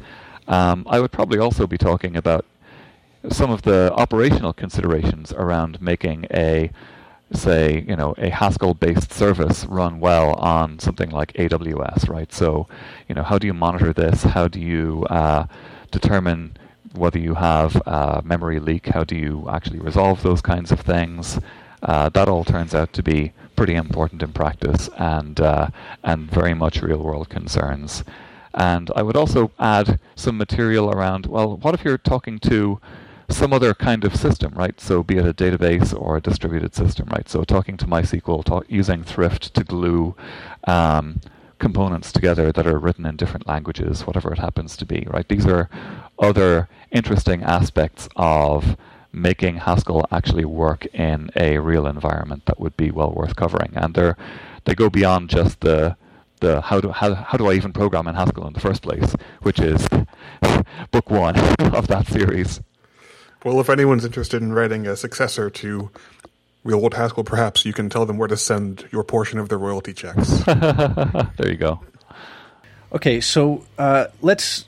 Um, 0.48 0.86
I 0.90 1.00
would 1.00 1.12
probably 1.12 1.40
also 1.40 1.66
be 1.68 1.78
talking 1.78 2.16
about 2.16 2.46
some 3.30 3.50
of 3.50 3.64
the 3.64 3.92
operational 3.94 4.54
considerations 4.54 5.34
around 5.34 5.82
making 5.82 6.26
a 6.32 6.70
say, 7.34 7.84
you 7.88 7.96
know, 7.96 8.14
a 8.18 8.30
Haskell-based 8.30 9.12
service 9.12 9.66
run 9.66 10.00
well 10.00 10.34
on 10.36 10.80
something 10.80 11.10
like 11.10 11.34
AWS, 11.34 12.08
right? 12.10 12.32
So, 12.32 12.68
you 13.10 13.16
know, 13.16 13.24
how 13.24 13.38
do 13.38 13.48
you 13.48 13.54
monitor 13.54 13.94
this? 13.94 14.24
How 14.24 14.48
do 14.48 14.60
you 14.60 15.06
uh, 15.10 15.48
determine 15.92 16.58
whether 16.94 17.20
you 17.20 17.34
have 17.34 17.76
a 17.86 18.22
memory 18.24 18.60
leak? 18.60 18.88
How 18.88 19.04
do 19.04 19.16
you 19.16 19.48
actually 19.50 19.80
resolve 19.80 20.24
those 20.24 20.42
kinds 20.42 20.72
of 20.72 20.80
things? 20.82 21.40
Uh, 21.82 22.10
that 22.10 22.28
all 22.28 22.44
turns 22.44 22.74
out 22.74 22.94
to 22.94 23.04
be 23.04 23.32
pretty 23.56 23.76
important 23.76 24.22
in 24.24 24.32
practice 24.32 24.90
and 24.98 25.40
uh, 25.40 25.68
and 26.04 26.30
very 26.32 26.54
much 26.54 26.82
real 26.82 27.00
world 27.00 27.30
concerns. 27.30 28.04
And 28.54 28.90
I 28.96 29.02
would 29.02 29.18
also 29.18 29.52
add 29.60 30.00
some 30.16 30.38
material 30.38 30.90
around 30.90 31.26
well, 31.26 31.58
what 31.58 31.74
if 31.74 31.84
you're 31.84 31.98
talking 31.98 32.40
to 32.40 32.80
some 33.30 33.54
other 33.54 33.74
kind 33.74 34.04
of 34.04 34.16
system, 34.16 34.54
right? 34.56 34.80
So 34.80 35.04
be 35.04 35.18
it 35.18 35.26
a 35.26 35.34
database 35.34 36.00
or 36.00 36.18
a 36.18 36.22
distributed 36.22 36.76
system, 36.76 37.08
right? 37.10 37.28
So 37.28 37.44
talking 37.44 37.78
to 37.78 37.86
MySQL, 37.86 38.44
talk, 38.44 38.66
using 38.68 39.04
Thrift 39.04 39.54
to 39.56 39.64
glue 39.64 40.16
um, 40.66 41.22
components 41.60 42.12
together 42.12 42.52
that 42.52 42.68
are 42.68 42.78
written 42.78 43.06
in 43.06 43.16
different 43.16 43.48
languages, 43.48 44.06
whatever 44.06 44.32
it 44.32 44.40
happens 44.40 44.78
to 44.78 44.86
be, 44.86 45.08
right? 45.10 45.28
These 45.28 45.46
are 45.46 45.70
other 46.20 46.68
interesting 46.92 47.44
aspects 47.44 48.08
of 48.16 48.78
making 49.12 49.58
Haskell 49.58 50.06
actually 50.12 50.46
work 50.46 50.86
in 50.88 51.30
a 51.36 51.58
real 51.58 51.88
environment 51.88 52.46
that 52.46 52.60
would 52.60 52.76
be 52.76 52.92
well 52.92 53.12
worth 53.12 53.36
covering. 53.36 53.72
And 53.76 53.96
they're 53.96 54.18
they 54.66 54.76
go 54.76 54.90
beyond 54.90 55.30
just 55.30 55.62
the 55.62 55.96
the 56.42 56.62
how 56.62 56.82
do 56.82 56.92
how, 56.92 57.14
how 57.16 57.38
do 57.38 57.48
I 57.48 57.54
even 57.54 57.72
program 57.72 58.08
in 58.08 58.16
Haskell 58.16 58.48
in 58.48 58.54
the 58.54 58.60
first 58.60 58.82
place, 58.82 59.16
which 59.42 59.60
is 59.60 59.88
book 60.92 61.10
one 61.10 61.38
of 61.74 61.88
that 61.88 62.08
series. 62.08 62.62
Well, 63.46 63.60
if 63.60 63.70
anyone's 63.70 64.04
interested 64.04 64.42
in 64.42 64.54
writing 64.54 64.88
a 64.88 64.96
successor 64.96 65.52
to 65.52 65.92
Real 66.64 66.80
World 66.82 66.96
Haskell, 66.96 67.24
perhaps 67.24 67.64
you 67.64 67.74
can 67.74 67.92
tell 67.92 68.08
them 68.08 68.18
where 68.18 68.28
to 68.28 68.36
send 68.36 68.88
your 68.92 69.04
portion 69.04 69.38
of 69.38 69.50
their 69.50 69.60
royalty 69.60 69.94
checks. 69.94 70.28
there 70.46 71.52
you 71.52 71.56
go. 71.56 71.80
Okay, 72.92 73.22
so 73.22 73.64
uh, 73.78 74.08
let's 74.24 74.66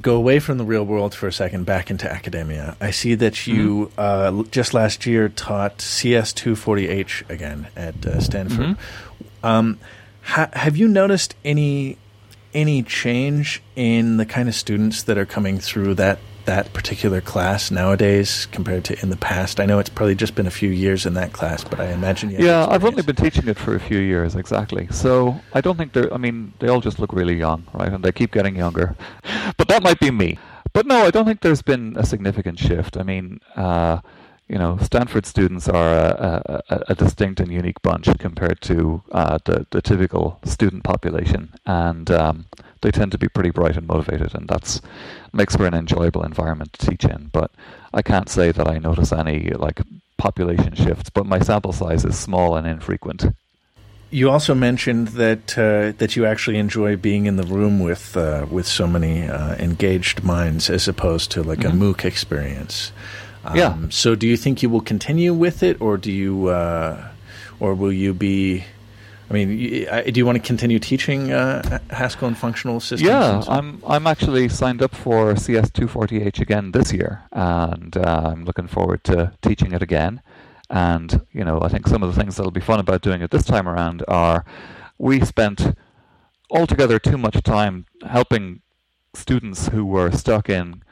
go 0.00 0.16
away 0.16 0.38
from 0.38 0.56
the 0.56 0.64
real 0.64 0.84
world 0.84 1.14
for 1.14 1.26
a 1.26 1.32
second, 1.32 1.66
back 1.66 1.90
into 1.90 2.10
academia. 2.10 2.78
I 2.80 2.92
see 2.92 3.14
that 3.14 3.46
you 3.46 3.92
mm-hmm. 3.94 4.40
uh, 4.40 4.44
just 4.44 4.72
last 4.72 5.04
year 5.04 5.28
taught 5.28 5.76
CS240H 5.76 7.28
again 7.28 7.66
at 7.76 8.06
uh, 8.06 8.20
Stanford. 8.20 8.58
Mm-hmm. 8.58 9.46
Um, 9.46 9.78
ha- 10.22 10.48
have 10.54 10.78
you 10.78 10.88
noticed 10.88 11.36
any 11.44 11.98
any 12.54 12.82
change 12.84 13.62
in 13.76 14.16
the 14.16 14.24
kind 14.24 14.48
of 14.48 14.54
students 14.54 15.02
that 15.02 15.18
are 15.18 15.26
coming 15.26 15.58
through 15.58 15.92
that 15.94 16.20
that 16.44 16.72
particular 16.72 17.20
class 17.20 17.70
nowadays 17.70 18.46
compared 18.46 18.84
to 18.84 19.00
in 19.02 19.10
the 19.10 19.16
past? 19.16 19.60
I 19.60 19.66
know 19.66 19.78
it's 19.78 19.88
probably 19.88 20.14
just 20.14 20.34
been 20.34 20.46
a 20.46 20.50
few 20.50 20.70
years 20.70 21.06
in 21.06 21.14
that 21.14 21.32
class, 21.32 21.64
but 21.64 21.80
I 21.80 21.92
imagine 21.92 22.30
you. 22.30 22.38
Yeah, 22.38 22.66
I've 22.68 22.84
only 22.84 23.02
been 23.02 23.16
teaching 23.16 23.48
it 23.48 23.58
for 23.58 23.74
a 23.74 23.80
few 23.80 23.98
years 23.98 24.34
exactly, 24.34 24.88
so 24.90 25.40
I 25.52 25.60
don't 25.60 25.76
think 25.76 25.92
they're. 25.92 26.12
I 26.12 26.16
mean, 26.16 26.52
they 26.58 26.68
all 26.68 26.80
just 26.80 26.98
look 26.98 27.12
really 27.12 27.36
young, 27.36 27.66
right? 27.72 27.92
And 27.92 28.04
they 28.04 28.12
keep 28.12 28.32
getting 28.32 28.56
younger, 28.56 28.96
but 29.56 29.68
that 29.68 29.82
might 29.82 30.00
be 30.00 30.10
me. 30.10 30.38
But 30.72 30.86
no, 30.86 31.06
I 31.06 31.10
don't 31.10 31.24
think 31.24 31.40
there's 31.40 31.62
been 31.62 31.96
a 31.96 32.04
significant 32.04 32.58
shift. 32.58 32.96
I 32.96 33.02
mean. 33.02 33.40
Uh, 33.56 34.00
you 34.46 34.58
know, 34.58 34.76
Stanford 34.82 35.24
students 35.24 35.68
are 35.68 35.94
a, 35.94 36.62
a, 36.68 36.80
a, 36.88 36.94
distinct 36.94 37.40
and 37.40 37.50
unique 37.50 37.80
bunch 37.80 38.06
compared 38.18 38.60
to 38.60 39.02
uh, 39.10 39.38
the, 39.46 39.66
the 39.70 39.80
typical 39.80 40.38
student 40.44 40.84
population, 40.84 41.54
and 41.64 42.10
um, 42.10 42.44
they 42.84 42.90
tend 42.90 43.10
to 43.12 43.18
be 43.18 43.28
pretty 43.28 43.50
bright 43.50 43.76
and 43.76 43.86
motivated, 43.88 44.34
and 44.34 44.46
that's 44.46 44.80
makes 45.32 45.56
for 45.56 45.66
an 45.66 45.74
enjoyable 45.74 46.22
environment 46.22 46.74
to 46.74 46.86
teach 46.86 47.04
in. 47.04 47.30
But 47.32 47.50
I 47.94 48.02
can't 48.02 48.28
say 48.28 48.52
that 48.52 48.68
I 48.68 48.78
notice 48.78 49.10
any 49.10 49.50
like 49.50 49.80
population 50.18 50.74
shifts, 50.74 51.08
but 51.08 51.24
my 51.24 51.40
sample 51.40 51.72
size 51.72 52.04
is 52.04 52.18
small 52.18 52.56
and 52.56 52.66
infrequent. 52.66 53.34
You 54.10 54.30
also 54.30 54.54
mentioned 54.54 55.08
that 55.08 55.58
uh, 55.58 55.96
that 55.96 56.14
you 56.14 56.26
actually 56.26 56.58
enjoy 56.58 56.96
being 56.96 57.24
in 57.24 57.36
the 57.36 57.42
room 57.44 57.80
with 57.80 58.16
uh, 58.16 58.46
with 58.50 58.66
so 58.66 58.86
many 58.86 59.26
uh, 59.26 59.54
engaged 59.56 60.22
minds, 60.22 60.68
as 60.68 60.86
opposed 60.86 61.30
to 61.32 61.42
like 61.42 61.60
mm-hmm. 61.60 61.82
a 61.82 61.94
MOOC 61.94 62.04
experience. 62.04 62.92
Um, 63.46 63.56
yeah. 63.56 63.76
So, 63.88 64.14
do 64.14 64.26
you 64.28 64.36
think 64.36 64.62
you 64.62 64.68
will 64.68 64.82
continue 64.82 65.32
with 65.32 65.62
it, 65.62 65.80
or 65.80 65.96
do 65.96 66.12
you, 66.12 66.48
uh, 66.48 67.08
or 67.60 67.74
will 67.74 67.92
you 67.92 68.12
be? 68.12 68.64
I 69.30 69.32
mean, 69.32 69.48
do 69.48 70.12
you 70.20 70.26
want 70.26 70.36
to 70.36 70.46
continue 70.46 70.78
teaching 70.78 71.32
uh, 71.32 71.80
Haskell 71.90 72.28
and 72.28 72.36
functional 72.36 72.78
systems? 72.78 73.08
Yeah, 73.08 73.42
I'm 73.48 73.82
I'm 73.86 74.06
actually 74.06 74.48
signed 74.48 74.82
up 74.82 74.94
for 74.94 75.32
CS240H 75.34 76.40
again 76.40 76.72
this 76.72 76.92
year, 76.92 77.22
and 77.32 77.96
uh, 77.96 78.32
I'm 78.32 78.44
looking 78.44 78.66
forward 78.66 79.02
to 79.04 79.32
teaching 79.40 79.72
it 79.72 79.82
again. 79.82 80.20
And, 80.70 81.26
you 81.32 81.44
know, 81.44 81.60
I 81.60 81.68
think 81.68 81.86
some 81.86 82.02
of 82.02 82.14
the 82.14 82.20
things 82.20 82.36
that'll 82.36 82.50
be 82.50 82.60
fun 82.60 82.80
about 82.80 83.02
doing 83.02 83.22
it 83.22 83.30
this 83.30 83.44
time 83.44 83.68
around 83.68 84.02
are 84.08 84.44
we 84.98 85.20
spent 85.20 85.76
altogether 86.50 86.98
too 86.98 87.18
much 87.18 87.42
time 87.42 87.86
helping 88.06 88.62
students 89.14 89.68
who 89.68 89.84
were 89.84 90.10
stuck 90.10 90.48
in 90.48 90.82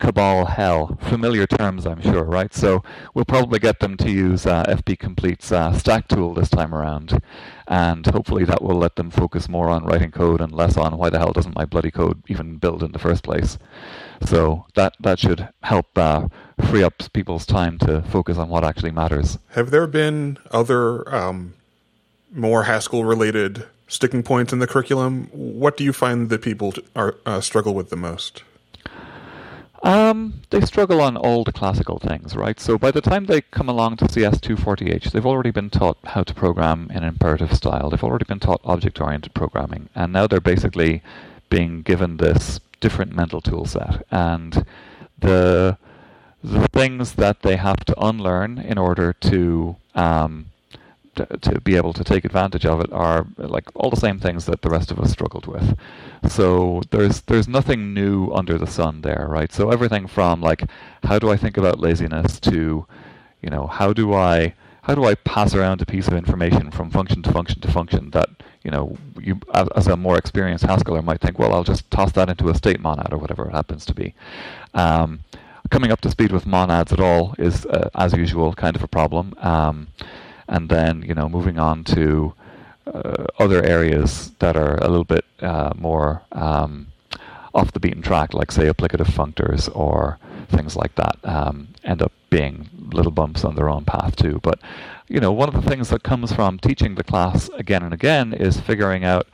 Cabal 0.00 0.46
hell. 0.46 0.96
Familiar 1.02 1.46
terms, 1.46 1.86
I'm 1.86 2.00
sure, 2.00 2.24
right? 2.24 2.52
So 2.54 2.82
we'll 3.14 3.26
probably 3.26 3.58
get 3.58 3.80
them 3.80 3.96
to 3.98 4.10
use 4.10 4.46
uh, 4.46 4.64
FP 4.64 4.98
Complete's 4.98 5.52
uh, 5.52 5.72
stack 5.74 6.08
tool 6.08 6.32
this 6.32 6.48
time 6.48 6.74
around, 6.74 7.20
and 7.68 8.06
hopefully 8.06 8.44
that 8.46 8.62
will 8.62 8.78
let 8.78 8.96
them 8.96 9.10
focus 9.10 9.48
more 9.48 9.68
on 9.68 9.84
writing 9.84 10.10
code 10.10 10.40
and 10.40 10.52
less 10.52 10.78
on 10.78 10.96
why 10.96 11.10
the 11.10 11.18
hell 11.18 11.32
doesn't 11.32 11.54
my 11.54 11.66
bloody 11.66 11.90
code 11.90 12.22
even 12.28 12.56
build 12.56 12.82
in 12.82 12.92
the 12.92 12.98
first 12.98 13.22
place. 13.22 13.58
So 14.24 14.66
that 14.74 14.94
that 15.00 15.18
should 15.18 15.48
help 15.62 15.86
uh, 15.96 16.28
free 16.68 16.82
up 16.82 16.94
people's 17.12 17.44
time 17.44 17.78
to 17.80 18.02
focus 18.02 18.38
on 18.38 18.48
what 18.48 18.64
actually 18.64 18.92
matters. 18.92 19.38
Have 19.50 19.70
there 19.70 19.86
been 19.86 20.38
other 20.50 21.14
um, 21.14 21.54
more 22.32 22.64
Haskell 22.64 23.04
related 23.04 23.66
sticking 23.86 24.22
points 24.22 24.52
in 24.52 24.60
the 24.60 24.66
curriculum? 24.66 25.28
What 25.32 25.76
do 25.76 25.84
you 25.84 25.92
find 25.92 26.30
that 26.30 26.40
people 26.40 26.72
are 26.96 27.16
uh, 27.26 27.40
struggle 27.40 27.74
with 27.74 27.90
the 27.90 27.96
most? 27.96 28.44
Um, 29.82 30.42
they 30.50 30.60
struggle 30.60 31.00
on 31.00 31.16
all 31.16 31.42
the 31.42 31.52
classical 31.52 31.98
things, 31.98 32.36
right? 32.36 32.60
So 32.60 32.76
by 32.76 32.90
the 32.90 33.00
time 33.00 33.26
they 33.26 33.40
come 33.40 33.68
along 33.68 33.96
to 33.98 34.04
CS240H, 34.04 35.10
they've 35.10 35.24
already 35.24 35.50
been 35.50 35.70
taught 35.70 35.96
how 36.04 36.22
to 36.22 36.34
program 36.34 36.90
in 36.92 37.02
imperative 37.02 37.54
style. 37.54 37.88
They've 37.88 38.04
already 38.04 38.26
been 38.26 38.40
taught 38.40 38.60
object-oriented 38.64 39.32
programming, 39.32 39.88
and 39.94 40.12
now 40.12 40.26
they're 40.26 40.40
basically 40.40 41.02
being 41.48 41.80
given 41.82 42.18
this 42.18 42.60
different 42.80 43.14
mental 43.14 43.40
tool 43.40 43.64
set. 43.64 44.04
And 44.10 44.66
the 45.18 45.78
the 46.42 46.66
things 46.68 47.14
that 47.14 47.42
they 47.42 47.56
have 47.56 47.84
to 47.84 47.94
unlearn 48.00 48.58
in 48.58 48.78
order 48.78 49.12
to 49.12 49.76
um, 49.94 50.46
to, 51.26 51.38
to, 51.38 51.60
be 51.60 51.76
able 51.76 51.92
to 51.92 52.04
take 52.04 52.24
advantage 52.24 52.66
of 52.66 52.80
it 52.80 52.92
are 52.92 53.26
like 53.36 53.64
all 53.74 53.90
the 53.90 53.96
same 53.96 54.18
things 54.18 54.46
that 54.46 54.62
the 54.62 54.70
rest 54.70 54.90
of 54.90 54.98
us 54.98 55.10
struggled 55.10 55.46
with. 55.46 55.78
So 56.28 56.82
there's 56.90 57.22
there's 57.22 57.48
nothing 57.48 57.94
new 57.94 58.30
under 58.32 58.58
the 58.58 58.66
sun 58.66 59.02
there, 59.02 59.26
right? 59.28 59.52
So 59.52 59.70
everything 59.70 60.06
from 60.06 60.40
like 60.40 60.64
how 61.04 61.18
do 61.18 61.30
I 61.30 61.36
think 61.36 61.56
about 61.56 61.80
laziness 61.80 62.40
to 62.40 62.86
you 63.42 63.50
know 63.50 63.66
how 63.66 63.92
do 63.92 64.14
I 64.14 64.54
how 64.82 64.94
do 64.94 65.04
I 65.04 65.14
pass 65.14 65.54
around 65.54 65.82
a 65.82 65.86
piece 65.86 66.08
of 66.08 66.14
information 66.14 66.70
from 66.70 66.90
function 66.90 67.22
to 67.22 67.32
function 67.32 67.60
to 67.60 67.70
function 67.70 68.10
that 68.10 68.28
you 68.64 68.70
know 68.70 68.96
you 69.20 69.40
as 69.74 69.86
a 69.86 69.96
more 69.96 70.16
experienced 70.18 70.64
Haskeller 70.64 71.04
might 71.04 71.20
think, 71.20 71.38
well, 71.38 71.54
I'll 71.54 71.64
just 71.64 71.90
toss 71.90 72.12
that 72.12 72.28
into 72.28 72.48
a 72.48 72.54
state 72.54 72.80
monad 72.80 73.12
or 73.12 73.18
whatever 73.18 73.48
it 73.48 73.52
happens 73.52 73.84
to 73.86 73.94
be. 73.94 74.14
Um, 74.74 75.20
coming 75.70 75.92
up 75.92 76.00
to 76.02 76.10
speed 76.10 76.32
with 76.32 76.46
monads 76.46 76.92
at 76.92 77.00
all 77.00 77.34
is, 77.38 77.66
uh, 77.66 77.90
as 77.94 78.12
usual, 78.14 78.52
kind 78.54 78.76
of 78.76 78.82
a 78.82 78.88
problem. 78.88 79.34
Um, 79.38 79.88
and 80.50 80.68
then 80.68 81.02
you 81.02 81.14
know 81.14 81.28
moving 81.28 81.58
on 81.58 81.84
to 81.84 82.34
uh, 82.86 83.24
other 83.38 83.64
areas 83.64 84.32
that 84.40 84.56
are 84.56 84.74
a 84.76 84.88
little 84.88 85.04
bit 85.04 85.24
uh, 85.40 85.72
more 85.76 86.22
um, 86.32 86.88
off 87.54 87.72
the 87.72 87.80
beaten 87.80 88.02
track, 88.02 88.34
like 88.34 88.50
say 88.52 88.66
applicative 88.66 89.06
functors 89.06 89.74
or 89.74 90.18
things 90.48 90.76
like 90.76 90.94
that, 90.96 91.16
um, 91.24 91.68
end 91.84 92.02
up 92.02 92.12
being 92.30 92.68
little 92.92 93.12
bumps 93.12 93.44
on 93.44 93.54
their 93.54 93.68
own 93.68 93.84
path 93.84 94.16
too. 94.16 94.40
But 94.42 94.60
you 95.08 95.20
know, 95.20 95.32
one 95.32 95.48
of 95.48 95.54
the 95.54 95.68
things 95.68 95.88
that 95.90 96.02
comes 96.02 96.32
from 96.32 96.58
teaching 96.58 96.94
the 96.94 97.04
class 97.04 97.48
again 97.50 97.82
and 97.82 97.94
again 97.94 98.32
is 98.32 98.60
figuring 98.60 99.04
out 99.04 99.26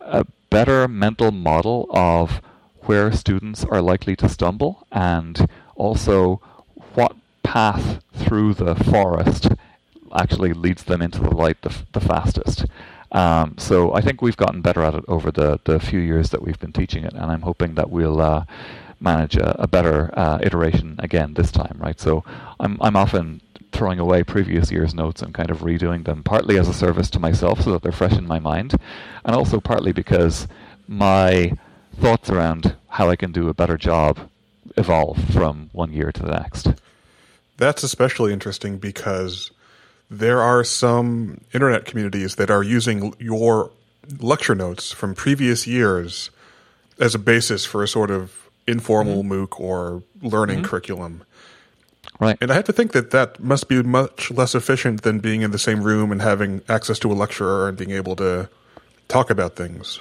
a 0.00 0.26
better 0.50 0.88
mental 0.88 1.30
model 1.30 1.86
of 1.90 2.40
where 2.82 3.12
students 3.12 3.64
are 3.64 3.80
likely 3.80 4.16
to 4.16 4.28
stumble 4.28 4.86
and 4.90 5.46
also 5.76 6.40
what 6.94 7.14
path 7.42 8.02
through 8.12 8.54
the 8.54 8.74
forest 8.74 9.48
actually 10.16 10.52
leads 10.52 10.84
them 10.84 11.02
into 11.02 11.20
the 11.20 11.30
light 11.30 11.60
the, 11.62 11.74
the 11.92 12.00
fastest. 12.00 12.66
Um, 13.12 13.56
so 13.58 13.92
I 13.92 14.00
think 14.00 14.22
we've 14.22 14.36
gotten 14.36 14.60
better 14.60 14.82
at 14.82 14.94
it 14.94 15.04
over 15.08 15.30
the, 15.32 15.58
the 15.64 15.80
few 15.80 15.98
years 15.98 16.30
that 16.30 16.42
we've 16.42 16.58
been 16.58 16.72
teaching 16.72 17.04
it, 17.04 17.12
and 17.12 17.30
I'm 17.30 17.42
hoping 17.42 17.74
that 17.74 17.90
we'll 17.90 18.20
uh, 18.20 18.44
manage 19.00 19.36
a, 19.36 19.60
a 19.62 19.66
better 19.66 20.10
uh, 20.16 20.38
iteration 20.42 20.96
again 20.98 21.34
this 21.34 21.50
time, 21.50 21.76
right? 21.78 21.98
So 21.98 22.24
I'm 22.60 22.78
I'm 22.80 22.96
often 22.96 23.40
throwing 23.72 23.98
away 23.98 24.22
previous 24.22 24.70
year's 24.70 24.94
notes 24.94 25.22
and 25.22 25.34
kind 25.34 25.50
of 25.50 25.58
redoing 25.60 26.04
them, 26.04 26.22
partly 26.22 26.58
as 26.58 26.68
a 26.68 26.74
service 26.74 27.08
to 27.10 27.18
myself 27.18 27.62
so 27.62 27.72
that 27.72 27.82
they're 27.82 27.92
fresh 27.92 28.16
in 28.16 28.26
my 28.26 28.38
mind, 28.38 28.74
and 29.24 29.34
also 29.34 29.60
partly 29.60 29.92
because 29.92 30.46
my 30.86 31.52
thoughts 31.96 32.30
around 32.30 32.76
how 32.88 33.08
I 33.08 33.16
can 33.16 33.32
do 33.32 33.48
a 33.48 33.54
better 33.54 33.76
job 33.76 34.18
evolve 34.76 35.18
from 35.32 35.70
one 35.72 35.92
year 35.92 36.12
to 36.12 36.22
the 36.22 36.32
next. 36.32 36.68
That's 37.56 37.82
especially 37.82 38.32
interesting 38.32 38.78
because 38.78 39.50
there 40.10 40.42
are 40.42 40.64
some 40.64 41.40
internet 41.54 41.84
communities 41.84 42.34
that 42.36 42.50
are 42.50 42.62
using 42.62 43.14
your 43.18 43.70
lecture 44.18 44.56
notes 44.56 44.90
from 44.90 45.14
previous 45.14 45.66
years 45.66 46.30
as 46.98 47.14
a 47.14 47.18
basis 47.18 47.64
for 47.64 47.82
a 47.82 47.88
sort 47.88 48.10
of 48.10 48.50
informal 48.66 49.22
mm-hmm. 49.22 49.32
MOOC 49.32 49.60
or 49.60 50.02
learning 50.20 50.58
mm-hmm. 50.58 50.66
curriculum. 50.66 51.22
Right. 52.18 52.36
And 52.40 52.50
I 52.50 52.54
have 52.54 52.64
to 52.64 52.72
think 52.72 52.92
that 52.92 53.12
that 53.12 53.40
must 53.40 53.68
be 53.68 53.82
much 53.82 54.30
less 54.30 54.54
efficient 54.54 55.02
than 55.02 55.20
being 55.20 55.42
in 55.42 55.52
the 55.52 55.58
same 55.58 55.82
room 55.82 56.12
and 56.12 56.20
having 56.20 56.60
access 56.68 56.98
to 57.00 57.12
a 57.12 57.14
lecturer 57.14 57.68
and 57.68 57.78
being 57.78 57.92
able 57.92 58.16
to 58.16 58.48
talk 59.08 59.30
about 59.30 59.56
things. 59.56 60.00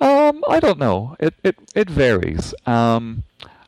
Um, 0.00 0.44
I 0.48 0.60
don't 0.60 0.78
know. 0.78 1.16
It 1.18 1.34
it 1.42 1.56
it 1.74 1.88
varies. 1.88 2.54
Um, 2.66 3.22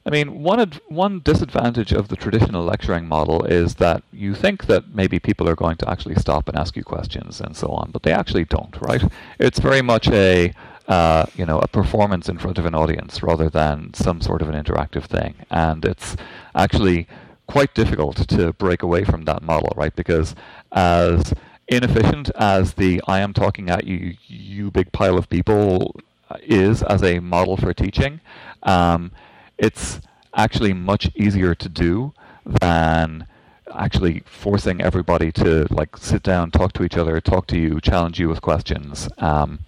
I 0.09 0.11
mean, 0.11 0.43
one 0.43 0.59
ad- 0.59 0.81
one 0.89 1.21
disadvantage 1.21 1.93
of 1.93 2.09
the 2.09 2.17
traditional 2.17 2.65
lecturing 2.65 3.07
model 3.07 3.45
is 3.45 3.75
that 3.75 4.03
you 4.11 4.35
think 4.35 4.65
that 4.65 4.95
maybe 4.95 5.19
people 5.19 5.47
are 5.47 5.55
going 5.55 5.77
to 5.77 5.91
actually 5.91 6.15
stop 6.15 6.49
and 6.49 6.57
ask 6.57 6.79
you 6.79 6.83
questions 6.83 7.43
and 7.43 7.55
so 7.55 7.69
on, 7.69 7.91
but 7.91 8.05
they 8.05 8.13
actually 8.13 8.47
don't, 8.47 8.75
right? 8.81 9.05
It's 9.39 9.59
very 9.59 9.83
much 9.83 10.09
a 10.09 10.55
uh, 10.89 11.27
you 11.37 11.45
know 11.45 11.59
a 11.59 11.69
performance 11.69 12.27
in 12.31 12.39
front 12.39 12.57
of 12.57 12.65
an 12.65 12.75
audience 12.75 13.23
rather 13.23 13.51
than 13.51 13.93
some 13.93 14.23
sort 14.23 14.41
of 14.41 14.49
an 14.49 14.55
interactive 14.55 15.05
thing, 15.05 15.35
and 15.51 15.85
it's 15.85 16.17
actually 16.55 17.07
quite 17.47 17.75
difficult 17.75 18.17
to 18.29 18.55
break 18.55 18.83
away 18.83 19.05
from 19.05 19.27
that 19.27 19.43
model, 19.43 19.75
right? 19.77 19.95
Because 19.95 20.35
as 20.73 21.35
inefficient 21.69 22.31
as 22.37 22.73
the 22.73 23.03
I 23.07 23.21
am 23.21 23.35
talking 23.35 23.69
at 23.69 23.87
you, 23.87 24.17
you 24.27 24.71
big 24.71 24.91
pile 24.91 25.19
of 25.19 25.29
people 25.29 25.95
is 26.41 26.83
as 26.83 27.03
a 27.03 27.19
model 27.21 27.59
for 27.59 27.75
teaching. 27.75 28.23
Um, 28.63 29.13
it's 29.59 30.01
actually 30.35 30.73
much 30.73 31.11
easier 31.15 31.55
to 31.55 31.69
do 31.69 32.13
than 32.61 33.27
actually 33.75 34.23
forcing 34.25 34.81
everybody 34.81 35.31
to 35.33 35.67
like 35.71 35.97
sit 35.97 36.23
down, 36.23 36.51
talk 36.51 36.73
to 36.75 36.85
each 36.85 36.97
other, 36.97 37.21
talk 37.21 37.47
to 37.49 37.59
you, 37.59 37.81
challenge 37.81 38.19
you 38.19 38.29
with 38.29 38.41
questions, 38.41 39.09
um, 39.19 39.59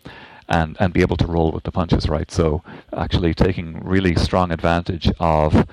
and 0.49 0.77
and 0.81 0.93
be 0.93 1.01
able 1.01 1.17
to 1.17 1.27
roll 1.27 1.53
with 1.53 1.65
the 1.65 1.73
punches, 1.73 2.09
right? 2.09 2.31
So 2.31 2.63
actually 2.97 3.35
taking 3.35 3.81
really 3.85 4.15
strong 4.15 4.51
advantage 4.51 5.11
of 5.21 5.67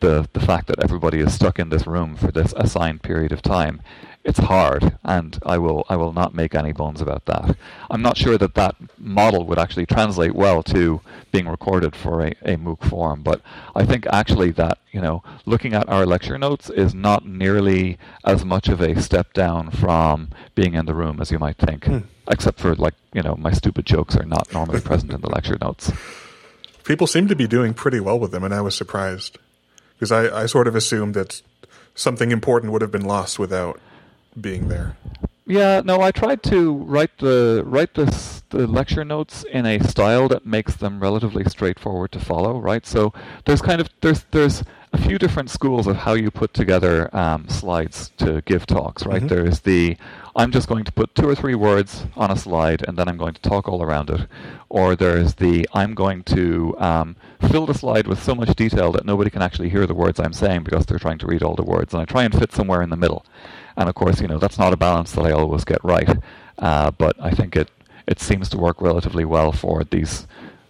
the 0.00 0.28
the 0.32 0.40
fact 0.40 0.66
that 0.66 0.82
everybody 0.82 1.20
is 1.20 1.34
stuck 1.34 1.58
in 1.58 1.68
this 1.68 1.86
room 1.86 2.16
for 2.16 2.30
this 2.30 2.52
assigned 2.56 3.02
period 3.02 3.32
of 3.32 3.42
time 3.42 3.80
it's 4.22 4.38
hard, 4.38 4.98
and 5.02 5.38
I 5.46 5.56
will 5.56 5.86
I 5.88 5.96
will 5.96 6.12
not 6.12 6.34
make 6.34 6.54
any 6.54 6.72
bones 6.72 7.00
about 7.00 7.24
that. 7.24 7.56
I'm 7.90 8.02
not 8.02 8.18
sure 8.18 8.36
that 8.36 8.54
that 8.54 8.76
model 8.98 9.46
would 9.46 9.58
actually 9.58 9.86
translate 9.86 10.34
well 10.34 10.62
to 10.64 11.00
being 11.32 11.48
recorded 11.48 11.96
for 11.96 12.20
a, 12.20 12.30
a 12.42 12.56
MOOC 12.56 12.82
form, 12.88 13.22
but 13.22 13.40
I 13.74 13.86
think 13.86 14.06
actually 14.12 14.50
that 14.52 14.78
you 14.92 15.00
know 15.00 15.22
looking 15.46 15.72
at 15.72 15.88
our 15.88 16.04
lecture 16.04 16.36
notes 16.36 16.68
is 16.68 16.94
not 16.94 17.26
nearly 17.26 17.98
as 18.24 18.44
much 18.44 18.68
of 18.68 18.82
a 18.82 19.00
step 19.00 19.32
down 19.32 19.70
from 19.70 20.28
being 20.54 20.74
in 20.74 20.84
the 20.84 20.94
room 20.94 21.20
as 21.20 21.30
you 21.30 21.38
might 21.38 21.56
think, 21.56 21.86
hmm. 21.86 21.98
except 22.30 22.60
for 22.60 22.74
like 22.74 22.94
you 23.14 23.22
know 23.22 23.36
my 23.36 23.52
stupid 23.52 23.86
jokes 23.86 24.16
are 24.16 24.26
not 24.26 24.52
normally 24.52 24.80
present 24.80 25.12
in 25.12 25.22
the 25.22 25.30
lecture 25.30 25.56
notes. 25.60 25.92
People 26.84 27.06
seem 27.06 27.28
to 27.28 27.36
be 27.36 27.46
doing 27.46 27.72
pretty 27.72 28.00
well 28.00 28.18
with 28.18 28.32
them, 28.32 28.44
and 28.44 28.52
I 28.52 28.60
was 28.60 28.74
surprised 28.74 29.38
because 30.00 30.10
I, 30.10 30.44
I 30.44 30.46
sort 30.46 30.66
of 30.66 30.74
assumed 30.74 31.12
that 31.14 31.42
something 31.94 32.30
important 32.30 32.72
would 32.72 32.80
have 32.80 32.90
been 32.90 33.04
lost 33.04 33.38
without 33.38 33.78
being 34.40 34.68
there. 34.68 34.96
Yeah, 35.44 35.82
no, 35.84 36.00
I 36.00 36.10
tried 36.10 36.42
to 36.44 36.72
write 36.72 37.18
the 37.18 37.62
write 37.66 37.92
this 37.94 38.39
the 38.50 38.66
lecture 38.66 39.04
notes 39.04 39.44
in 39.44 39.64
a 39.64 39.78
style 39.80 40.28
that 40.28 40.44
makes 40.44 40.76
them 40.76 41.00
relatively 41.00 41.44
straightforward 41.44 42.12
to 42.12 42.20
follow, 42.20 42.58
right? 42.58 42.84
So 42.84 43.12
there's 43.46 43.62
kind 43.62 43.80
of 43.80 43.88
there's 44.00 44.24
there's 44.30 44.62
a 44.92 44.98
few 44.98 45.18
different 45.18 45.50
schools 45.50 45.86
of 45.86 45.96
how 45.96 46.14
you 46.14 46.32
put 46.32 46.52
together 46.52 47.14
um, 47.16 47.48
slides 47.48 48.10
to 48.18 48.42
give 48.42 48.66
talks, 48.66 49.06
right? 49.06 49.18
Mm-hmm. 49.18 49.28
There's 49.28 49.60
the 49.60 49.96
I'm 50.34 50.50
just 50.50 50.68
going 50.68 50.84
to 50.84 50.92
put 50.92 51.14
two 51.14 51.28
or 51.28 51.34
three 51.34 51.54
words 51.54 52.06
on 52.16 52.30
a 52.30 52.36
slide 52.36 52.84
and 52.86 52.96
then 52.98 53.08
I'm 53.08 53.16
going 53.16 53.34
to 53.34 53.40
talk 53.40 53.68
all 53.68 53.82
around 53.82 54.10
it, 54.10 54.26
or 54.68 54.96
there's 54.96 55.34
the 55.34 55.68
I'm 55.72 55.94
going 55.94 56.24
to 56.24 56.74
um, 56.78 57.16
fill 57.50 57.66
the 57.66 57.74
slide 57.74 58.08
with 58.08 58.22
so 58.22 58.34
much 58.34 58.54
detail 58.56 58.90
that 58.92 59.06
nobody 59.06 59.30
can 59.30 59.42
actually 59.42 59.68
hear 59.68 59.86
the 59.86 59.94
words 59.94 60.18
I'm 60.18 60.32
saying 60.32 60.64
because 60.64 60.86
they're 60.86 60.98
trying 60.98 61.18
to 61.18 61.26
read 61.26 61.42
all 61.42 61.54
the 61.54 61.62
words, 61.62 61.94
and 61.94 62.02
I 62.02 62.04
try 62.04 62.24
and 62.24 62.36
fit 62.36 62.52
somewhere 62.52 62.82
in 62.82 62.90
the 62.90 62.96
middle. 62.96 63.24
And 63.76 63.88
of 63.88 63.94
course, 63.94 64.20
you 64.20 64.26
know 64.26 64.38
that's 64.38 64.58
not 64.58 64.72
a 64.72 64.76
balance 64.76 65.12
that 65.12 65.24
I 65.24 65.30
always 65.30 65.64
get 65.64 65.82
right, 65.84 66.18
uh, 66.58 66.90
but 66.90 67.14
I 67.20 67.30
think 67.30 67.54
it 67.54 67.70
it 68.10 68.20
seems 68.20 68.48
to 68.50 68.58
work 68.58 68.82
relatively 68.82 69.24
well 69.24 69.52
for 69.52 69.84
these 69.84 70.26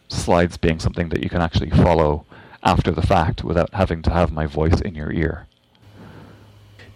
slides 0.09 0.59
being 0.59 0.79
something 0.79 1.09
that 1.09 1.23
you 1.23 1.31
can 1.31 1.41
actually 1.41 1.71
follow 1.71 2.27
after 2.63 2.91
the 2.93 3.03
fact 3.03 3.43
without 3.43 3.73
having 3.73 4.03
to 4.03 4.11
have 4.11 4.31
my 4.31 4.45
voice 4.45 4.79
in 4.83 4.95
your 4.95 5.11
ear. 5.11 5.47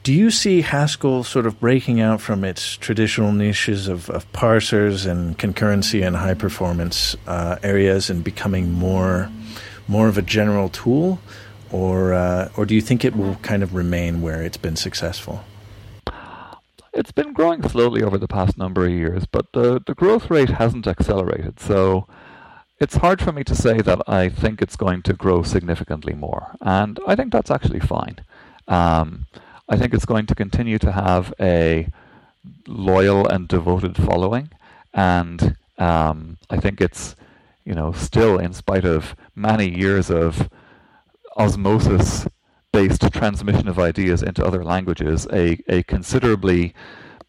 Do 0.03 0.13
you 0.13 0.31
see 0.31 0.61
Haskell 0.61 1.25
sort 1.25 1.47
of 1.47 1.59
breaking 1.59 1.99
out 1.99 2.21
from 2.21 2.45
its 2.45 2.77
traditional 2.77 3.33
niches 3.33 3.89
of, 3.89 4.11
of 4.11 4.31
parsers 4.33 5.11
and 5.11 5.39
concurrency 5.39 6.07
and 6.07 6.15
high 6.15 6.35
performance 6.35 7.17
uh, 7.27 7.57
areas 7.63 8.11
and 8.11 8.23
becoming 8.23 8.71
more 8.71 9.31
more 9.87 10.09
of 10.09 10.17
a 10.17 10.23
general 10.23 10.69
tool, 10.69 11.21
or 11.71 12.13
uh, 12.13 12.51
or 12.57 12.67
do 12.67 12.75
you 12.75 12.83
think 12.83 13.03
it 13.03 13.17
will 13.17 13.37
kind 13.37 13.63
of 13.63 13.75
remain 13.75 14.21
where 14.21 14.43
it's 14.43 14.59
been 14.59 14.77
successful? 14.77 15.43
It's 16.95 17.13
been 17.13 17.33
growing 17.33 17.69
slowly 17.69 18.03
over 18.03 18.19
the 18.19 18.29
past 18.29 18.57
number 18.57 18.87
of 18.87 18.93
years, 18.93 19.27
but 19.27 19.53
the, 19.53 19.83
the 19.85 19.95
growth 19.95 20.31
rate 20.31 20.51
hasn't 20.51 20.87
accelerated. 20.87 21.59
So 21.59 22.07
it's 22.79 22.97
hard 22.97 23.21
for 23.21 23.33
me 23.33 23.43
to 23.45 23.55
say 23.55 23.81
that 23.81 24.01
I 24.07 24.29
think 24.29 24.63
it's 24.63 24.77
going 24.77 25.03
to 25.03 25.13
grow 25.13 25.43
significantly 25.43 26.15
more. 26.15 26.57
And 26.61 27.01
I 27.07 27.17
think 27.17 27.33
that's 27.33 27.51
actually 27.51 27.81
fine. 27.81 28.19
Um, 28.69 29.27
I 29.69 29.77
think 29.77 29.93
it's 29.93 30.05
going 30.05 30.27
to 30.27 30.35
continue 30.35 30.79
to 30.79 30.93
have 30.93 31.35
a 31.41 31.89
loyal 32.67 33.27
and 33.27 33.49
devoted 33.49 33.97
following. 33.97 34.51
And 34.93 35.57
um, 35.79 36.39
I 36.51 36.59
think 36.59 36.81
it's, 36.81 37.17
you 37.65 37.75
know, 37.75 37.93
still, 37.93 38.39
in 38.39 38.53
spite 38.53 38.85
of 38.85 39.17
many 39.35 39.69
years 39.69 40.11
of 40.11 40.49
osmosis 41.37 42.27
based 42.75 43.03
transmission 43.13 43.69
of 43.69 43.79
ideas 43.79 44.21
into 44.21 44.45
other 44.45 44.65
languages 44.65 45.29
a, 45.33 45.63
a 45.69 45.85
considerably 45.85 46.75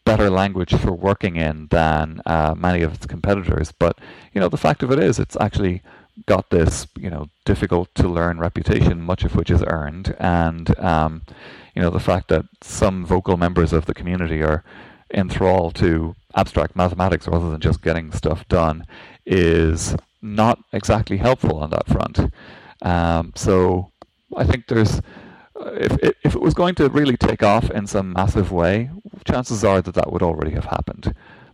better 0.04 0.28
language 0.28 0.74
for 0.74 0.92
working 0.92 1.36
in 1.36 1.68
than 1.68 2.20
uh, 2.26 2.56
many 2.58 2.82
of 2.82 2.96
its 2.96 3.06
competitors. 3.06 3.72
But 3.72 4.00
you 4.34 4.42
know, 4.42 4.50
the 4.50 4.58
fact 4.58 4.82
of 4.82 4.92
it 4.92 4.98
is, 4.98 5.20
it's 5.20 5.38
actually 5.40 5.84
got 6.26 6.50
this 6.50 6.88
you 6.98 7.12
know 7.12 7.28
difficult 7.46 7.94
to 7.96 8.08
learn 8.08 8.40
reputation, 8.40 9.04
much 9.04 9.24
of 9.24 9.36
which 9.36 9.52
is 9.52 9.64
earned, 9.68 10.16
and 10.18 10.78
um, 10.80 11.22
you 11.76 11.82
know 11.82 11.92
the 11.92 12.00
fact 12.00 12.30
that 12.30 12.46
some 12.62 13.06
vocal 13.06 13.38
members 13.38 13.72
of 13.72 13.86
the 13.86 13.94
community 13.94 14.42
are 14.42 14.64
enthralled 15.14 15.76
to 15.76 16.16
abstract 16.34 16.76
mathematics 16.76 17.28
rather 17.28 17.52
than 17.52 17.62
just 17.62 17.84
getting 17.84 18.12
stuff 18.12 18.48
done 18.48 18.84
is 19.28 19.96
not 20.24 20.58
exactly 20.74 21.18
helpful 21.18 21.60
on 21.60 21.70
that 21.70 21.86
front. 21.86 22.34
Um, 22.82 23.32
so 23.36 23.92
I 24.36 24.44
think 24.44 24.66
there's 24.68 25.02
if, 25.66 25.98
if 26.24 26.36
it 26.36 26.42
was 26.42 26.54
going 26.54 26.76
to 26.76 26.90
really 26.90 27.18
take 27.18 27.44
off 27.44 27.70
in 27.72 27.88
some 27.88 28.14
massive 28.14 28.52
way, 28.52 28.90
chances 29.26 29.64
are 29.64 29.82
that 29.82 29.96
that 29.96 30.12
would 30.12 30.22
already 30.22 30.52
have 30.52 30.66
happened. 30.66 31.14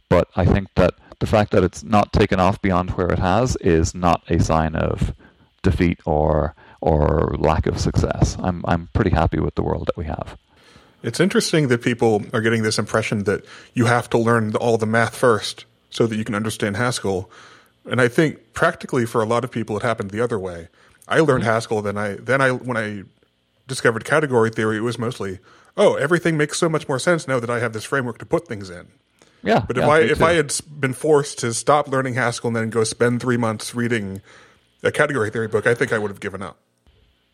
But 0.09 0.27
I 0.35 0.45
think 0.45 0.67
that 0.75 0.95
the 1.19 1.27
fact 1.27 1.51
that 1.51 1.63
it's 1.63 1.83
not 1.83 2.11
taken 2.11 2.39
off 2.39 2.61
beyond 2.61 2.91
where 2.91 3.09
it 3.09 3.19
has 3.19 3.55
is 3.57 3.95
not 3.95 4.23
a 4.29 4.43
sign 4.43 4.75
of 4.75 5.13
defeat 5.61 5.99
or 6.05 6.55
or 6.81 7.35
lack 7.37 7.67
of 7.67 7.79
success. 7.79 8.35
I'm 8.39 8.63
I'm 8.67 8.89
pretty 8.93 9.11
happy 9.11 9.39
with 9.39 9.55
the 9.55 9.61
world 9.61 9.87
that 9.87 9.97
we 9.97 10.05
have. 10.05 10.37
It's 11.03 11.19
interesting 11.19 11.67
that 11.69 11.81
people 11.81 12.23
are 12.33 12.41
getting 12.41 12.63
this 12.63 12.77
impression 12.77 13.23
that 13.23 13.45
you 13.73 13.85
have 13.85 14.09
to 14.11 14.17
learn 14.17 14.55
all 14.55 14.77
the 14.77 14.85
math 14.85 15.15
first 15.15 15.65
so 15.89 16.05
that 16.07 16.15
you 16.15 16.23
can 16.23 16.35
understand 16.35 16.77
Haskell. 16.77 17.29
And 17.85 17.99
I 17.99 18.07
think 18.07 18.53
practically 18.53 19.05
for 19.05 19.21
a 19.21 19.25
lot 19.25 19.43
of 19.43 19.51
people 19.51 19.77
it 19.77 19.83
happened 19.83 20.11
the 20.11 20.21
other 20.21 20.37
way. 20.37 20.67
I 21.07 21.19
learned 21.19 21.43
mm-hmm. 21.43 21.51
Haskell 21.51 21.81
then 21.81 21.97
I 21.97 22.15
then 22.15 22.41
I 22.41 22.51
when 22.51 22.77
I 22.77 23.03
discovered 23.71 24.03
category 24.03 24.49
theory, 24.49 24.77
it 24.77 24.81
was 24.81 24.99
mostly, 24.99 25.39
oh, 25.77 25.95
everything 25.95 26.35
makes 26.35 26.59
so 26.59 26.67
much 26.67 26.89
more 26.89 26.99
sense 26.99 27.27
now 27.27 27.39
that 27.39 27.49
I 27.49 27.59
have 27.59 27.71
this 27.71 27.85
framework 27.85 28.17
to 28.17 28.25
put 28.25 28.47
things 28.47 28.69
in. 28.69 28.87
Yeah. 29.43 29.63
But 29.65 29.77
if 29.77 29.83
yeah, 29.83 29.89
I 29.89 29.99
if 30.01 30.21
I 30.21 30.33
had 30.33 30.53
been 30.77 30.93
forced 30.93 31.39
to 31.39 31.53
stop 31.53 31.87
learning 31.87 32.15
Haskell 32.15 32.49
and 32.49 32.55
then 32.55 32.69
go 32.69 32.83
spend 32.83 33.21
three 33.21 33.37
months 33.37 33.73
reading 33.73 34.21
a 34.83 34.91
category 34.91 35.29
theory 35.29 35.47
book, 35.47 35.65
I 35.65 35.73
think 35.73 35.93
I 35.93 35.97
would 35.97 36.11
have 36.11 36.19
given 36.19 36.41
up. 36.41 36.57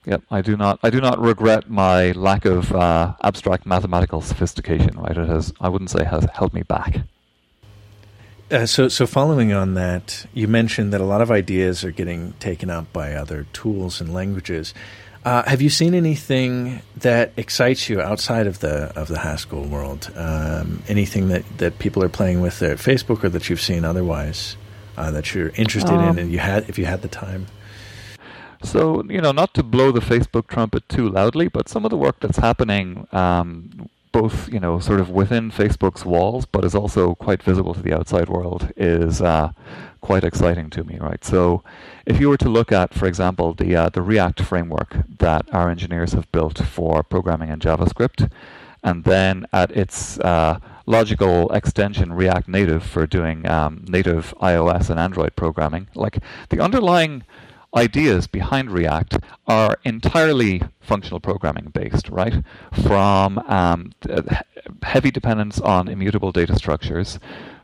Yep, 0.06 0.22
I 0.32 0.42
do 0.42 0.56
not. 0.56 0.80
I 0.84 0.90
do 0.90 1.02
not 1.02 1.20
regret 1.20 1.70
my 1.70 2.12
lack 2.12 2.46
of 2.46 2.72
uh, 2.72 3.16
abstract 3.24 3.66
mathematical 3.66 4.22
sophistication. 4.22 4.98
Right, 4.98 5.18
it 5.18 5.28
has. 5.28 5.52
I 5.60 5.68
wouldn't 5.68 5.90
say 5.90 6.06
has 6.06 6.26
held 6.34 6.54
me 6.54 6.64
back. 6.64 7.00
Uh, 8.50 8.66
so, 8.66 8.88
so 8.88 9.06
following 9.06 9.52
on 9.52 9.74
that, 9.74 10.26
you 10.34 10.48
mentioned 10.48 10.94
that 10.94 11.02
a 11.02 11.04
lot 11.04 11.22
of 11.22 11.30
ideas 11.30 11.84
are 11.84 11.92
getting 11.92 12.32
taken 12.40 12.70
up 12.70 12.94
by 12.94 13.14
other 13.14 13.46
tools 13.52 14.00
and 14.00 14.14
languages. 14.14 14.74
Uh, 15.28 15.44
have 15.44 15.62
you 15.62 15.70
seen 15.70 15.94
anything 15.94 16.82
that 16.96 17.34
excites 17.36 17.90
you 17.90 18.00
outside 18.00 18.48
of 18.48 18.60
the 18.60 18.98
of 18.98 19.10
the 19.10 19.20
Haskell 19.20 19.66
world? 19.66 20.10
Um, 20.16 20.82
anything 20.88 21.28
that, 21.28 21.44
that 21.58 21.80
people 21.80 22.02
are 22.02 22.08
playing 22.08 22.40
with 22.40 22.64
at 22.64 22.78
Facebook 22.78 23.26
or 23.26 23.30
that 23.36 23.50
you've 23.50 23.60
seen 23.60 23.84
otherwise 23.84 24.56
uh, 24.96 25.12
that 25.12 25.36
you're 25.36 25.50
interested 25.50 25.92
um, 25.92 26.12
in, 26.12 26.20
and 26.20 26.32
you 26.32 26.40
had 26.40 26.70
if 26.70 26.80
you 26.80 26.86
had 26.86 27.02
the 27.02 27.10
time? 27.10 27.48
So 28.64 29.04
you 29.10 29.20
know, 29.20 29.34
not 29.34 29.54
to 29.56 29.64
blow 29.64 29.92
the 29.92 30.00
Facebook 30.00 30.48
trumpet 30.48 30.88
too 30.88 31.10
loudly, 31.10 31.50
but 31.50 31.68
some 31.68 31.84
of 31.84 31.92
the 31.92 31.98
work 31.98 32.22
that's 32.22 32.38
happening, 32.38 33.06
um, 33.12 33.90
both 34.22 34.52
you 34.52 34.60
know, 34.60 34.80
sort 34.80 35.00
of 35.00 35.10
within 35.12 35.52
Facebook's 35.52 36.04
walls, 36.04 36.46
but 36.46 36.66
is 36.66 36.74
also 36.74 37.14
quite 37.16 37.44
visible 37.44 37.74
to 37.76 37.84
the 37.84 37.94
outside 37.94 38.30
world, 38.30 38.72
is 38.76 39.22
uh, 39.22 39.52
quite 40.02 40.24
exciting 40.24 40.70
to 40.72 40.84
me, 40.84 40.98
right? 40.98 41.24
So, 41.24 41.64
if 42.06 42.20
you 42.20 42.30
were 42.30 42.38
to 42.38 42.50
look 42.50 42.72
at, 42.72 42.94
for 42.96 43.06
example, 43.06 43.54
the 43.54 43.76
uh, 43.76 43.90
the 43.90 44.02
React 44.02 44.42
framework 44.42 44.92
that 45.20 45.44
our 45.54 45.70
engineers 45.70 46.14
have 46.14 46.32
built 46.32 46.58
for 46.76 47.04
programming 47.04 47.50
in 47.50 47.60
JavaScript, 47.60 48.32
and 48.84 49.04
then 49.04 49.46
at 49.54 49.70
its 49.84 50.20
uh, 50.20 50.60
logical 50.88 51.52
extension, 51.52 52.14
React 52.14 52.48
Native 52.48 52.84
for 52.84 53.06
doing 53.06 53.48
um, 53.48 53.86
native 53.88 54.34
iOS 54.42 54.90
and 54.90 55.00
Android 55.00 55.36
programming, 55.36 55.88
like 55.94 56.18
the 56.50 56.60
underlying 56.60 57.24
ideas 57.76 58.28
behind 58.28 58.72
React 58.72 59.20
are 59.48 59.78
entirely 59.84 60.62
functional 60.80 61.20
programming 61.20 61.66
based, 61.74 62.10
right? 62.10 62.44
From 62.72 63.40
um, 63.40 63.92
heavy 64.84 65.12
dependence 65.12 65.60
on 65.60 65.88
immutable 65.88 66.32
data 66.32 66.56
structures 66.56 67.20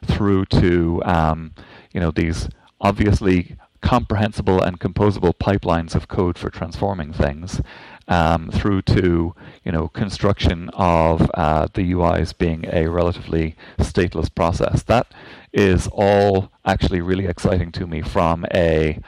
through 0.06 0.46
to 0.46 1.02
um, 1.06 1.54
you 1.94 2.00
know 2.00 2.12
these 2.12 2.50
obviously 2.82 3.56
comprehensible 3.82 4.62
and 4.62 4.80
composable 4.80 5.34
pipelines 5.34 5.94
of 5.94 6.08
code 6.08 6.38
for 6.38 6.50
transforming 6.50 7.12
things, 7.12 7.62
um, 8.08 8.50
through 8.52 8.82
to 8.82 9.34
you 9.64 9.72
know 9.72 9.88
construction 9.90 10.70
of 10.74 11.30
uh, 11.34 11.68
the 11.74 11.92
UIs 11.92 12.38
being 12.38 12.66
a 12.72 12.88
relatively 12.88 13.56
stateless 13.78 14.34
process. 14.34 14.84
That 14.84 15.08
is 15.52 15.88
all 15.92 16.52
actually 16.66 17.02
really 17.02 17.28
exciting 17.28 17.72
to 17.74 17.88
me 17.88 18.02
from 18.02 18.46
a 18.54 19.00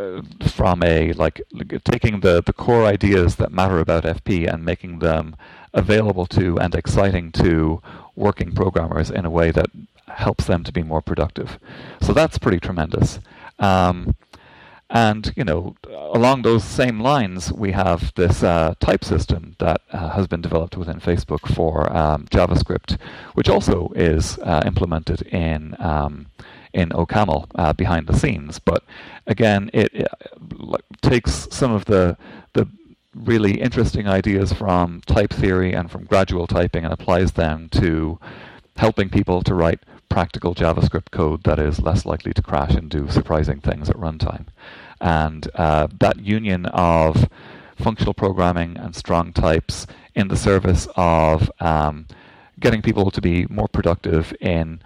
uh, 0.00 0.22
from 0.48 0.82
a 0.82 1.12
like 1.14 1.42
taking 1.84 2.20
the 2.20 2.42
the 2.42 2.52
core 2.52 2.84
ideas 2.84 3.36
that 3.36 3.52
matter 3.52 3.78
about 3.78 4.04
FP 4.04 4.52
and 4.52 4.64
making 4.64 4.98
them 5.00 5.36
available 5.72 6.26
to 6.26 6.58
and 6.58 6.74
exciting 6.74 7.30
to 7.32 7.80
working 8.16 8.52
programmers 8.52 9.10
in 9.10 9.24
a 9.24 9.30
way 9.30 9.50
that 9.50 9.66
helps 10.08 10.46
them 10.46 10.64
to 10.64 10.72
be 10.72 10.82
more 10.82 11.00
productive. 11.00 11.58
So 12.00 12.12
that's 12.12 12.38
pretty 12.38 12.60
tremendous. 12.60 13.20
Um, 13.58 14.14
and 14.90 15.32
you 15.36 15.44
know, 15.44 15.76
along 15.88 16.42
those 16.42 16.64
same 16.64 16.98
lines, 17.00 17.52
we 17.52 17.70
have 17.72 18.12
this 18.16 18.42
uh, 18.42 18.74
type 18.80 19.04
system 19.04 19.54
that 19.58 19.82
uh, 19.92 20.10
has 20.10 20.26
been 20.26 20.40
developed 20.40 20.76
within 20.76 20.98
Facebook 20.98 21.54
for 21.54 21.90
um, 21.96 22.26
JavaScript, 22.26 22.98
which 23.34 23.48
also 23.48 23.92
is 23.94 24.38
uh, 24.40 24.62
implemented 24.66 25.22
in 25.22 25.76
um, 25.78 26.26
in 26.72 26.90
OCaml 26.90 27.46
uh, 27.54 27.72
behind 27.72 28.06
the 28.06 28.18
scenes. 28.18 28.58
But 28.58 28.84
again, 29.26 29.70
it, 29.72 29.90
it 29.92 30.08
takes 31.02 31.48
some 31.50 31.72
of 31.72 31.84
the 31.86 32.16
the 32.52 32.66
really 33.14 33.60
interesting 33.60 34.06
ideas 34.06 34.52
from 34.52 35.00
type 35.06 35.32
theory 35.32 35.72
and 35.72 35.90
from 35.90 36.04
gradual 36.04 36.46
typing 36.46 36.84
and 36.84 36.92
applies 36.92 37.32
them 37.32 37.68
to 37.70 38.18
helping 38.76 39.08
people 39.08 39.42
to 39.42 39.54
write 39.54 39.80
practical 40.08 40.54
JavaScript 40.54 41.10
code 41.10 41.42
that 41.44 41.58
is 41.58 41.80
less 41.80 42.04
likely 42.04 42.32
to 42.32 42.42
crash 42.42 42.74
and 42.74 42.90
do 42.90 43.08
surprising 43.08 43.60
things 43.60 43.88
at 43.88 43.96
runtime. 43.96 44.46
And 45.00 45.48
uh, 45.54 45.88
that 45.98 46.20
union 46.20 46.66
of 46.66 47.28
functional 47.76 48.14
programming 48.14 48.76
and 48.76 48.94
strong 48.94 49.32
types 49.32 49.86
in 50.14 50.28
the 50.28 50.36
service 50.36 50.86
of 50.96 51.50
um, 51.60 52.06
getting 52.58 52.82
people 52.82 53.10
to 53.10 53.20
be 53.20 53.46
more 53.48 53.68
productive 53.68 54.34
in 54.40 54.80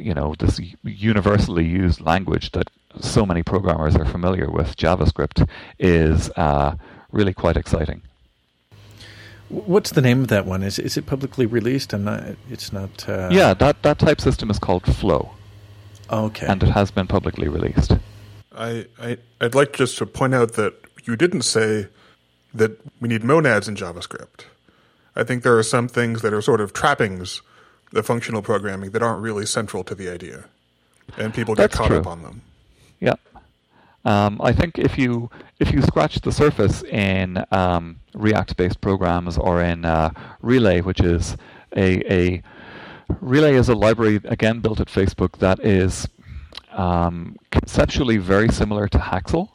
you 0.00 0.14
know 0.14 0.34
this 0.38 0.60
universally 0.82 1.64
used 1.64 2.00
language 2.00 2.52
that 2.52 2.70
so 3.00 3.26
many 3.26 3.42
programmers 3.42 3.94
are 3.96 4.04
familiar 4.04 4.50
with, 4.50 4.76
JavaScript, 4.76 5.48
is 5.78 6.30
uh, 6.36 6.76
really 7.12 7.34
quite 7.34 7.56
exciting. 7.56 8.02
What's 9.48 9.92
the 9.92 10.00
name 10.00 10.22
of 10.22 10.28
that 10.28 10.44
one? 10.44 10.62
Is 10.62 10.78
is 10.78 10.96
it 10.96 11.06
publicly 11.06 11.46
released? 11.46 11.92
I'm 11.92 12.04
not. 12.04 12.24
It's 12.50 12.72
not. 12.72 13.08
Uh... 13.08 13.28
Yeah, 13.30 13.54
that 13.54 13.82
that 13.82 13.98
type 13.98 14.20
system 14.20 14.50
is 14.50 14.58
called 14.58 14.84
Flow. 14.96 15.30
Okay. 16.10 16.46
And 16.46 16.62
it 16.62 16.70
has 16.70 16.90
been 16.90 17.06
publicly 17.06 17.48
released. 17.48 17.92
I, 18.56 18.86
I 19.00 19.18
I'd 19.40 19.54
like 19.54 19.72
just 19.72 19.98
to 19.98 20.06
point 20.06 20.34
out 20.34 20.52
that 20.54 20.74
you 21.04 21.16
didn't 21.16 21.42
say 21.42 21.86
that 22.54 22.80
we 23.00 23.08
need 23.08 23.22
monads 23.22 23.68
in 23.68 23.76
JavaScript. 23.76 24.46
I 25.14 25.24
think 25.24 25.42
there 25.42 25.56
are 25.58 25.62
some 25.62 25.88
things 25.88 26.22
that 26.22 26.32
are 26.32 26.42
sort 26.42 26.60
of 26.60 26.72
trappings 26.72 27.42
of 27.96 28.06
functional 28.06 28.42
programming 28.42 28.90
that 28.90 29.02
aren't 29.02 29.22
really 29.22 29.46
central 29.46 29.84
to 29.84 29.94
the 29.94 30.08
idea, 30.08 30.44
and 31.16 31.32
people 31.34 31.54
get 31.54 31.62
That's 31.62 31.76
caught 31.76 31.88
true. 31.88 31.98
up 31.98 32.06
on 32.06 32.22
them. 32.22 32.42
Yeah. 33.00 33.14
Um, 34.04 34.40
I 34.40 34.52
think 34.52 34.78
if 34.78 34.96
you 34.96 35.30
if 35.58 35.72
you 35.72 35.82
scratch 35.82 36.20
the 36.20 36.32
surface 36.32 36.82
in 36.84 37.44
um, 37.50 37.98
React-based 38.14 38.80
programs 38.80 39.36
or 39.36 39.62
in 39.62 39.84
uh, 39.84 40.10
Relay, 40.40 40.80
which 40.80 41.00
is 41.00 41.36
a, 41.76 42.12
a 42.12 42.42
Relay 43.20 43.54
is 43.54 43.68
a 43.68 43.74
library 43.74 44.20
again 44.24 44.60
built 44.60 44.80
at 44.80 44.88
Facebook 44.88 45.38
that 45.38 45.64
is 45.64 46.08
um, 46.72 47.36
conceptually 47.50 48.16
very 48.16 48.48
similar 48.48 48.86
to 48.88 48.98
Haxl 48.98 49.48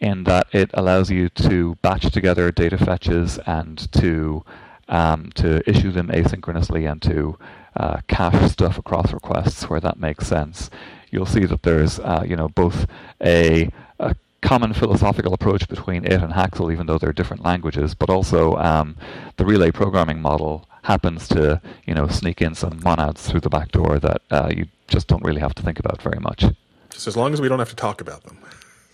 in 0.00 0.24
that 0.24 0.46
it 0.52 0.70
allows 0.74 1.10
you 1.10 1.28
to 1.28 1.76
batch 1.82 2.10
together 2.10 2.50
data 2.50 2.78
fetches 2.78 3.38
and 3.46 3.90
to 3.92 4.42
um, 4.90 5.30
to 5.36 5.68
issue 5.68 5.90
them 5.90 6.08
asynchronously 6.08 6.90
and 6.90 7.00
to 7.02 7.38
uh, 7.76 8.00
cache 8.08 8.50
stuff 8.50 8.76
across 8.76 9.12
requests 9.12 9.70
where 9.70 9.80
that 9.80 9.98
makes 9.98 10.26
sense. 10.26 10.68
You'll 11.10 11.26
see 11.26 11.46
that 11.46 11.62
there's 11.62 11.98
uh, 12.00 12.24
you 12.26 12.36
know 12.36 12.48
both 12.48 12.86
a, 13.22 13.70
a, 13.98 14.14
common 14.42 14.72
philosophical 14.72 15.34
approach 15.34 15.68
between 15.68 16.04
it 16.04 16.12
and 16.12 16.32
Haxl, 16.32 16.72
even 16.72 16.86
though 16.86 16.96
they're 16.98 17.12
different 17.12 17.44
languages, 17.44 17.94
but 17.94 18.08
also 18.08 18.56
um, 18.56 18.96
the 19.36 19.44
relay 19.44 19.70
programming 19.70 20.22
model 20.22 20.66
happens 20.82 21.28
to 21.28 21.60
you 21.86 21.94
know 21.94 22.08
sneak 22.08 22.40
in 22.42 22.54
some 22.54 22.80
monads 22.82 23.28
through 23.28 23.40
the 23.40 23.50
back 23.50 23.70
door 23.70 23.98
that 23.98 24.22
uh, 24.30 24.50
you 24.54 24.66
just 24.88 25.06
don't 25.08 25.22
really 25.24 25.40
have 25.40 25.54
to 25.54 25.62
think 25.62 25.78
about 25.78 26.02
very 26.02 26.20
much. 26.20 26.44
Just 26.90 27.06
as 27.06 27.16
long 27.16 27.32
as 27.32 27.40
we 27.40 27.48
don't 27.48 27.60
have 27.60 27.70
to 27.70 27.76
talk 27.76 28.00
about 28.00 28.24
them. 28.24 28.38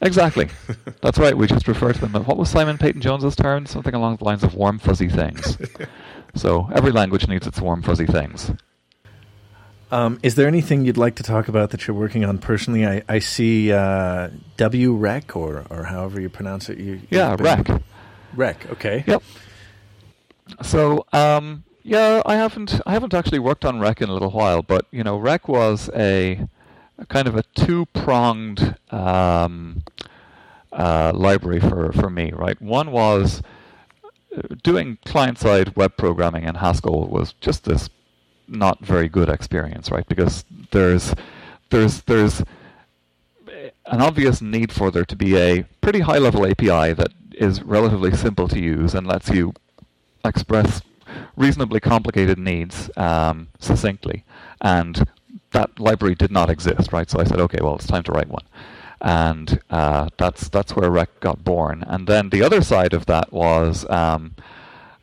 Exactly. 0.03 0.49
That's 1.01 1.19
right. 1.19 1.37
We 1.37 1.47
just 1.47 1.67
refer 1.69 1.93
to 1.93 2.07
them. 2.07 2.25
What 2.25 2.37
was 2.37 2.51
Simon 2.51 2.79
Peyton 2.79 3.01
Jones's 3.01 3.35
term? 3.35 3.67
Something 3.67 3.95
along 3.95 4.17
the 4.17 4.25
lines 4.25 4.43
of 4.43 4.55
warm 4.55 4.79
fuzzy 4.79 5.09
things. 5.09 5.57
so 6.35 6.69
every 6.75 6.93
language 6.93 7.27
needs 7.29 7.47
its 7.47 7.61
warm 7.61 7.83
fuzzy 7.83 8.07
things. 8.07 8.53
Um, 9.91 10.19
is 10.23 10.35
there 10.35 10.49
anything 10.49 10.85
you'd 10.85 10.97
like 10.97 11.15
to 11.17 11.23
talk 11.23 11.49
about 11.49 11.71
that 11.71 11.87
you're 11.87 11.97
working 11.97 12.25
on 12.25 12.39
personally? 12.39 12.85
I, 12.85 13.03
I 13.09 13.21
see 13.21 13.73
uh, 13.73 14.31
wreq 14.59 15.37
or 15.37 15.65
or 15.71 15.85
however 15.85 16.21
you 16.21 16.29
pronounce 16.29 16.69
it. 16.69 16.79
You, 16.79 17.01
yeah, 17.09 17.37
wreq. 17.37 17.83
wreq. 18.35 18.71
Okay. 18.73 19.05
Yep. 19.07 19.23
So 20.63 21.07
um, 21.13 21.63
yeah, 21.85 22.21
I 22.27 22.35
haven't 22.35 22.81
I 22.85 22.93
haven't 22.93 23.15
actually 23.15 23.39
worked 23.39 23.65
on 23.65 23.79
wreq 23.79 24.03
in 24.03 24.09
a 24.09 24.13
little 24.13 24.31
while, 24.31 24.63
but 24.63 24.87
you 24.91 25.05
know, 25.05 25.19
wreq 25.19 25.49
was 25.49 25.89
a 25.95 26.47
kind 27.05 27.29
of 27.29 27.37
a 27.37 27.43
two-pronged 27.55 28.77
um, 28.91 29.83
uh, 30.73 31.13
library 31.15 31.61
for, 31.61 31.93
for 31.93 32.11
me, 32.11 32.33
right? 32.33 32.61
One 32.61 32.91
was 32.91 33.43
uh, 34.37 34.43
doing 34.63 34.99
client-side 35.05 35.77
web 35.77 35.97
programming 35.97 36.45
in 36.45 36.57
Haskell 36.57 37.07
was 37.09 37.35
just 37.41 37.65
this 37.65 37.91
not 38.49 38.85
very 38.85 39.09
good 39.09 39.29
experience, 39.29 39.91
right? 39.91 40.07
Because 40.07 40.45
there's 40.71 41.15
there's 41.71 42.03
there's 42.03 42.41
an 43.87 44.01
obvious 44.01 44.41
need 44.41 44.73
for 44.73 44.91
there 44.91 45.05
to 45.05 45.17
be 45.17 45.37
a 45.37 45.63
pretty 45.81 46.01
high-level 46.01 46.47
API 46.47 46.93
that 46.93 47.13
is 47.33 47.63
relatively 47.63 48.15
simple 48.15 48.49
to 48.49 48.61
use 48.61 48.95
and 48.95 49.07
lets 49.07 49.29
you 49.31 49.53
express 50.25 50.81
reasonably 51.37 51.81
complicated 51.81 52.39
needs 52.39 52.91
um, 52.97 53.49
succinctly, 53.59 54.25
and 54.61 55.07
that 55.53 55.79
library 55.79 56.15
did 56.15 56.31
not 56.31 56.51
exist, 56.51 56.93
right? 56.93 57.09
So 57.09 57.21
I 57.21 57.25
said, 57.25 57.41
okay, 57.41 57.59
well, 57.63 57.77
it's 57.77 57.87
time 57.87 58.03
to 58.05 58.13
write 58.13 58.29
one, 58.29 58.45
and 59.01 59.61
uh, 59.71 60.09
that's 60.17 60.49
that's 60.49 60.75
where 60.75 60.91
wreq 60.91 61.09
got 61.21 61.45
born. 61.45 61.85
And 61.87 62.07
then 62.07 62.31
the 62.31 62.43
other 62.43 62.63
side 62.63 62.93
of 62.93 63.07
that 63.07 63.33
was 63.33 63.89
um, 63.91 64.35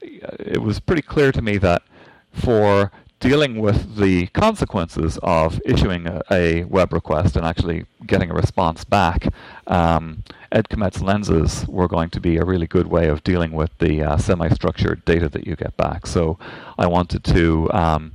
it 0.01 0.61
was 0.61 0.79
pretty 0.79 1.01
clear 1.01 1.31
to 1.31 1.41
me 1.41 1.57
that 1.57 1.83
for 2.31 2.91
dealing 3.19 3.59
with 3.61 3.95
the 3.95 4.27
consequences 4.27 5.17
of 5.23 5.61
issuing 5.63 6.07
a, 6.07 6.21
a 6.29 6.63
web 6.65 6.91
request 6.91 7.37
and 7.37 7.45
actually 7.45 7.85
getting 8.05 8.29
a 8.29 8.33
response 8.33 8.83
back, 8.83 9.33
um, 9.67 10.23
Ed 10.51 10.67
Kmett's 10.67 11.01
lenses 11.01 11.65
were 11.69 11.87
going 11.87 12.09
to 12.09 12.19
be 12.19 12.35
a 12.35 12.43
really 12.43 12.67
good 12.67 12.87
way 12.87 13.07
of 13.07 13.23
dealing 13.23 13.53
with 13.53 13.71
the 13.77 14.03
uh, 14.03 14.17
semi-structured 14.17 15.05
data 15.05 15.29
that 15.29 15.47
you 15.47 15.55
get 15.55 15.75
back. 15.77 16.05
So 16.05 16.37
I 16.77 16.85
wanted 16.85 17.23
to 17.23 17.71
um, 17.71 18.13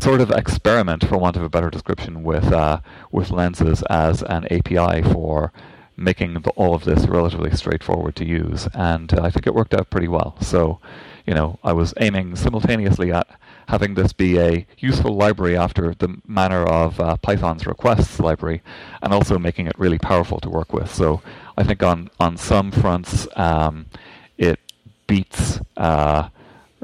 sort 0.00 0.20
of 0.20 0.30
experiment, 0.30 1.06
for 1.06 1.18
want 1.18 1.36
of 1.36 1.42
a 1.42 1.48
better 1.48 1.70
description, 1.70 2.22
with 2.22 2.52
uh, 2.52 2.80
with 3.10 3.30
lenses 3.30 3.82
as 3.90 4.22
an 4.22 4.46
API 4.50 5.02
for 5.02 5.52
making 5.96 6.34
the, 6.34 6.50
all 6.50 6.74
of 6.74 6.84
this 6.84 7.06
relatively 7.06 7.50
straightforward 7.52 8.16
to 8.16 8.24
use, 8.24 8.68
and 8.74 9.12
uh, 9.14 9.22
I 9.22 9.30
think 9.30 9.46
it 9.46 9.54
worked 9.54 9.74
out 9.74 9.90
pretty 9.90 10.08
well. 10.08 10.36
So, 10.40 10.80
you 11.26 11.34
know, 11.34 11.58
I 11.62 11.72
was 11.72 11.94
aiming 11.98 12.36
simultaneously 12.36 13.12
at 13.12 13.28
having 13.68 13.94
this 13.94 14.12
be 14.12 14.38
a 14.38 14.66
useful 14.78 15.14
library 15.14 15.56
after 15.56 15.94
the 15.94 16.20
manner 16.26 16.64
of 16.64 17.00
uh, 17.00 17.16
Python's 17.16 17.66
requests 17.66 18.18
library, 18.18 18.62
and 19.02 19.12
also 19.12 19.38
making 19.38 19.66
it 19.66 19.78
really 19.78 19.98
powerful 19.98 20.40
to 20.40 20.50
work 20.50 20.72
with. 20.72 20.92
So, 20.92 21.22
I 21.56 21.62
think 21.62 21.82
on 21.82 22.10
on 22.18 22.36
some 22.36 22.70
fronts, 22.70 23.28
um, 23.36 23.86
it 24.36 24.58
beats 25.06 25.60
uh, 25.76 26.28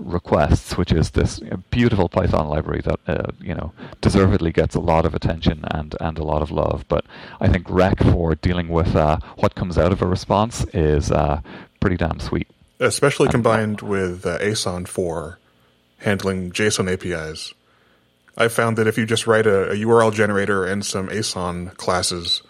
requests, 0.01 0.77
which 0.77 0.93
is 0.93 1.11
this 1.11 1.41
beautiful 1.71 2.09
Python 2.09 2.49
library 2.49 2.81
that 2.85 3.01
uh, 3.07 3.31
you 3.41 3.55
know 3.55 3.73
deservedly 4.01 4.53
gets 4.53 4.75
a 4.75 4.81
lot 4.81 5.05
of 5.05 5.15
attention 5.15 5.65
and 5.71 5.95
and 6.01 6.19
a 6.19 6.25
lot 6.25 6.43
of 6.43 6.51
love. 6.51 6.85
But 6.89 7.05
I 7.41 7.49
think 7.49 7.67
wreq 7.67 8.13
for 8.13 8.35
dealing 8.35 8.69
with 8.69 8.97
uh, 8.97 9.19
what 9.37 9.55
comes 9.55 9.79
out 9.79 9.93
of 9.93 10.03
a 10.03 10.07
response 10.07 10.65
is 10.73 11.11
uh, 11.11 11.41
pretty 11.81 11.97
damn 11.97 12.21
sweet. 12.21 12.49
Especially 12.79 13.27
and, 13.27 13.33
combined 13.33 13.83
with 13.83 14.25
uh, 14.25 14.39
aeson 14.41 14.87
for 14.87 15.39
handling 15.99 16.51
JSON 16.51 16.91
APIs. 16.91 17.53
I 18.37 18.49
found 18.49 18.79
that 18.79 18.87
if 18.87 18.97
you 18.97 19.05
just 19.05 19.27
write 19.27 19.47
a, 19.47 19.71
a 19.71 19.75
URL 19.75 20.15
generator 20.15 20.65
and 20.65 20.85
some 20.85 21.11
aeson 21.11 21.71
classes, 21.71 22.43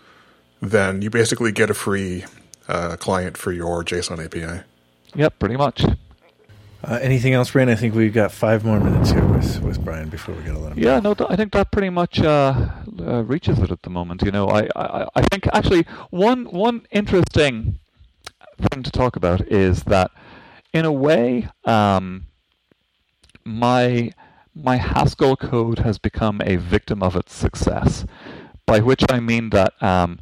then 0.60 1.02
you 1.02 1.10
basically 1.10 1.50
get 1.50 1.70
a 1.70 1.74
free 1.74 2.24
uh, 2.68 2.96
client 2.96 3.36
for 3.36 3.50
your 3.50 3.82
JSON 3.82 4.24
API. 4.24 4.62
Yep, 5.14 5.38
pretty 5.40 5.56
much. 5.56 5.84
Uh, 6.82 6.98
anything 7.02 7.34
else, 7.34 7.50
Bryan? 7.50 7.68
I 7.68 7.74
think 7.74 7.94
we've 7.94 8.12
got 8.12 8.32
five 8.32 8.64
more 8.64 8.80
minutes 8.80 9.10
here 9.10 9.24
with, 9.26 9.60
with 9.60 9.84
Bryan 9.84 10.08
before 10.08 10.34
we 10.34 10.42
get 10.42 10.54
a 10.54 10.58
let 10.58 10.72
him. 10.72 10.78
Yeah, 10.78 10.98
no, 10.98 11.14
I 11.28 11.36
think 11.36 11.52
that 11.52 11.70
pretty 11.70 11.90
much 11.90 12.20
uh, 12.20 12.68
uh, 12.98 13.22
reaches 13.24 13.58
it 13.58 13.70
at 13.70 13.82
the 13.82 13.90
moment. 13.90 14.22
You 14.22 14.30
know, 14.30 14.48
I, 14.48 14.68
I, 14.74 15.06
I 15.14 15.22
think 15.22 15.46
actually 15.52 15.84
one 16.08 16.46
one 16.46 16.86
interesting 16.90 17.78
thing 18.58 18.82
to 18.82 18.90
talk 18.90 19.16
about 19.16 19.42
is 19.48 19.82
that, 19.84 20.10
in 20.72 20.86
a 20.86 20.92
way, 20.92 21.48
um, 21.64 22.26
my 23.44 24.12
my 24.54 24.76
Haskell 24.76 25.36
code 25.36 25.80
has 25.80 25.98
become 25.98 26.40
a 26.46 26.56
victim 26.56 27.02
of 27.02 27.14
its 27.14 27.34
success. 27.34 28.06
By 28.64 28.80
which 28.80 29.04
I 29.10 29.20
mean 29.20 29.50
that 29.50 29.74
um, 29.82 30.20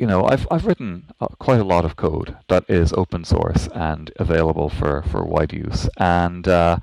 you 0.00 0.06
know, 0.06 0.24
I've 0.24 0.48
I've 0.50 0.64
written 0.64 1.04
uh, 1.20 1.26
quite 1.38 1.60
a 1.60 1.64
lot 1.64 1.84
of 1.84 1.94
code 1.94 2.38
that 2.48 2.64
is 2.68 2.92
open 2.94 3.22
source 3.22 3.68
and 3.74 4.10
available 4.16 4.70
for, 4.70 5.02
for 5.02 5.22
wide 5.24 5.52
use, 5.52 5.90
and 5.98 6.48
uh, 6.48 6.78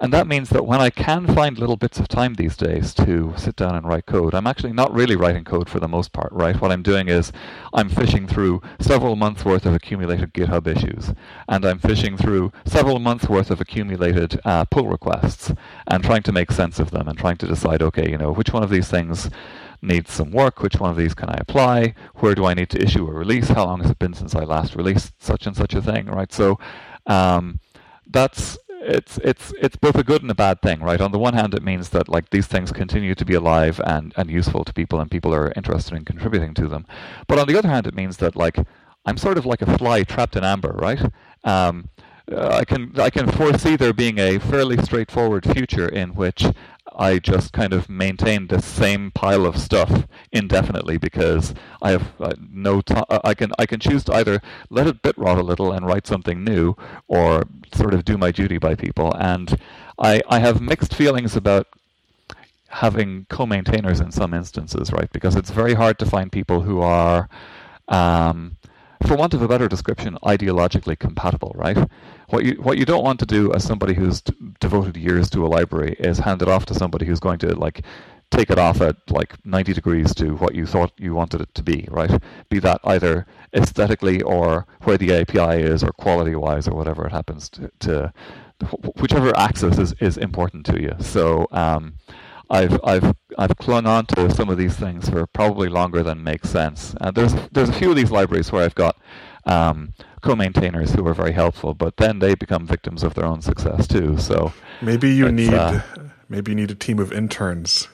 and 0.00 0.12
that 0.14 0.26
means 0.26 0.48
that 0.48 0.66
when 0.66 0.80
I 0.80 0.88
can 0.88 1.26
find 1.26 1.58
little 1.58 1.76
bits 1.76 2.00
of 2.00 2.08
time 2.08 2.34
these 2.34 2.56
days 2.56 2.94
to 2.94 3.34
sit 3.36 3.54
down 3.54 3.76
and 3.76 3.86
write 3.86 4.06
code, 4.06 4.34
I'm 4.34 4.46
actually 4.46 4.72
not 4.72 4.92
really 4.94 5.14
writing 5.14 5.44
code 5.44 5.68
for 5.68 5.78
the 5.78 5.88
most 5.88 6.12
part, 6.12 6.32
right? 6.32 6.58
What 6.58 6.72
I'm 6.72 6.82
doing 6.82 7.08
is 7.08 7.32
I'm 7.74 7.90
fishing 7.90 8.26
through 8.26 8.62
several 8.80 9.14
months 9.14 9.44
worth 9.44 9.66
of 9.66 9.74
accumulated 9.74 10.32
GitHub 10.32 10.66
issues, 10.66 11.12
and 11.46 11.66
I'm 11.66 11.78
fishing 11.78 12.16
through 12.16 12.50
several 12.64 12.98
months 12.98 13.28
worth 13.28 13.50
of 13.50 13.60
accumulated 13.60 14.40
uh, 14.46 14.64
pull 14.64 14.88
requests, 14.88 15.52
and 15.86 16.02
trying 16.02 16.22
to 16.22 16.32
make 16.32 16.50
sense 16.50 16.78
of 16.78 16.92
them 16.92 17.08
and 17.08 17.18
trying 17.18 17.36
to 17.36 17.46
decide, 17.46 17.82
okay, 17.82 18.10
you 18.10 18.16
know, 18.16 18.32
which 18.32 18.54
one 18.54 18.62
of 18.62 18.70
these 18.70 18.88
things 18.88 19.28
needs 19.84 20.12
some 20.12 20.30
work. 20.30 20.60
Which 20.60 20.76
one 20.76 20.90
of 20.90 20.96
these 20.96 21.14
can 21.14 21.28
I 21.28 21.38
apply? 21.40 21.94
Where 22.16 22.34
do 22.34 22.44
I 22.44 22.54
need 22.54 22.70
to 22.70 22.82
issue 22.82 23.06
a 23.06 23.12
release? 23.12 23.48
How 23.48 23.66
long 23.66 23.80
has 23.80 23.90
it 23.90 23.98
been 23.98 24.14
since 24.14 24.34
I 24.34 24.44
last 24.44 24.74
released 24.74 25.12
such 25.22 25.46
and 25.46 25.56
such 25.56 25.74
a 25.74 25.82
thing? 25.82 26.06
Right. 26.06 26.32
So 26.32 26.58
um, 27.06 27.60
that's 28.06 28.58
it's 28.84 29.18
it's 29.18 29.52
it's 29.60 29.76
both 29.76 29.96
a 29.96 30.04
good 30.04 30.22
and 30.22 30.30
a 30.30 30.34
bad 30.34 30.60
thing, 30.60 30.80
right? 30.80 31.00
On 31.00 31.12
the 31.12 31.18
one 31.18 31.34
hand, 31.34 31.54
it 31.54 31.62
means 31.62 31.88
that 31.90 32.08
like 32.08 32.30
these 32.30 32.46
things 32.46 32.70
continue 32.72 33.14
to 33.14 33.24
be 33.24 33.34
alive 33.34 33.80
and 33.84 34.12
and 34.16 34.30
useful 34.30 34.64
to 34.64 34.72
people, 34.72 35.00
and 35.00 35.10
people 35.10 35.34
are 35.34 35.52
interested 35.56 35.94
in 35.94 36.04
contributing 36.04 36.54
to 36.54 36.68
them. 36.68 36.86
But 37.26 37.38
on 37.38 37.48
the 37.48 37.58
other 37.58 37.68
hand, 37.68 37.86
it 37.86 37.94
means 37.94 38.18
that 38.18 38.36
like 38.36 38.58
I'm 39.06 39.16
sort 39.16 39.38
of 39.38 39.46
like 39.46 39.62
a 39.62 39.78
fly 39.78 40.02
trapped 40.02 40.36
in 40.36 40.44
amber, 40.44 40.72
right? 40.72 41.00
Um, 41.44 41.88
I 42.34 42.64
can 42.64 42.92
I 42.98 43.10
can 43.10 43.30
foresee 43.30 43.76
there 43.76 43.92
being 43.92 44.18
a 44.18 44.38
fairly 44.38 44.78
straightforward 44.78 45.44
future 45.44 45.88
in 45.88 46.14
which 46.14 46.44
I 46.96 47.18
just 47.18 47.52
kind 47.52 47.72
of 47.72 47.88
maintain 47.88 48.46
the 48.46 48.60
same 48.60 49.10
pile 49.10 49.46
of 49.46 49.56
stuff 49.58 50.06
indefinitely 50.32 50.98
because 50.98 51.54
I 51.82 51.90
have 51.92 52.12
uh, 52.20 52.34
no 52.50 52.80
time. 52.80 53.04
I 53.08 53.34
can 53.34 53.52
I 53.58 53.66
can 53.66 53.80
choose 53.80 54.04
to 54.04 54.14
either 54.14 54.40
let 54.70 54.86
it 54.86 55.02
bit 55.02 55.16
rot 55.18 55.38
a 55.38 55.42
little 55.42 55.72
and 55.72 55.86
write 55.86 56.06
something 56.06 56.44
new, 56.44 56.74
or 57.08 57.44
sort 57.72 57.94
of 57.94 58.04
do 58.04 58.16
my 58.16 58.30
duty 58.30 58.58
by 58.58 58.74
people. 58.74 59.14
And 59.18 59.58
I 59.98 60.22
I 60.28 60.38
have 60.38 60.60
mixed 60.60 60.94
feelings 60.94 61.36
about 61.36 61.66
having 62.68 63.26
co-maintainers 63.30 64.00
in 64.00 64.10
some 64.10 64.34
instances, 64.34 64.92
right? 64.92 65.10
Because 65.12 65.36
it's 65.36 65.50
very 65.50 65.74
hard 65.74 65.98
to 66.00 66.06
find 66.06 66.32
people 66.32 66.62
who 66.62 66.80
are 66.80 67.28
um, 67.88 68.56
for 69.06 69.16
want 69.16 69.34
of 69.34 69.42
a 69.42 69.48
better 69.48 69.68
description, 69.68 70.18
ideologically 70.24 70.98
compatible, 70.98 71.52
right? 71.54 71.78
What 72.34 72.44
you 72.44 72.54
what 72.54 72.78
you 72.78 72.84
don't 72.84 73.04
want 73.04 73.20
to 73.20 73.26
do 73.26 73.52
as 73.52 73.62
somebody 73.62 73.94
who's 73.94 74.20
d- 74.20 74.34
devoted 74.58 74.96
years 74.96 75.30
to 75.30 75.46
a 75.46 75.48
library 75.48 75.94
is 76.00 76.18
hand 76.18 76.42
it 76.42 76.48
off 76.48 76.66
to 76.66 76.74
somebody 76.74 77.06
who's 77.06 77.20
going 77.20 77.38
to 77.38 77.54
like 77.54 77.82
take 78.32 78.50
it 78.50 78.58
off 78.58 78.80
at 78.80 78.96
like 79.08 79.36
90 79.46 79.72
degrees 79.72 80.12
to 80.16 80.34
what 80.34 80.52
you 80.52 80.66
thought 80.66 80.90
you 80.98 81.14
wanted 81.14 81.42
it 81.42 81.54
to 81.54 81.62
be, 81.62 81.86
right? 81.92 82.20
Be 82.48 82.58
that 82.58 82.80
either 82.82 83.24
aesthetically 83.54 84.20
or 84.20 84.66
where 84.82 84.98
the 84.98 85.14
API 85.14 85.62
is 85.62 85.84
or 85.84 85.92
quality 85.92 86.34
wise 86.34 86.66
or 86.66 86.74
whatever 86.74 87.06
it 87.06 87.12
happens 87.12 87.48
to, 87.50 87.70
to 87.78 88.12
whichever 88.96 89.32
axis 89.36 89.78
is, 89.78 89.94
is 90.00 90.16
important 90.16 90.66
to 90.66 90.82
you. 90.82 90.96
So 90.98 91.46
um, 91.52 91.94
I've 92.50 92.80
I've 92.82 93.14
I've 93.38 93.56
clung 93.58 93.86
on 93.86 94.06
to 94.06 94.28
some 94.34 94.48
of 94.48 94.58
these 94.58 94.74
things 94.74 95.08
for 95.08 95.24
probably 95.28 95.68
longer 95.68 96.02
than 96.02 96.24
makes 96.24 96.50
sense. 96.50 96.96
Uh, 97.00 97.12
there's 97.12 97.34
there's 97.52 97.68
a 97.68 97.72
few 97.72 97.90
of 97.90 97.96
these 97.96 98.10
libraries 98.10 98.50
where 98.50 98.64
I've 98.64 98.74
got 98.74 98.96
um, 99.46 99.94
co-maintainers 100.20 100.92
who 100.92 101.06
are 101.06 101.14
very 101.14 101.32
helpful, 101.32 101.74
but 101.74 101.96
then 101.96 102.18
they 102.18 102.34
become 102.34 102.66
victims 102.66 103.02
of 103.02 103.14
their 103.14 103.24
own 103.24 103.42
success 103.42 103.86
too. 103.86 104.18
So 104.18 104.52
maybe 104.80 105.10
you 105.12 105.30
need 105.30 105.54
uh, 105.54 105.80
maybe 106.28 106.52
you 106.52 106.56
need 106.56 106.70
a 106.70 106.74
team 106.74 106.98
of 106.98 107.12
interns. 107.12 107.88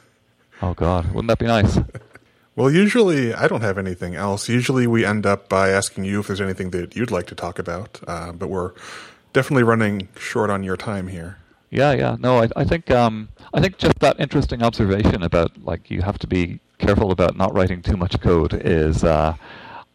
Oh 0.63 0.75
God, 0.75 1.07
wouldn't 1.09 1.29
that 1.29 1.39
be 1.39 1.47
nice? 1.47 1.79
well, 2.57 2.71
usually 2.71 3.35
I 3.35 3.49
don't 3.49 3.63
have 3.63 3.79
anything 3.79 4.15
else. 4.15 4.49
Usually 4.49 4.87
we 4.87 5.05
end 5.05 5.27
up 5.27 5.49
by 5.49 5.71
asking 5.71 6.05
you 6.05 6.21
if 6.21 6.27
there's 6.27 6.41
anything 6.41 6.71
that 6.71 6.95
you'd 6.95 7.11
like 7.11 7.27
to 7.29 7.35
talk 7.35 7.59
about, 7.59 8.01
uh, 8.07 8.33
but 8.33 8.49
we're 8.49 8.73
definitely 9.33 9.63
running 9.63 10.09
short 10.17 10.51
on 10.51 10.63
your 10.63 10.77
time 10.77 11.09
here. 11.09 11.39
Yeah, 11.71 11.93
yeah. 11.93 12.17
No, 12.19 12.43
I, 12.43 12.49
I 12.57 12.65
think 12.65 12.91
um, 12.91 13.29
I 13.55 13.61
think 13.61 13.79
just 13.79 13.99
that 14.01 14.19
interesting 14.19 14.63
observation 14.63 15.23
about 15.23 15.53
like 15.65 15.91
you 15.91 16.03
have 16.03 16.19
to 16.19 16.27
be 16.27 16.61
careful 16.79 17.11
about 17.13 17.37
not 17.37 17.55
writing 17.55 17.83
too 17.83 17.97
much 17.97 18.21
code 18.21 18.55
is 18.55 19.05
uh, 19.05 19.37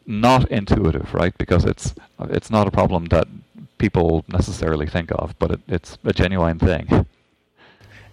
not 0.06 0.50
intuitive, 0.52 1.14
right? 1.14 1.38
Because 1.38 1.66
it's 1.66 1.94
it's 2.20 2.50
not 2.50 2.68
a 2.68 2.72
problem 2.72 3.06
that 3.06 3.28
people 3.78 4.24
necessarily 4.28 4.88
think 4.88 5.12
of, 5.12 5.38
but 5.40 5.52
it, 5.52 5.60
it's 5.68 5.98
a 6.04 6.14
genuine 6.14 6.60
thing. 6.60 7.06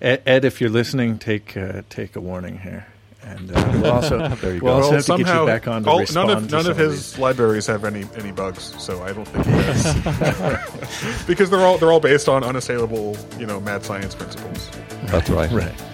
Ed, 0.00 0.22
Ed, 0.26 0.44
if 0.44 0.60
you're 0.60 0.70
listening, 0.70 1.18
take 1.18 1.56
uh, 1.56 1.82
take 1.88 2.16
a 2.16 2.20
warning 2.20 2.58
here. 2.58 2.86
And 3.24 3.52
uh, 3.56 3.70
we'll 3.74 3.92
also, 3.92 4.18
we'll 4.18 4.58
go. 4.58 4.66
also 4.66 4.90
well, 4.90 4.92
have 4.92 5.06
to 5.06 5.16
get 5.16 5.26
you 5.28 5.46
back 5.46 5.68
on 5.68 5.84
to 5.84 5.90
all, 5.90 6.00
respond 6.00 6.28
None 6.28 6.36
of, 6.38 6.50
none 6.50 6.66
of 6.66 6.76
his 6.76 7.16
libraries 7.20 7.66
have 7.68 7.84
any, 7.84 8.04
any 8.16 8.32
bugs, 8.32 8.74
so 8.82 9.00
I 9.02 9.12
don't 9.12 9.26
think 9.26 9.46
he 9.46 9.52
does. 9.52 11.26
because 11.26 11.48
they're 11.48 11.60
all 11.60 11.78
they're 11.78 11.92
all 11.92 12.00
based 12.00 12.28
on 12.28 12.42
unassailable, 12.42 13.16
you 13.38 13.46
know, 13.46 13.60
mad 13.60 13.84
science 13.84 14.16
principles. 14.16 14.68
That's 15.04 15.30
right. 15.30 15.50
Right. 15.52 15.91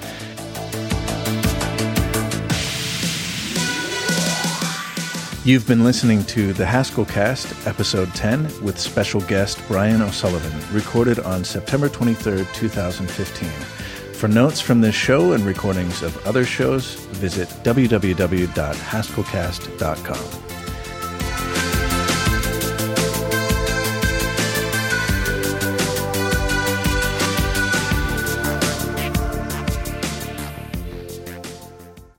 You've 5.48 5.66
been 5.66 5.82
listening 5.82 6.22
to 6.24 6.52
the 6.52 6.66
Haskell 6.66 7.06
Cast, 7.06 7.66
episode 7.66 8.14
10, 8.14 8.62
with 8.62 8.78
special 8.78 9.22
guest 9.22 9.66
Bryan 9.66 10.02
O'Sullivan, 10.02 10.52
recorded 10.76 11.20
on 11.20 11.42
September 11.42 11.88
23rd, 11.88 12.52
2015. 12.52 13.48
For 14.12 14.28
notes 14.28 14.60
from 14.60 14.82
this 14.82 14.94
show 14.94 15.32
and 15.32 15.46
recordings 15.46 16.02
of 16.02 16.14
other 16.26 16.44
shows, 16.44 16.96
visit 16.96 17.48
www.haskellcast.com. 17.64 20.47